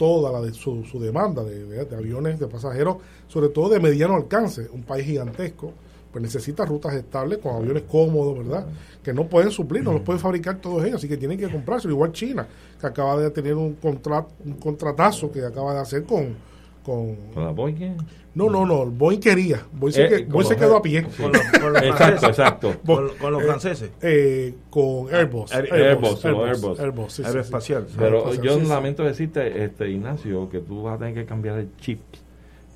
[0.00, 2.96] toda la de su, su demanda de, de- aviones de pasajeros,
[3.28, 4.66] sobre todo de mediano alcance.
[4.72, 5.74] Un país gigantesco,
[6.10, 8.64] pues necesita rutas estables con aviones cómodos, ¿verdad?
[9.02, 11.86] Que no pueden suplir, no los pueden fabricar todos ellos, así que tienen que comprarse.
[11.88, 12.46] Igual China,
[12.80, 16.34] que acaba de tener un, contrat, un contratazo que acaba de hacer con,
[16.84, 17.96] con ¿Con la Boeing?
[18.34, 19.60] no, no, no, Boeing quería.
[19.72, 21.02] Boeing se, Eh, que- con Boeing se los- quedó a pie.
[21.02, 22.28] Con los- con los Exacto, franceses.
[22.28, 22.74] exacto.
[22.86, 23.90] Con, con los eh, franceses.
[24.02, 25.52] eh, con Airbus.
[25.52, 26.80] Air- Airbus, los Airbus.
[26.80, 27.86] Airbus, sí, sí, Aeroespacial.
[27.88, 27.94] sí.
[27.98, 28.66] Pero yo sí, sí.
[28.68, 32.00] lamento decirte, este Ignacio, que tú vas a tener que cambiar el chip.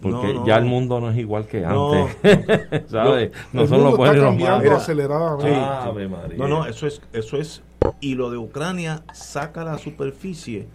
[0.03, 0.47] Porque No, no.
[0.47, 1.93] ya el mundo no es igual que No.
[1.95, 2.17] antes.
[2.91, 3.31] ¿Sabes?
[3.55, 4.83] No El son mundo los buenos está los cambiando malos.
[4.83, 5.55] aceleradamente.
[5.55, 6.37] Ave María.
[6.37, 7.63] No, no, eso es, eso es.
[8.01, 10.67] Y lo de Ucrania saca la superficie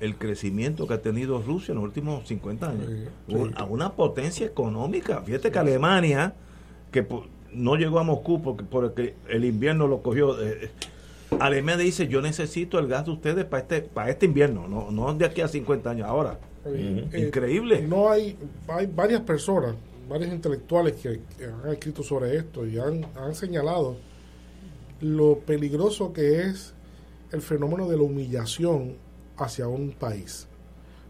[0.00, 2.88] el crecimiento que ha tenido Rusia en los últimos 50 años.
[3.56, 5.22] A una potencia económica.
[5.22, 6.34] Fíjate que Alemania,
[6.90, 7.06] que
[7.52, 10.40] no llegó a Moscú porque, porque el invierno lo cogió.
[10.42, 10.70] eh,
[11.40, 15.12] Alemania dice: Yo necesito el gas de ustedes para este, para este invierno, no, no
[15.14, 16.38] de aquí a 50 años, ahora.
[16.64, 17.82] Eh, eh, Increíble.
[17.86, 18.36] No hay,
[18.68, 19.74] hay varias personas,
[20.08, 23.96] varios intelectuales que, que han escrito sobre esto y han, han señalado
[25.00, 26.74] lo peligroso que es
[27.32, 28.94] el fenómeno de la humillación
[29.38, 30.46] hacia un país.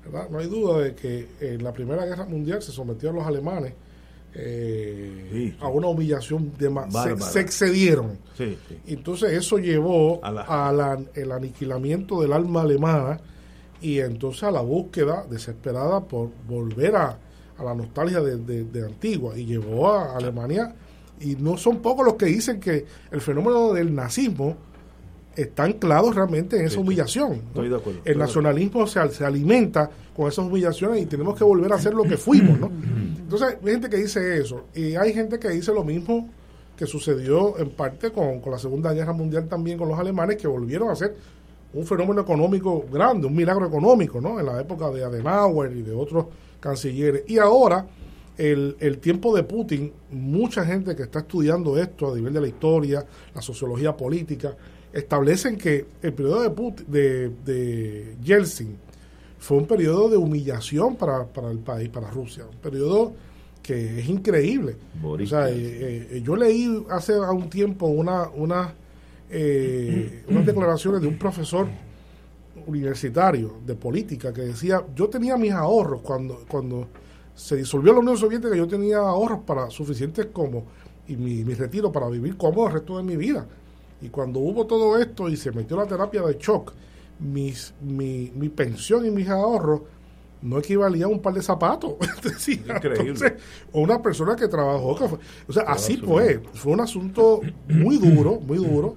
[0.05, 0.29] ¿verdad?
[0.31, 3.73] No hay duda de que en la Primera Guerra Mundial se sometió a los alemanes
[4.39, 8.19] eh, a una humillación de se, se excedieron.
[8.37, 8.79] Sí, sí.
[8.87, 10.43] Entonces eso llevó A la-
[10.73, 11.01] la-
[11.33, 13.19] aniquilamiento del alma alemana
[13.81, 17.19] y entonces a la búsqueda desesperada por volver a,
[17.59, 20.75] a la nostalgia de, de- de Antigua y llevó a Alemania
[21.21, 24.57] y no son pocos los que dicen que el fenómeno del nazismo
[25.37, 26.81] está anclado realmente en esa Sí, sí.
[26.81, 27.31] humillación.
[27.31, 27.37] ¿no?
[27.49, 28.01] Estoy de acuerdo.
[28.05, 32.05] El nacionalismo se, se alimenta con esas humillaciones y tenemos que volver a ser lo
[32.05, 32.71] que fuimos, ¿no?
[33.19, 36.29] Entonces, hay gente que dice eso y hay gente que dice lo mismo
[36.77, 40.47] que sucedió en parte con, con la Segunda Guerra Mundial también con los alemanes que
[40.47, 41.15] volvieron a ser
[41.73, 44.39] un fenómeno económico grande, un milagro económico, ¿no?
[44.41, 46.27] En la época de Adenauer y de otros
[46.61, 47.25] cancilleres.
[47.27, 47.87] Y ahora,
[48.39, 52.49] el, el tiempo de Putin, mucha gente que está estudiando esto a nivel de la
[52.49, 53.05] historia,
[53.35, 54.55] la sociología política,
[54.97, 58.77] establecen que el periodo de, Putin, de, de Yeltsin
[59.39, 63.13] fue un periodo de humillación para, para el país, para Rusia, un periodo
[63.63, 64.77] que es increíble.
[65.03, 68.75] O sea, eh, eh, yo leí hace un tiempo una, una,
[69.29, 71.67] eh, unas declaraciones de un profesor
[72.67, 76.89] universitario de política que decía, yo tenía mis ahorros cuando, cuando
[77.35, 80.65] se disolvió la Unión Soviética, yo tenía ahorros para suficientes como
[81.09, 83.47] y mi, mi retiro para vivir cómodo el resto de mi vida.
[84.01, 86.73] Y cuando hubo todo esto y se metió la terapia de shock,
[87.19, 89.81] mis, mi, mi pensión y mis ahorros
[90.43, 91.95] no equivalían a un par de zapatos.
[92.39, 92.63] Sí,
[93.01, 93.33] entonces,
[93.73, 94.97] o una persona que trabajó.
[94.97, 95.19] que fue-
[95.49, 96.41] o sea, así fue.
[96.55, 98.97] Fue un asunto muy duro, muy duro,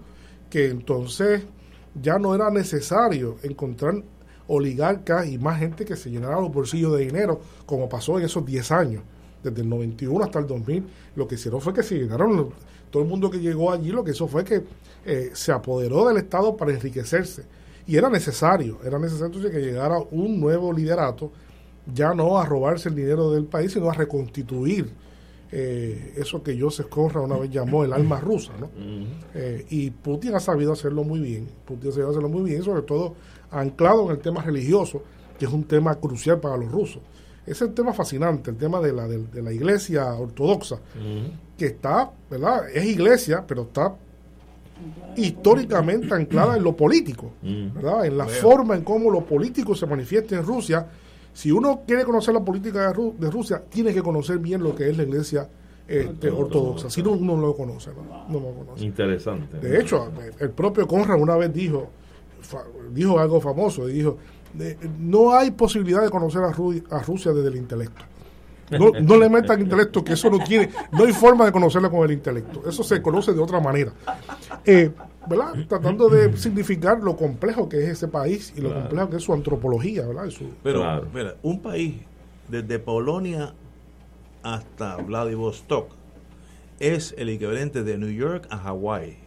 [0.50, 1.44] que entonces
[2.02, 4.04] ya no era necesario encontrar
[4.48, 8.46] oligarcas y más gente que se llenara los bolsillos de dinero, como pasó en esos
[8.46, 9.04] 10 años,
[9.44, 10.86] desde el 91 hasta el 2000.
[11.16, 12.48] Lo que hicieron fue que se llenaron, los-
[12.90, 14.64] todo el mundo que llegó allí, lo que hizo fue que
[15.06, 17.44] eh, se apoderó del Estado para enriquecerse.
[17.88, 21.32] Y era necesario, era necesario entonces que llegara un nuevo liderato,
[21.92, 24.92] ya no a robarse el dinero del país, sino a reconstituir
[25.52, 28.70] eh, eso que Joseph Conrad una vez llamó el alma rusa, ¿no?
[29.34, 32.84] Eh, y Putin ha sabido hacerlo muy bien, Putin ha sabido hacerlo muy bien, sobre
[32.84, 33.16] todo
[33.50, 35.02] anclado en el tema religioso,
[35.40, 37.02] que es un tema crucial para los rusos.
[37.44, 40.80] Ese es el tema fascinante, el tema de la, de, de la iglesia ortodoxa,
[41.60, 42.68] que está, ¿verdad?
[42.74, 43.94] Es iglesia, pero está
[45.16, 47.32] históricamente anclada en lo político,
[47.76, 48.06] ¿verdad?
[48.06, 50.88] En la forma en cómo lo político se manifiesta en Rusia.
[51.34, 54.76] Si uno quiere conocer la política de, Ru- de Rusia, tiene que conocer bien lo
[54.76, 55.48] que es la iglesia
[55.88, 56.90] este, ortodoxa.
[56.90, 58.28] Si no, uno no lo conoce, ¿no?
[58.30, 58.84] No lo conoce.
[58.86, 59.58] Interesante.
[59.68, 61.90] De hecho, el propio Conrad una vez dijo,
[62.94, 64.18] dijo algo famoso, dijo,
[65.00, 68.04] no hay posibilidad de conocer a, Ru- a Rusia desde el intelecto.
[68.72, 72.04] No, no le metan intelecto, que eso no tiene, no hay forma de conocerla con
[72.06, 72.68] el intelecto.
[72.68, 73.92] Eso se conoce de otra manera.
[74.66, 74.92] Eh,
[75.28, 75.54] ¿verdad?
[75.68, 78.82] Tratando de significar lo complejo que es ese país y lo Claro.
[78.84, 80.30] complejo que es su antropología, ¿verdad?
[80.30, 81.96] Su- Pero, mira, un país
[82.48, 83.54] desde Polonia
[84.44, 85.90] hasta Vladivostok
[86.80, 89.18] es el equivalente de New York a Hawái.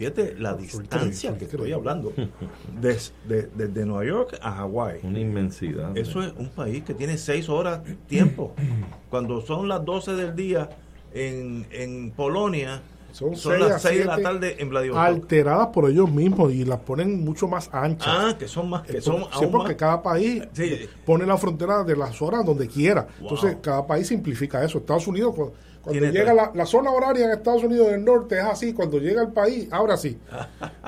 [0.00, 2.14] Fíjate la distancia que estoy hablando.
[2.80, 5.00] Des- de- Desde Nueva York a Hawái.
[5.02, 5.94] Una inmensidad.
[5.94, 8.54] Eso es un país que tiene seis horas tiempo.
[9.10, 10.70] Cuando son las 12 del día
[11.12, 12.80] en, en Polonia,
[13.12, 15.04] son, seis a las 6 de la tarde en Vladivostok.
[15.06, 18.08] alteradas por ellos mismos y las ponen mucho más anchas.
[18.08, 20.88] Ah, que son más, que son sí, porque más- cada país Sí.
[21.04, 23.06] pone la frontera de las horas donde quiera.
[23.20, 23.28] Wow.
[23.34, 24.78] Entonces, cada país simplifica eso.
[24.78, 25.34] Estados Unidos,
[25.82, 28.98] cuando, Tiene llega la, la zona horaria en Estados Unidos del norte es así, cuando
[28.98, 30.18] llega al país, ahora sí.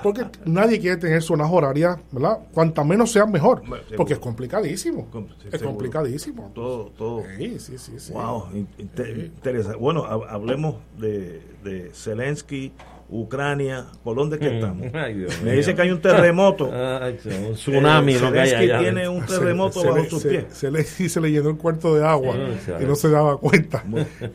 [0.03, 2.41] Porque nadie quiere tener zonas horarias, ¿verdad?
[2.53, 3.61] Cuanta menos sean mejor.
[3.63, 3.83] Seguro.
[3.97, 5.07] Porque es complicadísimo.
[5.11, 5.71] Com- sí, es seguro.
[5.71, 6.51] complicadísimo.
[6.55, 7.23] Todo, todo.
[7.39, 7.93] Sí, sí, sí.
[7.99, 8.13] sí.
[8.13, 9.79] Wow, in- inte- interesante.
[9.79, 12.73] Bueno, hab- hablemos de, de Zelensky,
[13.11, 14.55] Ucrania, ¿por dónde es que Mm.
[14.55, 14.87] estamos?
[14.95, 16.71] Ay, Dios Me dice que hay un terremoto.
[16.73, 17.19] Ay,
[17.49, 20.23] un tsunami, Eh, lo que hay Zelensky allá tiene un terremoto se, bajo le, sus
[20.23, 20.45] se- pies.
[20.51, 22.35] se le- y se le llenó el cuarto de agua
[22.65, 23.85] Sí, y no se daba cuenta.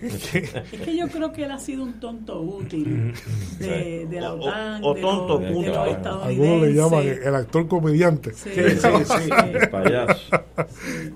[0.02, 3.14] Es que yo creo que él ha sido un tonto útil
[3.60, 7.36] de, de la O- OTAN, o de tonto, los, de los Algunos le llaman el
[7.36, 8.34] actor comediante.
[8.34, 9.30] Sí, sí, sí.
[9.54, 10.22] El payaso.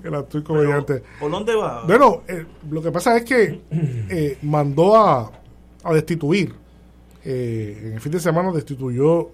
[0.04, 1.02] el actor comediante.
[1.20, 1.84] ¿Por dónde va?
[1.86, 5.30] Bueno, eh, lo que pasa es que eh, mandó a,
[5.84, 6.54] a destituir.
[7.24, 9.30] Eh, en el fin de semana destituyó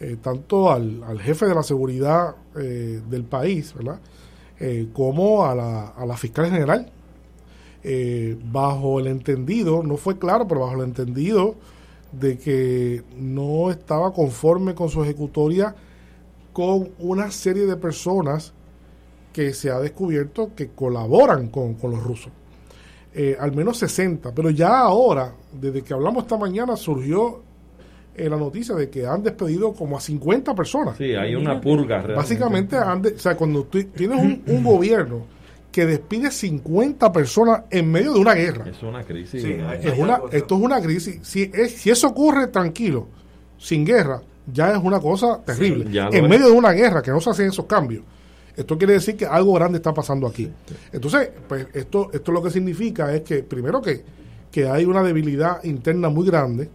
[0.00, 4.00] eh, tanto al, al jefe de la seguridad eh, del país, ¿verdad?
[4.92, 6.88] Como a la, a la fiscal general.
[8.44, 11.56] Bajo el entendido, no fue claro, pero bajo el entendido
[12.12, 15.74] de que no estaba conforme con su ejecutoria
[16.52, 18.52] con una serie de personas
[19.32, 22.30] que se ha descubierto que colaboran con, con los rusos.
[23.14, 27.42] Eh, al menos 60, pero ya ahora, desde que hablamos esta mañana, surgió
[28.14, 30.96] eh, la noticia de que han despedido como a 50 personas.
[30.96, 32.14] Sí, hay una purga realmente.
[32.14, 35.26] Básicamente, han de- o sea, cuando tú tienes un, un gobierno
[35.70, 39.42] que despide 50 personas en medio de una guerra, Es una crisis.
[39.42, 39.68] Sí, ¿no?
[39.68, 41.18] hay- es una, esto es una crisis.
[41.22, 43.08] Si, es- si eso ocurre tranquilo,
[43.58, 44.20] sin guerra,
[44.52, 45.84] ya es una cosa terrible.
[45.86, 46.28] en es.
[46.30, 48.02] medio de una guerra que no se hacen esos cambios,
[48.56, 50.50] esto quiere decir que algo grande está pasando aquí.
[50.92, 54.02] Entonces, pues esto, esto lo que significa es que, primero que,
[54.50, 56.68] que hay una debilidad interna muy grande,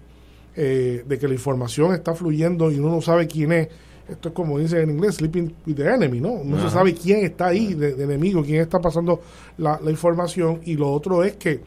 [0.56, 3.68] eh, de que la información está fluyendo y uno no sabe quién es.
[4.10, 6.42] Esto es como dice en inglés, sleeping with the enemy, ¿no?
[6.44, 9.22] No se sabe quién está ahí de, de enemigo, quién está pasando
[9.58, 10.62] la, la información.
[10.64, 11.62] Y lo otro es que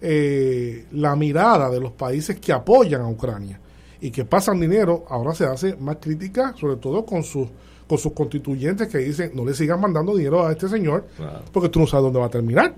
[0.00, 3.60] eh, la mirada de los países que apoyan a Ucrania
[4.00, 7.48] y que pasan dinero ahora se hace más crítica, sobre todo con sus
[7.92, 11.42] con sus constituyentes que dicen no le sigas mandando dinero a este señor Claro.
[11.52, 12.74] porque tú no sabes dónde va a terminar.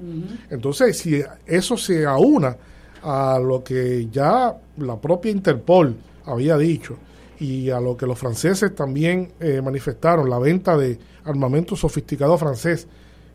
[0.51, 2.57] Entonces, si eso se aúna
[3.01, 6.97] a lo que ya la propia Interpol había dicho
[7.39, 12.89] y a lo que los franceses también eh, manifestaron, la venta de armamento sofisticado francés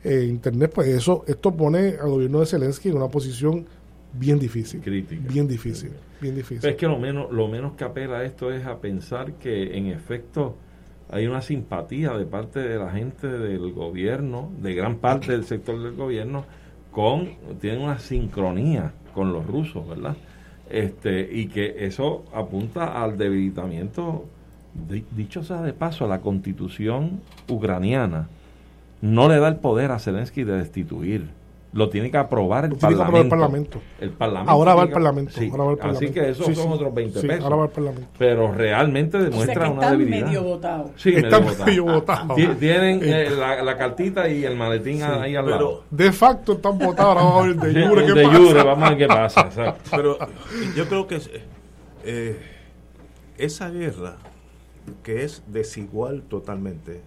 [0.04, 3.66] en Internet, pues eso esto pone al gobierno de Zelensky en una posición
[4.12, 4.82] bien difícil.
[4.82, 5.22] Crítica.
[5.32, 5.92] Bien difícil.
[6.20, 6.60] Bien difícil.
[6.60, 9.78] Pero es que lo menos, lo menos que apela a esto es a pensar que
[9.78, 10.56] en efecto
[11.12, 15.82] hay una simpatía de parte de la gente del gobierno, de gran parte del sector
[15.82, 16.46] del gobierno,
[16.92, 17.30] con,
[17.60, 20.16] tienen una sincronía con los rusos, ¿verdad?
[20.70, 24.26] Este, y que eso apunta al debilitamiento,
[24.88, 28.28] di- dicho sea de paso, la constitución ucraniana
[29.02, 31.28] no le da el poder a Zelensky de destituir.
[31.72, 33.06] Lo tiene que aprobar el Lo tiene que parlamento.
[33.06, 33.82] aprobar el Parlamento.
[34.02, 36.14] El parlamento Ahora va al Parlamento, Sí, Así Parlamento.
[36.14, 36.70] que esos Sí, son sí.
[36.74, 37.44] otros 20 Sí, pesos.
[37.44, 38.08] ahora va al Parlamento.
[38.18, 40.26] Pero realmente O sea demuestra que una están debilidad.
[40.26, 40.92] medio votados.
[40.96, 41.66] Sí, Están votado.
[41.66, 42.36] medio votados.
[42.36, 45.84] Ti- Tienen eh, la, la cartita y el maletín ahí al lado.
[45.92, 48.38] De facto están votados, ahora vamos a ver de jure qué de pasa.
[48.40, 49.42] jure, vamos a ver qué pasa.
[49.42, 49.90] exacto.
[49.92, 50.18] Pero
[50.76, 51.30] yo creo que es,
[52.04, 52.40] eh,
[53.38, 54.16] esa guerra,
[55.04, 57.02] que es desigual totalmente,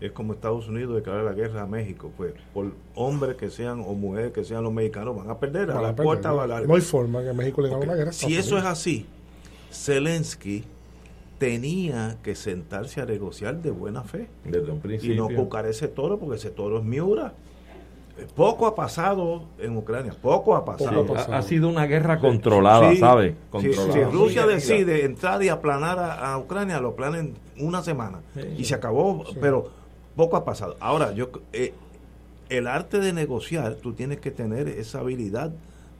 [0.00, 3.94] es como Estados Unidos declarar la guerra a México, pues por hombres que sean o
[3.94, 6.36] mujeres que sean los mexicanos van a perder, a Van a la perder, puerta ¿no?
[6.36, 8.10] va a No hay forma que México le gane una guerra.
[8.10, 9.06] a Si eso es así,
[9.72, 10.64] Zelensky
[11.38, 15.16] tenía que sentarse a negociar de buena fe Desde un y principio.
[15.28, 17.32] no cucar ese toro porque ese toro es Miura.
[18.36, 21.04] Poco ha pasado en Ucrania, poco ha pasado.
[21.04, 23.32] Sí, ha, ha sido una guerra controlada, Sí, ¿sabes?
[23.32, 23.92] sí, Controlada.
[23.92, 28.20] Si Rusia Sí, decide entrar y aplanar a, a Ucrania, lo aplanan en una semana
[28.56, 29.68] y se acabó, pero
[30.16, 30.76] poco ha pasado.
[30.80, 31.72] Ahora, yo eh,
[32.48, 35.52] el arte de negociar, tú tienes que tener esa habilidad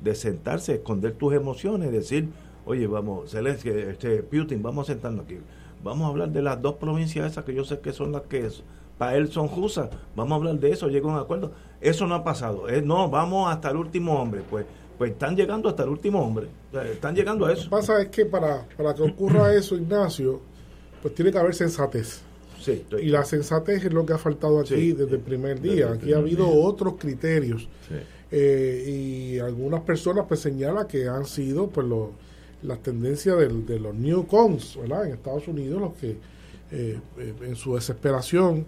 [0.03, 2.29] de sentarse, esconder tus emociones, decir,
[2.67, 5.39] oye, vamos, Zelensky, este, Putin, vamos a sentarnos aquí.
[5.83, 8.47] Vamos a hablar de las dos provincias esas que yo sé que son las que
[8.47, 8.63] es-
[8.99, 9.91] para él son justas.
[10.15, 11.53] Vamos a hablar de eso, llega un acuerdo.
[11.81, 12.67] Eso no ha pasado.
[12.85, 14.43] No, vamos hasta el último hombre.
[14.49, 14.65] Pues,
[14.97, 16.47] pues están llegando hasta el último hombre.
[16.93, 17.71] Están llegando a Lo que eso.
[17.71, 20.41] pasa es que para, para que ocurra eso, Ignacio,
[21.03, 22.23] pues tiene que haber sensatez.
[22.65, 24.93] Sí, Y la sensatez es lo que ha faltado aquí Sí.
[24.93, 25.89] desde el primer día.
[25.89, 26.55] el Aquí ha habido día.
[26.65, 27.69] otros criterios.
[27.89, 27.95] Sí.
[28.31, 28.85] Eh,
[29.35, 32.09] y algunas personas pues señalan que han sido pues los
[32.63, 35.07] las tendencias del- de los new cons ¿verdad?
[35.07, 36.17] en Estados Unidos los que
[36.73, 38.65] eh, eh, en su desesperación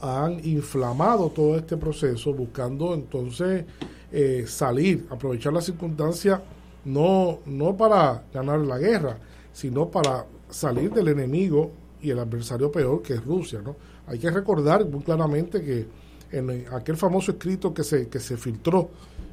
[0.00, 3.64] han inflamado todo este proceso buscando entonces
[4.12, 6.40] eh, salir, aprovechar la circunstancia
[6.84, 9.18] no, no para ganar la guerra,
[9.52, 11.72] sino para salir del enemigo
[12.02, 13.60] y el adversario peor que es Rusia.
[13.62, 13.76] ¿no?
[14.06, 15.86] Hay que recordar muy claramente que
[16.32, 18.90] en aquel famoso escrito que se, que se filtró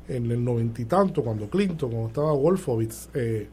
[0.08, 3.48] en el noventa y tanto, cuando Clinton, cuando estaba Wolfowitz, eh,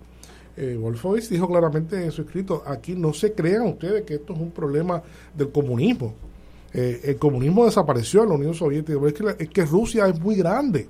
[0.56, 4.38] eh, Wolfowitz dijo claramente en su escrito, aquí no se crean ustedes que esto es
[4.38, 5.02] un problema
[5.36, 6.14] del comunismo.
[6.76, 10.09] Eh, el comunismo desapareció en la Unión Soviética, pero es que, la- es que Rusia
[10.09, 10.88] es muy grande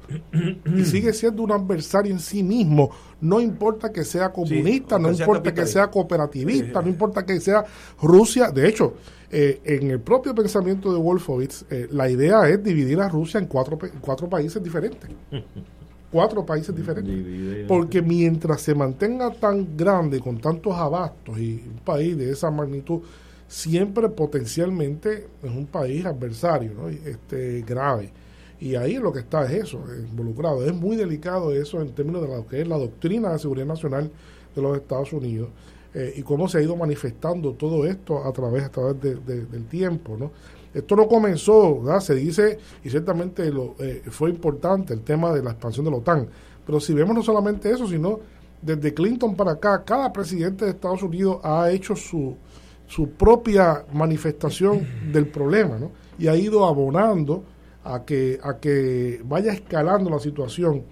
[0.75, 2.91] y sigue siendo un adversario en sí mismo.
[3.21, 7.65] No importa que sea comunista, no sea importa que sea cooperativista, no importa que sea
[8.01, 8.51] Rusia.
[8.51, 8.95] De hecho,
[9.31, 13.47] eh, en el propio pensamiento de Wolfowitz, eh, la idea es dividir a Rusia en
[13.47, 15.11] cuatro, cuatro países diferentes.
[16.11, 17.13] Cuatro países diferentes.
[17.67, 23.01] Porque mientras se mantenga tan grande, con tantos abastos y un país de esa magnitud,
[23.55, 26.89] siempre potencialmente es un país adversario, ¿no?
[26.89, 28.11] Este, grave.
[28.59, 30.65] Y ahí lo que está es eso, involucrado.
[30.65, 34.11] Es muy delicado eso en términos de lo que es la doctrina de seguridad nacional
[34.57, 35.51] de los Estados Unidos
[35.95, 39.45] eh, y cómo se ha ido manifestando todo esto a través, a través de- de-
[39.47, 40.33] del tiempo, ¿no?
[40.73, 45.53] Esto no comenzó, se dice, y ciertamente lo, eh, fue importante el tema de la
[45.53, 46.27] expansión de la OTAN,
[46.67, 48.19] pero si vemos no solamente eso, sino
[48.61, 52.35] desde Clinton para acá, cada presidente de Estados Unidos ha hecho su,
[52.95, 55.91] su propia manifestación del problema, ¿no?
[56.19, 57.43] Y ha ido abonando
[57.83, 60.83] a que, a que vaya escalando la situación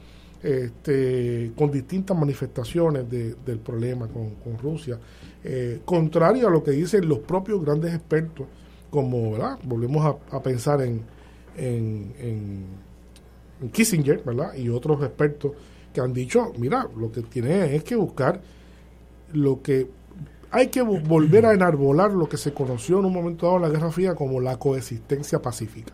[0.43, 4.99] este, con distintas manifestaciones de- del problema con, Rusia,
[5.45, 8.47] eh, contrario a lo que dicen los propios grandes expertos,
[8.91, 9.59] como, ¿verdad?
[9.63, 11.03] Volvemos a, a pensar en,
[11.57, 12.65] en, en-
[13.63, 14.55] en Kissinger, ¿verdad?
[14.57, 15.53] Y otros expertos
[15.95, 18.41] que han dicho, mira, lo que tiene es que buscar
[19.33, 19.87] lo que
[20.53, 23.63] hay que vo- volver a enarbolar lo que se conoció en un momento dado en
[23.63, 25.93] la Guerra Fría como la coexistencia pacífica.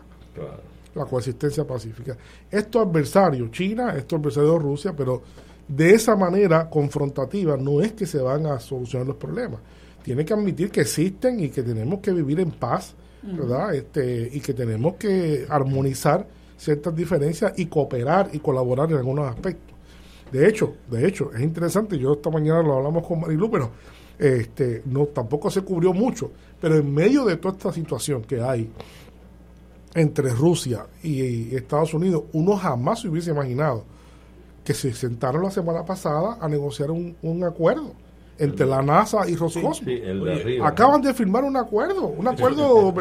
[0.95, 2.17] La coexistencia pacífica.
[2.51, 5.21] Estos adversarios, China, estos adversarios Rusia, pero
[5.67, 9.59] de esa manera confrontativa no es que se van a solucionar los problemas.
[10.03, 13.75] Tiene que admitir que existen y que tenemos que vivir en paz, ¿verdad?
[13.75, 16.25] Este, y que tenemos que armonizar
[16.57, 19.75] ciertas diferencias y cooperar y colaborar en algunos aspectos.
[20.31, 23.69] De hecho, de hecho, es interesante, yo esta mañana lo hablamos con Marilu, pero
[24.19, 28.69] este, no, tampoco se cubrió mucho, pero en medio de toda esta situación que hay
[29.95, 33.85] entre Rusia y Estados Unidos, uno jamás se hubiese imaginado
[34.63, 37.93] que se sentaron la semana pasada a negociar un, un acuerdo
[38.39, 39.77] entre la NASA y Roscosmos.
[39.79, 40.67] sí, el de Oye, arriba.
[40.67, 42.91] Acaban de firmar un acuerdo, un acuerdo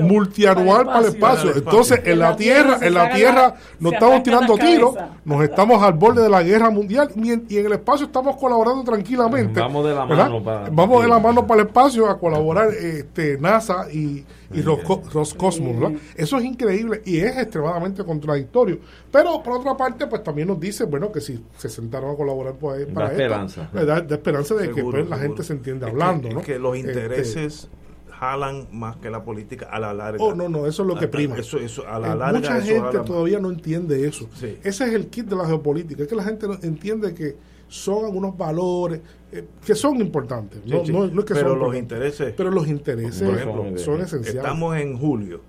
[0.00, 1.54] multianual Para el espacio.
[1.54, 4.94] Entonces, en la tierra, en la tierra nos estamos tirando tiros,
[5.24, 9.60] nos estamos al borde de la guerra mundial y en, el espacio estamos colaborando tranquilamente.
[9.60, 10.24] Vamos de la ¿verdad?
[10.28, 14.62] mano para- Vamos de la mano para el espacio a colaborar este NASA y, y
[14.62, 15.78] Rosco- Roscosmos.
[15.78, 15.98] ¿verdad?
[16.14, 18.78] Eso es increíble y es extremadamente contradictorio.
[19.10, 22.54] Pero por otra parte, pues también nos dice, bueno, que si se sentaron a colaborar
[22.54, 23.68] pues, para esto, esperanza.
[23.72, 24.14] da, da
[24.54, 26.28] de que pues, la gente se entienda Es que- hablando.
[26.28, 26.40] es ¿no?
[26.42, 27.68] que los Este, intereses
[28.10, 30.22] jalan más que la política a la larga.
[30.22, 31.36] Oh, no, no, eso es lo que Ah, prima.
[31.36, 32.38] Eso, eso, a la Eh, larga.
[32.38, 33.04] Mucha eso gente jala más.
[33.04, 34.28] todavía no entiende eso.
[34.34, 34.58] Sí.
[34.62, 36.02] Ese es el kit de la geopolítica.
[36.04, 37.36] Es que la gente no entiende que
[37.68, 39.00] son algunos valores
[39.32, 40.60] eh, que son importantes.
[40.64, 40.92] Sí, no, sí.
[40.92, 42.34] no- no es que pero son los intereses.
[42.36, 44.36] Pero los intereses Por ejemplo, son esenciales.
[44.42, 45.40] Estamos en julio.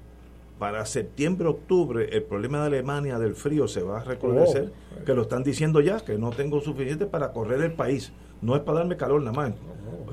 [0.58, 5.04] Para septiembre, octubre, el problema de Alemania del frío se va a recrudecer, Oh.
[5.04, 8.14] que lo están diciendo ya, que no tengo suficiente para correr el país.
[8.44, 9.52] No es para darme calor nada más,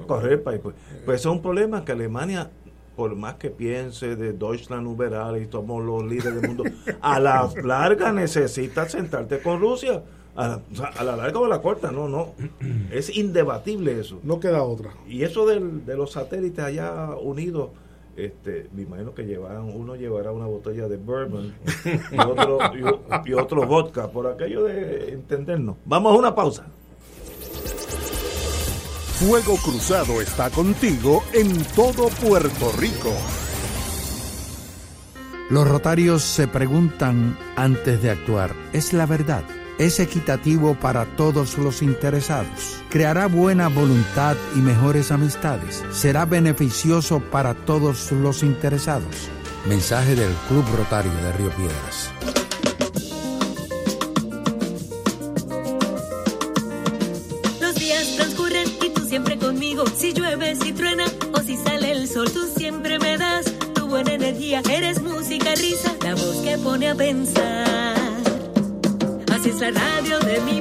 [0.06, 0.60] correr país.
[0.62, 0.74] Pues,
[1.04, 2.50] pues eso es un problema que Alemania,
[2.96, 6.64] por más que piense de Deutschland über alles y somos los líderes del mundo,
[7.00, 10.02] a la larga necesitas sentarte con Rusia.
[10.36, 10.60] A la,
[10.96, 12.34] a la larga o a la corta, no, no.
[12.92, 14.20] Es indebatible eso.
[14.22, 14.90] No queda otra.
[15.08, 17.70] Y eso del- de los satélites allá unidos,
[18.16, 21.52] este, me imagino que llevarán, uno llevará una botella de bourbon
[22.12, 22.58] y otro,
[23.24, 25.76] y, y otro vodka, por aquello de entendernos.
[25.84, 26.66] Vamos a una pausa.
[29.20, 33.12] Fuego Cruzado está contigo en todo Puerto Rico.
[35.50, 39.44] Los rotarios se preguntan antes de actuar, ¿es la verdad?
[39.78, 42.82] ¿Es equitativo para todos los interesados?
[42.88, 45.84] ¿Creará buena voluntad y mejores amistades?
[45.92, 49.28] ¿Será beneficioso para todos los interesados?
[49.68, 52.10] Mensaje del Club Rotario de Río Piedras.
[67.00, 67.96] Pensar.
[69.32, 70.60] Así es la radio de mi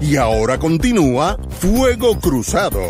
[0.00, 2.80] Y ahora continúa Fuego Cruzado.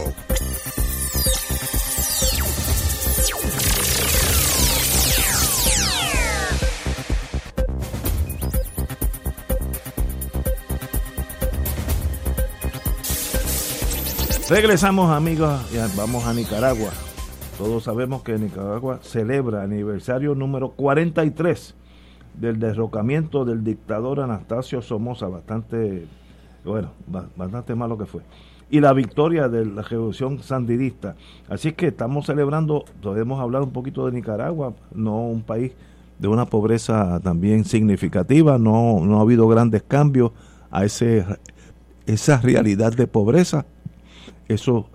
[14.48, 15.60] Regresamos amigos,
[15.96, 16.90] vamos a Nicaragua.
[17.58, 21.74] Todos sabemos que Nicaragua celebra aniversario número 43
[22.34, 26.06] del derrocamiento del dictador Anastasio Somoza, bastante,
[26.66, 28.22] bueno, ba- bastante malo que fue.
[28.68, 31.14] Y la victoria de la revolución sandinista.
[31.48, 35.72] Así que estamos celebrando, podemos hablar un poquito de Nicaragua, no un país
[36.18, 40.32] de una pobreza también significativa, no, no ha habido grandes cambios
[40.70, 41.24] a ese,
[42.06, 43.66] esa realidad de pobreza.
[44.48, 44.88] Eso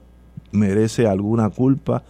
[0.51, 2.03] merece alguna culpa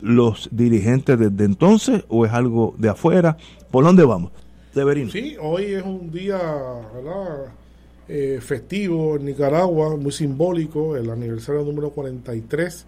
[0.00, 3.36] los dirigentes desde entonces o es algo de afuera?
[3.70, 4.30] ¿Por dónde vamos?
[4.72, 5.10] Severino.
[5.10, 6.38] Sí, hoy es un día
[6.94, 7.46] ¿verdad?
[8.10, 12.86] Eh, festivo en Nicaragua, muy simbólico, el aniversario número 43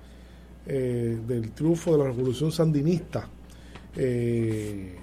[0.66, 3.28] eh, del triunfo de la revolución sandinista,
[3.96, 4.94] eh,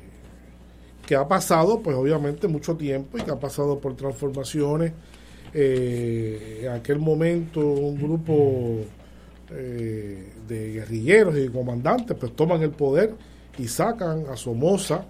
[1.06, 4.94] que ha pasado, pues obviamente, mucho tiempo y que ha pasado por transformaciones.
[5.54, 8.82] En aquel momento, un grupo
[9.50, 13.16] de guerrilleros y comandantes pues toman el poder
[13.58, 15.06] y sacan a Somoza.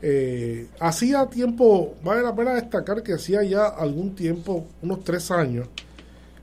[0.00, 5.68] Eh, hacía tiempo, vale la pena destacar que hacía ya algún tiempo, unos tres años,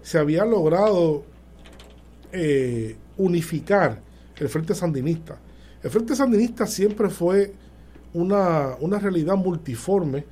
[0.02, 1.23] se había logrado
[2.32, 3.99] eh, unificar
[4.38, 5.38] el Frente Sandinista.
[5.82, 7.53] El Frente Sandinista siempre fue
[8.14, 10.26] una, una realidad multiforme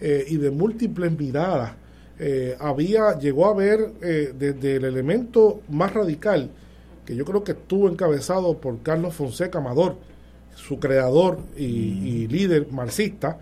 [0.00, 1.72] eh, y de múltiples miradas.
[2.18, 6.50] Eh, había, llegó a eh, desde el elemento más radical,
[7.04, 9.96] que yo creo que estuvo encabezado por Carlos Fonseca Amador,
[10.66, 13.38] su creador y, y líder marxista,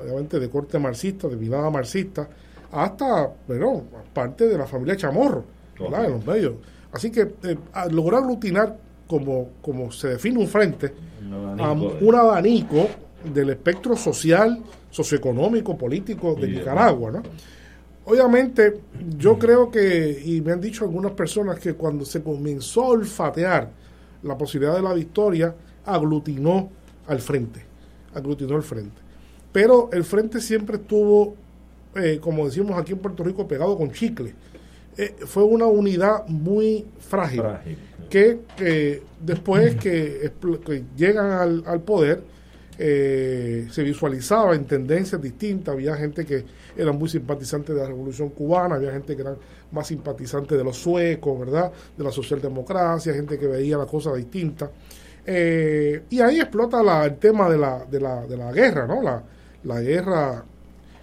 [0.00, 2.28] obviamente de corte marxista, de mirada marxista,
[2.70, 5.44] hasta, bueno, parte de la familia Chamorro,
[5.78, 6.04] ¿verdad?
[6.04, 6.54] en los medios.
[6.92, 7.56] Así que eh,
[7.90, 8.76] lograr aglutinar,
[9.06, 10.92] como, como se define un frente,
[11.58, 12.88] a un abanico
[13.32, 17.22] del espectro social, socioeconómico, político de Nicaragua, ¿no?
[18.04, 18.80] Obviamente,
[19.18, 23.70] yo creo que, y me han dicho algunas personas que cuando se comenzó a olfatear
[24.22, 25.54] la posibilidad de la victoria,
[25.88, 26.70] aglutinó
[27.06, 27.64] al frente,
[28.14, 29.00] aglutinó al frente.
[29.52, 31.34] Pero el frente siempre estuvo,
[31.94, 34.34] eh, como decimos aquí en Puerto Rico, pegado con chicle.
[34.96, 37.42] Eh, fue una unidad muy frágil,
[38.10, 40.32] que eh, después que,
[40.96, 42.22] llegan al, al poder,
[42.76, 45.74] se visualizaba en tendencias distintas.
[45.74, 46.44] Había gente que
[46.76, 49.36] eran muy simpatizantes de la Revolución Cubana, había gente que eran
[49.72, 51.72] más simpatizantes de los suecos, ¿verdad?
[51.96, 54.70] De la socialdemocracia, gente que veía la cosa distinta.
[55.30, 59.02] Eh, y ahí explota la- el tema de la, de la, de la guerra, ¿no?
[59.02, 59.22] La,
[59.64, 60.42] la guerra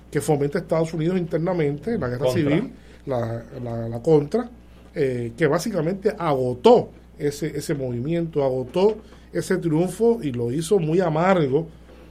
[0.10, 2.42] que fomenta Estados Unidos internamente, la guerra Contra.
[2.42, 2.74] civil,
[3.06, 4.50] la, la, la contra,
[4.96, 6.90] eh, que básicamente agotó
[7.20, 8.98] ese, ese movimiento, agotó
[9.32, 11.68] ese triunfo y lo hizo muy amargo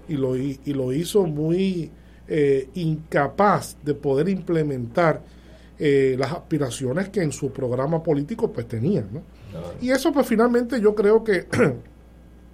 [0.09, 1.91] y lo, y lo hizo muy
[2.29, 5.21] eh, incapaz de poder implementar
[5.81, 9.09] eh, las aspiraciones que en su programa político pues tenían.
[9.13, 9.23] ¿no?
[9.81, 11.47] Y eso pues finalmente yo creo que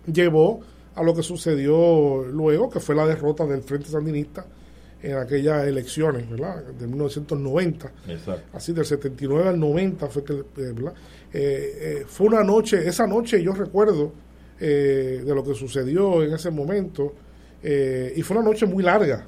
[0.06, 0.60] llevó
[0.94, 4.44] a lo que sucedió luego, que fue la derrota del Frente Sandinista
[5.02, 6.62] en aquellas elecciones, ¿verdad?
[6.78, 7.92] De 1990.
[8.08, 8.42] Exacto.
[8.52, 10.92] Así del 79 al 90 fue que, eh, ¿verdad?
[11.32, 14.12] Eh, eh, fue una noche, esa noche yo recuerdo
[14.62, 17.14] eh, de lo que sucedió en ese momento,
[17.62, 19.24] eh, y fue una noche muy larga,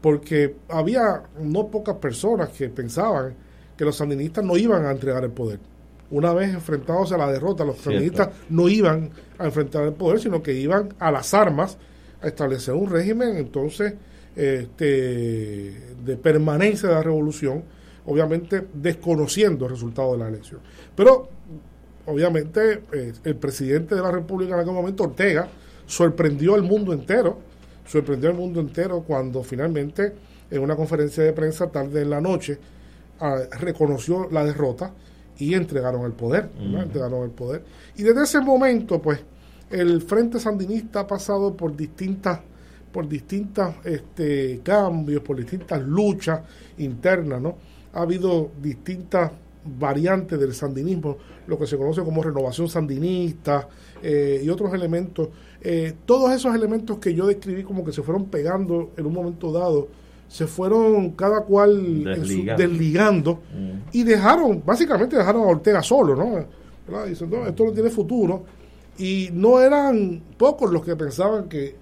[0.00, 3.34] porque había no pocas personas que pensaban
[3.76, 5.58] que los sandinistas no iban a entregar el poder.
[6.10, 7.90] Una vez enfrentados a la derrota, los Cierto.
[7.90, 11.78] sandinistas no iban a enfrentar el poder, sino que iban a las armas
[12.20, 13.94] a establecer un régimen entonces
[14.36, 14.84] este,
[16.04, 17.62] de permanencia de la revolución
[18.06, 20.60] obviamente desconociendo el resultado de la elección.
[20.94, 21.28] Pero
[22.06, 25.48] obviamente eh, el presidente de la República en aquel momento, Ortega,
[25.86, 27.38] sorprendió al mundo entero,
[27.86, 30.12] sorprendió al mundo entero cuando finalmente
[30.50, 32.58] en una conferencia de prensa tarde en la noche
[33.20, 34.92] ah, reconoció la derrota
[35.40, 37.64] y entregaron el poder, entregaron el poder.
[37.96, 39.20] Y desde ese momento, pues,
[39.70, 42.40] el Frente Sandinista ha pasado por distintas
[42.92, 46.40] por distintos este, cambios, por distintas luchas
[46.78, 47.56] internas, ¿no?
[47.92, 49.30] Ha habido distintas
[49.64, 53.68] variantes del sandinismo, lo que se conoce como renovación sandinista
[54.02, 55.28] eh, y otros elementos.
[55.60, 59.52] Eh, todos esos elementos que yo describí como que se fueron pegando en un momento
[59.52, 59.88] dado,
[60.30, 62.62] se fueron cada cual Desligando.
[62.62, 63.70] desligando Mm.
[63.92, 67.04] y dejaron, básicamente dejaron a Ortega solo, ¿no?
[67.04, 68.44] Dicen, no, esto no tiene futuro.
[68.96, 71.74] Y no eran pocos los que pensaban que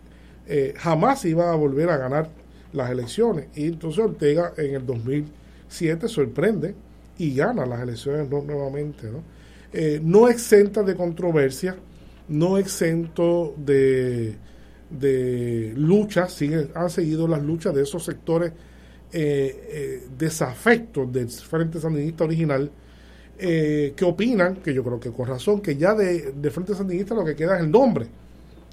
[0.46, 2.30] eh, jamás iba a volver a ganar
[2.72, 3.48] las elecciones.
[3.54, 6.74] Y entonces Ortega en el 2007 sorprende
[7.18, 9.22] y gana las elecciones no- nuevamente, ¿no?
[9.74, 11.76] Eh, no exenta de controversia,
[12.28, 14.36] no exento de,
[14.90, 18.52] de luchas, siguen, han seguido las luchas de esos sectores
[19.12, 22.70] eh, eh, desafectos del Frente Sandinista original,
[23.38, 27.14] eh, que opinan, que yo creo que con razón, que ya de, de Frente Sandinista
[27.14, 28.06] lo que queda es el nombre,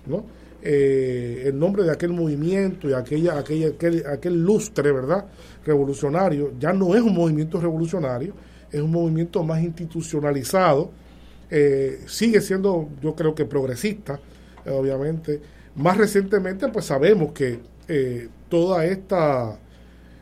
[0.05, 0.25] ¿no?
[0.61, 5.25] El nombre de aquel movimiento y aquella, aquella, aquel, aquel lustre, ¿verdad?
[5.63, 8.33] Revolucionario, ya no es un movimiento revolucionario,
[8.71, 10.89] es un movimiento más institucionalizado,
[12.07, 14.19] sigue siendo, yo creo que progresista,
[14.65, 15.39] obviamente.
[15.75, 19.57] Más recientemente, pues sabemos que eh, toda esta,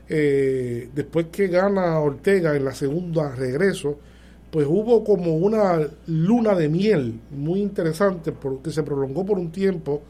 [0.10, 4.00] eh, después que gana Ortega en la segunda regreso,
[4.52, 10.02] pues hubo como una luna de miel muy interesante porque se prolongó por un tiempo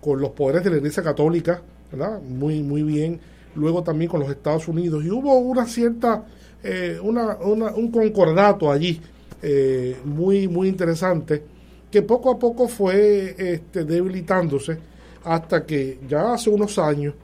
[0.00, 1.62] con los poderes de la Iglesia Católica,
[1.92, 2.20] ¿verdad?
[2.22, 3.20] Muy, muy bien.
[3.56, 5.04] Luego también con los Estados Unidos.
[5.04, 6.24] Y hubo una cierta,
[6.62, 9.00] eh, una, una- un concordato allí
[9.42, 11.42] eh, muy, muy interesante
[11.94, 14.76] que poco a poco fue este, debilitándose
[15.22, 17.14] hasta que ya hace unos años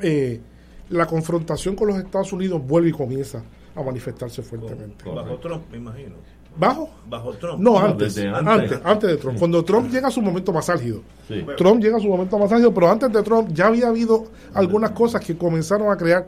[0.00, 0.40] eh,
[0.88, 3.44] la confrontación con los Estados Unidos vuelve y comienza
[3.76, 5.04] a manifestarse fuertemente.
[5.04, 6.14] Bajo Trump, me imagino.
[6.56, 6.88] ¿Bajo?
[7.06, 7.60] Bajo Trump.
[7.60, 9.38] No, antes, antes, antes, de Trump.
[9.38, 11.02] Cuando Trump llega a su momento más álgido.
[11.28, 11.44] Sí.
[11.58, 14.92] Trump llega a su momento más álgido, pero antes de Trump ya había habido algunas
[14.92, 16.26] cosas que comenzaron a crear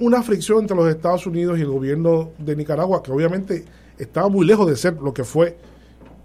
[0.00, 3.64] una fricción entre los Estados Unidos y el gobierno de Nicaragua, que obviamente
[3.96, 5.56] estaba muy lejos de ser lo que fue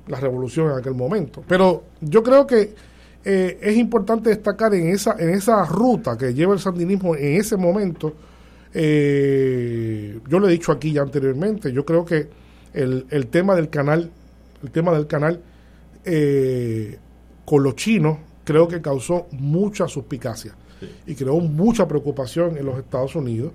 [0.08, 1.44] la revolución en aquel momento.
[1.48, 2.74] Pero yo creo que
[3.30, 7.58] eh, es importante destacar en esa, en esa ruta que lleva el sandinismo en ese
[7.58, 8.14] momento,
[8.74, 12.28] eh, yo lo he dicho aquí ya anteriormente, yo creo que
[12.74, 14.10] el, el tema del canal,
[14.64, 15.42] el tema del canal
[16.06, 16.98] eh,
[17.44, 20.56] con los chinos, creo que causó mucha suspicacia
[21.06, 23.52] y creó mucha preocupación en los Estados Unidos.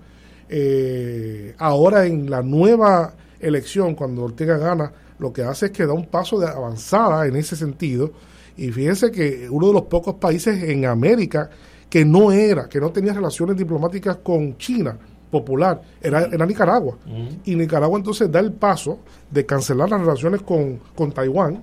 [1.57, 4.93] Ahora en la nueva elección, cuando Ortega gana,
[5.23, 8.13] lo que hace es que da un paso de avanzada en ese sentido.
[8.57, 11.49] Y fíjense que uno de los pocos países en América
[11.89, 14.97] que no era, que no tenía relaciones diplomáticas con China
[15.31, 16.99] popular, era, era Nicaragua.
[17.45, 18.99] Y Nicaragua entonces da el paso
[19.31, 21.63] de cancelar las relaciones con, con Taiwán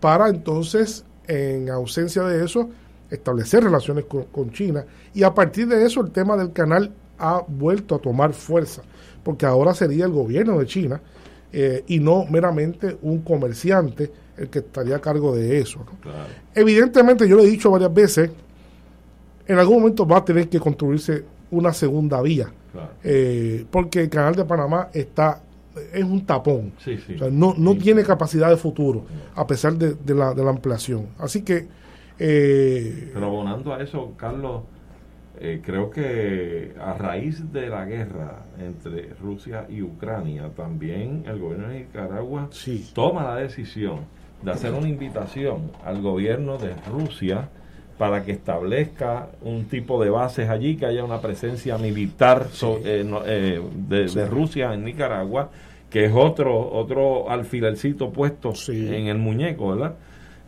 [0.00, 2.70] para entonces, en ausencia de eso,
[3.10, 4.84] establecer relaciones con, con China.
[5.14, 8.82] Y a partir de eso el tema del canal ha vuelto a tomar fuerza,
[9.24, 11.00] porque ahora sería el gobierno de China
[11.52, 15.80] eh, y no meramente un comerciante el que estaría a cargo de eso.
[15.80, 16.10] ¿no?
[16.54, 18.30] Evidentemente, yo lo he dicho varias veces,
[19.46, 22.52] en algún momento va a tener que construirse una segunda vía,
[23.02, 25.42] eh, porque el canal de Panamá está
[25.92, 27.14] es un tapón, Sí, sí.
[27.14, 29.04] O sea, no, no tiene capacidad de futuro,
[29.34, 31.06] a pesar de, de la, de la ampliación.
[31.18, 31.68] Así que
[32.18, 34.62] eh, Pero abonando a eso, Carlos,
[35.40, 41.68] eh, creo que a raíz de la guerra entre Rusia y Ucrania, también el gobierno
[41.68, 42.48] de Nicaragua
[42.94, 44.00] toma la decisión
[44.42, 47.48] de hacer una invitación al gobierno de Rusia
[47.98, 53.02] para que establezca un tipo de bases allí, que haya una presencia militar so- eh,
[53.04, 54.06] no- eh, de.
[54.26, 55.50] Rusia en Nicaragua,
[55.90, 58.52] que es otro otro alfilercito puesto
[58.94, 59.94] en el muñeco, ¿verdad?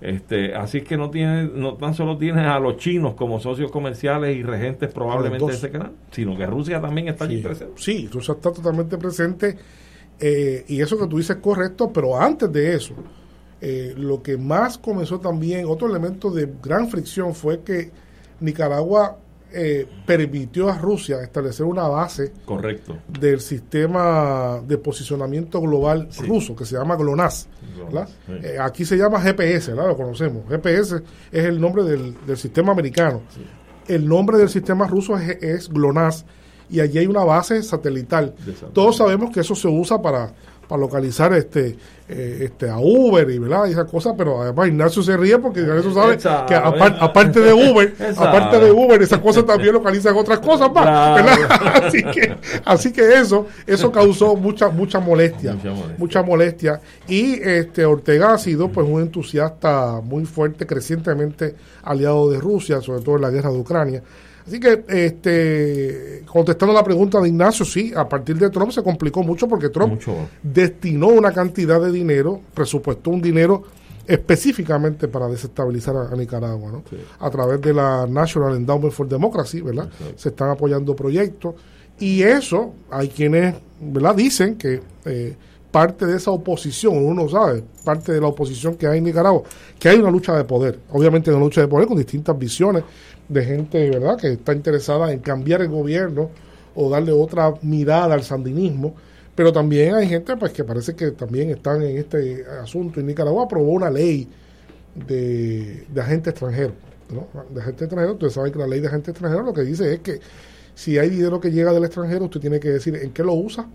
[0.01, 3.71] Este, así es que no tiene, no tan solo tiene a los chinos como socios
[3.71, 7.75] comerciales y regentes probablemente de ese canal, sino que Rusia también está allí Sí, presente.
[7.77, 9.59] Sí, Rusia está totalmente presente
[10.19, 12.95] eh, y eso que tú dices es correcto, pero antes de eso,
[13.61, 17.91] eh, lo que más comenzó también, otro elemento de gran fricción fue que
[18.41, 19.19] Nicaragua
[19.53, 22.97] eh, permitió a Rusia establecer una base Correcto.
[23.09, 27.49] del sistema de posicionamiento global ruso que se llama GLONASS.
[28.29, 29.89] Eh, aquí se llama GPS, ¿verdad?
[29.89, 30.49] lo conocemos.
[30.49, 31.03] GPS
[31.33, 33.23] es el nombre del, del sistema americano.
[33.89, 36.25] El nombre del sistema ruso es, es GLONASS
[36.71, 38.35] y allí hay una base satelital.
[38.73, 40.33] Todos sabemos que eso se usa para,
[40.71, 41.77] para localizar este
[42.09, 45.61] eh, este a Uber y verdad y esas cosas pero además Ignacio se ríe porque
[45.61, 46.47] Ignacio sabe Exacto.
[46.47, 50.85] que apar- aparte de Uber aparte de Uber esas cosas también localizan otras cosas más
[50.85, 51.25] Claro.
[51.25, 51.83] ¿verdad?
[51.87, 55.57] así que así que eso eso causó mucha mucha molestia
[55.99, 62.39] mucha molestia y este Ortega ha sido pues un entusiasta muy fuerte crecientemente aliado de
[62.39, 64.03] Rusia sobre todo en la guerra de Ucrania
[64.47, 69.23] Así que, este, contestando la pregunta de Ignacio, sí, a partir de Trump se complicó
[69.23, 70.01] mucho porque Trump
[70.43, 73.65] destinó una cantidad de dinero, presupuestó un dinero
[74.07, 76.83] específicamente para desestabilizar a, a Nicaragua, ¿no?
[77.21, 79.89] A través de la National Endowment for Democracy, ¿verdad?
[80.17, 81.55] Se están apoyando proyectos
[82.01, 84.15] y eso, hay quienes, ¿verdad?
[84.15, 85.37] Dicen que eh,
[85.71, 89.43] parte de esa oposición, uno sabe, parte de la oposición que hay en Nicaragua,
[89.79, 92.83] que hay una lucha de poder, obviamente una lucha de poder con distintas visiones
[93.31, 96.31] de gente, ¿verdad?, que está interesada en cambiar el gobierno
[96.75, 98.95] o darle otra mirada al sandinismo,
[99.35, 103.01] pero también hay gente pues que parece que también están en este asunto.
[103.01, 104.29] Y Nicaragua aprobó una ley
[104.95, 106.73] de, de agente extranjero,
[107.11, 107.29] ¿no?
[107.55, 110.01] De agente extranjero, ustedes saben que la ley de agente extranjero lo que dice es
[110.01, 110.21] que
[110.75, 113.67] si hay dinero que llega del extranjero, usted tiene que decir en qué lo usa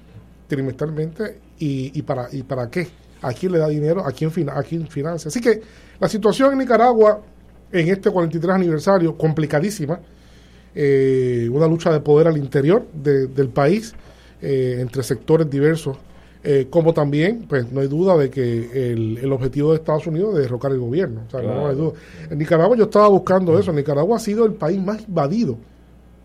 [0.48, 2.88] trimestralmente y, y para y para qué,
[3.22, 5.30] a quién le da dinero, a quién, a quién financia.
[5.30, 5.62] Así que
[6.00, 7.22] la situación en Nicaragua
[7.72, 10.00] en este 43 aniversario, complicadísima,
[10.74, 13.94] eh, una lucha de poder al interior de- del país,
[14.42, 15.98] eh, entre sectores diversos,
[16.44, 20.36] eh, como también, pues no hay duda de que el, el objetivo de Estados Unidos
[20.36, 21.22] es derrocar el gobierno.
[21.28, 21.68] O sea, no Claro.
[21.68, 21.92] hay duda.
[22.30, 23.72] En Nicaragua yo estaba buscando eso.
[23.74, 25.58] Nicaragua ha sido el país más invadido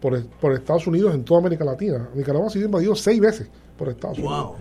[0.00, 2.08] por, por Estados Unidos en toda América Latina.
[2.14, 3.48] Nicaragua ha sido invadido seis veces
[3.78, 4.52] por Estados Unidos.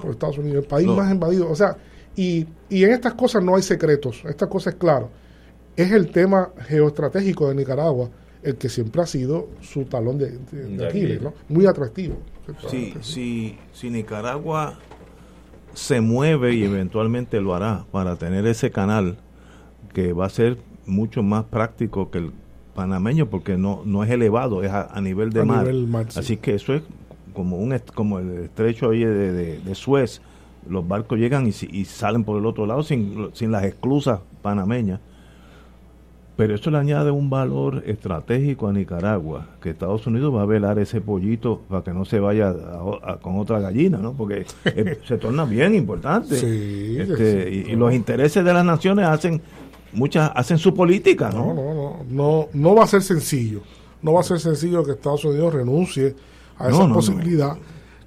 [0.00, 0.94] Por Estados Unidos, el país No.
[0.94, 1.50] más invadido.
[1.50, 1.76] O sea,
[2.14, 4.22] y, y en estas cosas no hay secretos.
[4.28, 5.08] Estas cosas es claro.
[5.78, 8.10] Es el tema geoestratégico de Nicaragua
[8.42, 11.22] el que siempre ha sido su talón de, de- de De Aquiles.
[11.22, 11.34] ¿no?
[11.48, 12.16] Muy atractivo.
[12.68, 14.78] Si, si, si Nicaragua
[15.74, 19.16] se mueve y eventualmente lo hará para tener ese canal
[19.92, 20.56] que va a ser
[20.86, 22.32] mucho más práctico que el
[22.74, 25.64] panameño porque no, no es elevado, es a, a nivel de A mar.
[25.66, 26.18] nivel mar, sí.
[26.18, 26.82] Así que eso es
[27.34, 30.20] como un como el estrecho ahí de, de- de Suez.
[30.68, 34.20] Los barcos llegan y, si- y salen por el otro lado sin, sin las esclusas
[34.42, 35.00] panameñas.
[36.38, 40.78] Pero eso le añade un valor estratégico a Nicaragua, que Estados Unidos va a velar
[40.78, 44.12] ese pollito para que no se vaya a- a- con otra gallina, ¿no?
[44.12, 46.36] Porque eh, se torna bien importante.
[46.36, 49.42] Sí, Este, sí, y, y los intereses de las naciones hacen
[49.92, 51.54] muchas hacen su política, No, ¿no?
[51.54, 53.62] no, no, no, no va a ser sencillo.
[54.00, 56.14] No va a ser sencillo que Estados Unidos renuncie
[56.56, 56.94] a esa no, no.
[56.94, 57.56] posibilidad.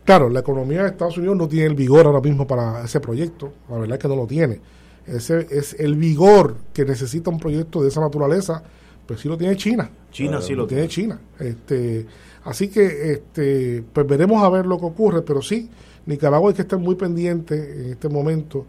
[0.05, 3.51] Claro, la economía de Estados Unidos no tiene el vigor ahora mismo para ese proyecto.
[3.69, 4.59] La verdad es que no lo tiene.
[5.05, 8.63] Ese es el vigor que necesita un proyecto de esa naturaleza,
[9.05, 9.89] pues sí lo tiene China.
[10.11, 11.19] China sí lo tiene China.
[11.39, 12.05] Este,
[12.43, 15.69] así que este, pues veremos a ver lo que ocurre, pero sí,
[16.05, 18.65] Nicaragua hay que estar muy pendiente en este momento.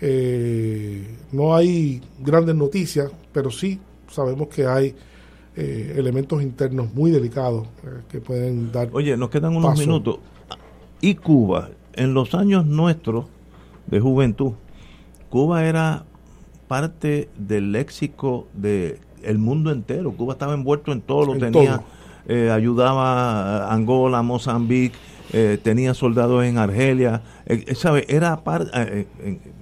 [0.00, 4.94] Eh, no hay grandes noticias, pero sí sabemos que hay
[5.54, 8.88] eh, elementos internos muy delicados eh, que pueden dar.
[8.92, 9.80] Oye, nos quedan unos paso.
[9.80, 10.18] minutos.
[11.00, 13.26] Y Cuba, en los años nuestros
[13.86, 14.52] de juventud,
[15.32, 16.04] Cuba era
[16.68, 20.12] parte del léxico de el mundo entero.
[20.12, 21.84] Cuba estaba envuelto en todo, lo En tenía, todo.
[22.28, 24.94] eh, ayudaba a Angola, Mozambique,
[25.32, 28.04] eh, tenía soldados en Argelia, eh, ¿sabe?
[28.10, 28.70] Era par-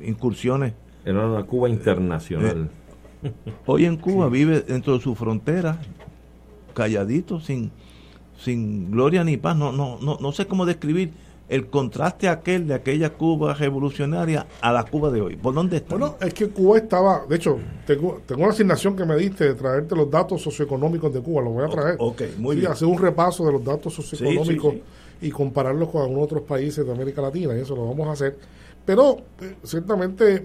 [0.05, 0.73] incursiones.
[1.05, 2.69] Era una Cuba internacional.
[3.23, 3.33] Eh,
[3.65, 5.79] hoy en Cuba vive dentro de su frontera,
[6.75, 7.71] calladito, sin,
[8.37, 9.57] sin gloria ni paz.
[9.57, 11.13] No, no, no, no sé cómo describir
[11.51, 15.37] el contraste aquel de aquella Cuba revolucionaria a la Cuba de hoy.
[15.37, 15.97] ¿Por dónde está?
[15.97, 19.55] Bueno, es que Cuba estaba, de hecho, tengo, tengo una asignación que me diste de
[19.55, 21.97] traerte los datos socioeconómicos de Cuba, lo voy a traer.
[21.99, 22.73] ok, muy Sí, bien.
[22.73, 24.83] Hacer un repaso de los datos socioeconómicos Sí,
[25.23, 28.37] y compararlos con algunos otros países de América Latina, y eso lo vamos a hacer.
[28.87, 30.45] Pero eh, ciertamente eh,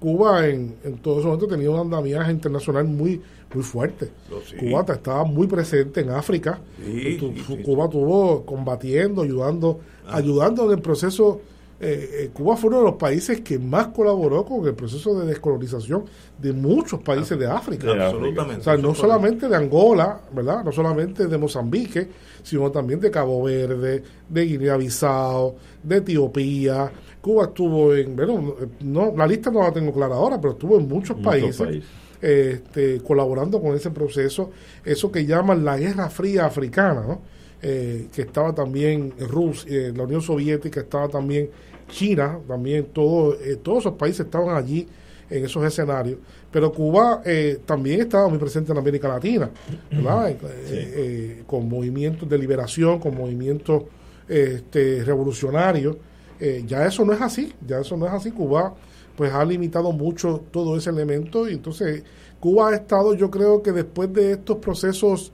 [0.00, 3.20] Cuba en, en todo ese momento tenía un andamiaje internacional muy
[3.56, 4.10] muy fuerte.
[4.48, 4.56] sí.
[4.56, 6.60] Cuba ta- estaba muy presente en África.
[6.84, 7.62] Sí, Tu- sí.
[7.64, 11.40] Cuba estuvo combatiendo, ayudando, ayudando en el proceso.
[11.78, 15.26] eh, eh, Cuba fue uno de los países que más colaboró con el proceso de
[15.26, 16.04] descolonización
[16.38, 17.86] de muchos países de África.
[17.92, 18.60] De Absolutamente.
[18.62, 20.64] O sea, no solamente de Angola, ¿verdad?
[20.64, 22.08] No solamente de Mozambique,
[22.42, 26.90] sino también de Cabo Verde, de Guinea-Bissau, de Etiopía.
[27.20, 30.88] Cuba estuvo en, bueno, no, la lista no la tengo clara ahora, pero estuvo en
[30.88, 31.90] muchos, Muchos países, países.
[32.20, 34.50] Este, colaborando con ese proceso,
[34.84, 37.20] eso que llaman la Guerra Fría Africana, ¿no?
[37.62, 41.48] Eh, que estaba también Rusia, la Unión Soviética, estaba también
[41.88, 44.86] China, también todo, eh, todos esos países estaban allí
[45.30, 46.18] en esos escenarios.
[46.50, 49.50] Pero Cuba eh, también estaba muy presente en América Latina,
[49.90, 50.30] ¿verdad?
[50.30, 53.84] Eh, eh, con movimientos de liberación, con movimientos
[54.28, 55.96] este, revolucionarios.
[56.38, 58.30] Eh, ya eso no es así, ya eso no es así.
[58.30, 58.74] Cuba
[59.16, 62.04] pues ha limitado mucho todo ese elemento y entonces
[62.38, 65.32] Cuba ha estado yo creo que después de estos procesos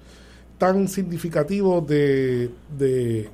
[0.58, 3.28] tan significativos de, de,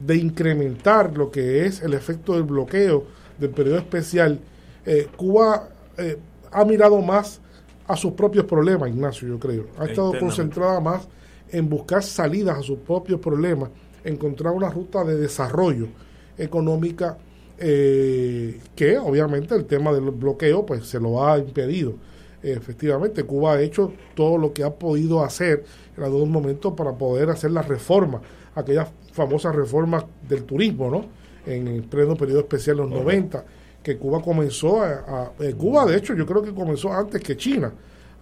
[0.00, 3.04] de incrementar lo que es el efecto del bloqueo
[3.38, 4.40] del periodo especial,
[4.84, 6.18] eh, Cuba eh,
[6.50, 7.40] ha mirado más
[7.86, 9.66] a sus propios problemas, Ignacio, yo creo.
[9.78, 11.06] Ha estado concentrada más
[11.50, 13.70] en buscar salidas a sus propios problemas,
[14.04, 15.88] encontrar una ruta de desarrollo
[16.36, 17.18] económica
[17.64, 21.94] eh, que obviamente el tema del bloqueo pues se lo ha impedido.
[22.42, 25.64] Efectivamente, Cuba ha hecho todo lo que ha podido hacer
[25.96, 28.22] en algún momento para poder hacer las reformas,
[28.56, 31.04] aquellas famosas reformas del turismo, ¿no?
[31.46, 33.44] En el pleno periodo especial de los 90,
[33.82, 37.36] que Cuba comenzó a, a- eh, Cuba de hecho yo creo que comenzó antes que
[37.36, 37.72] China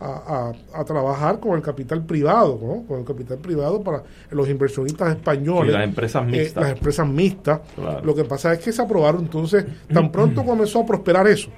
[0.01, 2.83] a, a- a trabajar con el capital privado, ¿no?
[2.89, 5.73] Con el capital privado para los inversionistas españoles.
[5.73, 6.63] Sí, las empresas eh, mixtas.
[6.65, 7.61] las empresas mixtas.
[7.77, 8.05] Claro.
[8.05, 11.51] Lo que pasa es que se aprobaron entonces, tan pronto comenzó a prosperar eso,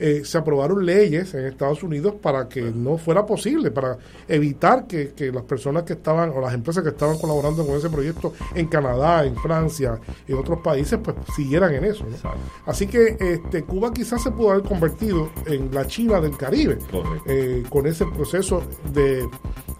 [0.00, 5.12] eh, se aprobaron leyes en Estados Unidos para que no fuera posible, para evitar que,
[5.12, 8.66] que las personas que estaban, o las empresas que estaban colaborando con ese proyecto en
[8.68, 12.04] Canadá, en Francia, en otros países, pues siguieran en eso.
[12.04, 12.16] ¿no?
[12.64, 16.78] Así que este, Cuba quizás se pudo haber convertido en la China del Caribe,
[17.26, 18.62] eh, con ese proceso
[18.94, 19.28] de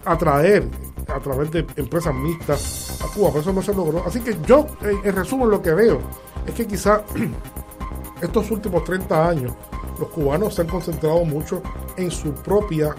[0.05, 0.65] atraer
[1.09, 4.05] a través de empresas mixtas a Cuba, pero eso no se logró.
[4.07, 5.99] Así que yo, en, en resumen, lo que veo
[6.47, 7.01] es que quizás
[8.21, 9.53] estos últimos 30 años
[10.01, 11.63] los cubanos se han concentrado mucho
[11.97, 12.95] en su propia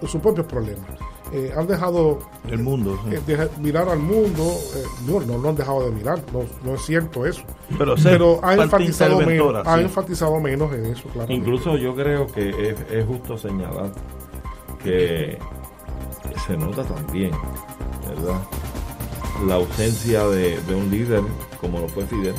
[0.00, 0.86] en sus propios problemas.
[1.32, 2.98] Eh, han dejado El mundo.
[3.04, 3.16] sí.
[3.28, 4.44] eh, mirar al mundo,
[4.76, 7.42] eh, no, no lo han dejado de mirar, no, no es cierto eso.
[7.76, 9.80] Pero han parte enfatizado, menos, sí.
[9.80, 11.30] enfatizado menos en eso, claro.
[11.30, 13.90] Incluso yo creo que es, es justo señalar
[14.82, 15.38] que
[16.46, 17.32] se nota también,
[18.08, 18.40] ¿verdad?
[19.46, 21.22] La ausencia de, de un líder
[21.60, 22.34] como lo fue Fidel,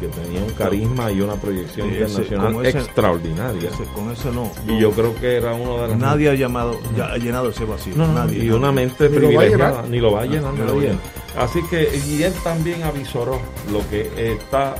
[0.00, 3.68] que tenía un carisma y una proyección ese- internacional ese- extraordinaria.
[3.70, 4.50] ese- con eso no.
[4.66, 7.64] Y yo creo que era uno de las Nadie ha llamado, ya ha llenado ese
[7.64, 7.94] vacío.
[7.96, 8.44] No, no, nadie.
[8.44, 10.88] y una mente Ni privilegiada, ni lo va a llenar Ni lo va a nadie.
[10.88, 11.02] llenar.
[11.36, 13.40] Así que, y él también avisoró
[13.72, 14.76] lo que está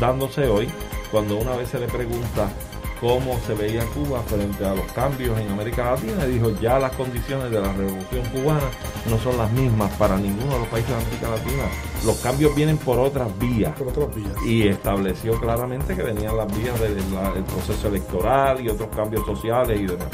[0.00, 0.68] dándose hoy,
[1.10, 2.48] cuando una vez se le pregunta
[3.00, 6.92] cómo se veía Cuba frente a los cambios en América Latina, y dijo, ya las
[6.92, 8.68] condiciones de la revolución cubana
[9.08, 11.62] no son las mismas para ninguno de los países de América Latina.
[12.04, 13.76] Los cambios vienen por otras vías.
[13.78, 14.32] Por otras vías.
[14.46, 19.86] Y estableció claramente que venían las vías del proceso electoral y otros cambios sociales y
[19.86, 20.08] demás.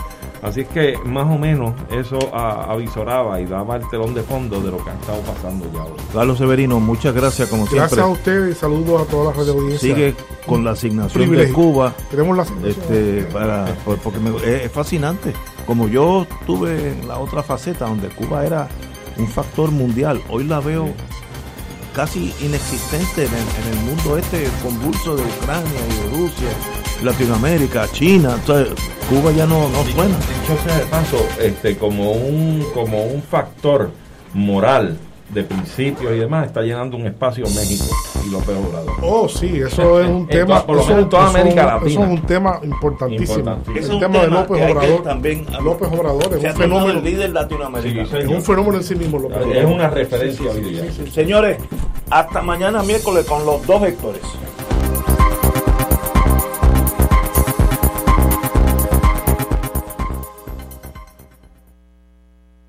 [0.47, 4.70] Así que más o menos eso a- avisoraba y daba el telón de fondo de
[4.70, 5.98] lo que ha estado pasando ya hoy.
[6.12, 8.05] Carlos Severino, muchas gracias como Gracias siempre.
[8.05, 9.78] a ustedes y saludos a toda la red de audiencia.
[9.94, 10.14] Sigue
[10.47, 11.52] con la asignación de.
[11.52, 11.93] Cuba.
[12.10, 12.70] Tenemos la asignación.
[12.81, 15.32] Este, para, por- porque me- es, es fascinante.
[15.66, 18.68] Como yo tuve en la otra faceta donde Cuba era
[19.16, 20.90] un factor mundial, hoy la veo
[21.94, 26.48] casi inexistente en el, en el mundo este convulso de Ucrania y de Rusia,
[27.02, 28.35] Latinoamérica, China.
[28.39, 28.74] Entonces,
[29.09, 30.16] Cuba ya no, no suena.
[30.16, 33.90] Dicho sea de paso, este, como un, como un factor
[34.35, 34.98] moral
[35.31, 37.85] de principios y demás, está llenando un espacio México
[38.24, 38.94] y López Obrador.
[39.02, 40.47] Oh, sí, eso es un tema.
[40.47, 42.05] toda- por lo eso, menos en toda América eso Latina.
[42.05, 43.39] es un tema importantísimo.
[43.39, 43.77] Importantísimo.
[43.77, 45.02] El Es un tema de López Obrador.
[45.02, 46.98] también- López Obrador es un fenómeno.
[46.98, 48.09] el líder latinoamericano.
[48.09, 49.73] Sí, Es un fenómeno en sí mismo, López Es Obrador.
[49.73, 50.82] una referencia Sí, sí, hoy día.
[50.93, 51.10] sí, sí.
[51.10, 51.59] Señores,
[52.10, 54.23] hasta mañana miércoles con los dos Héctores.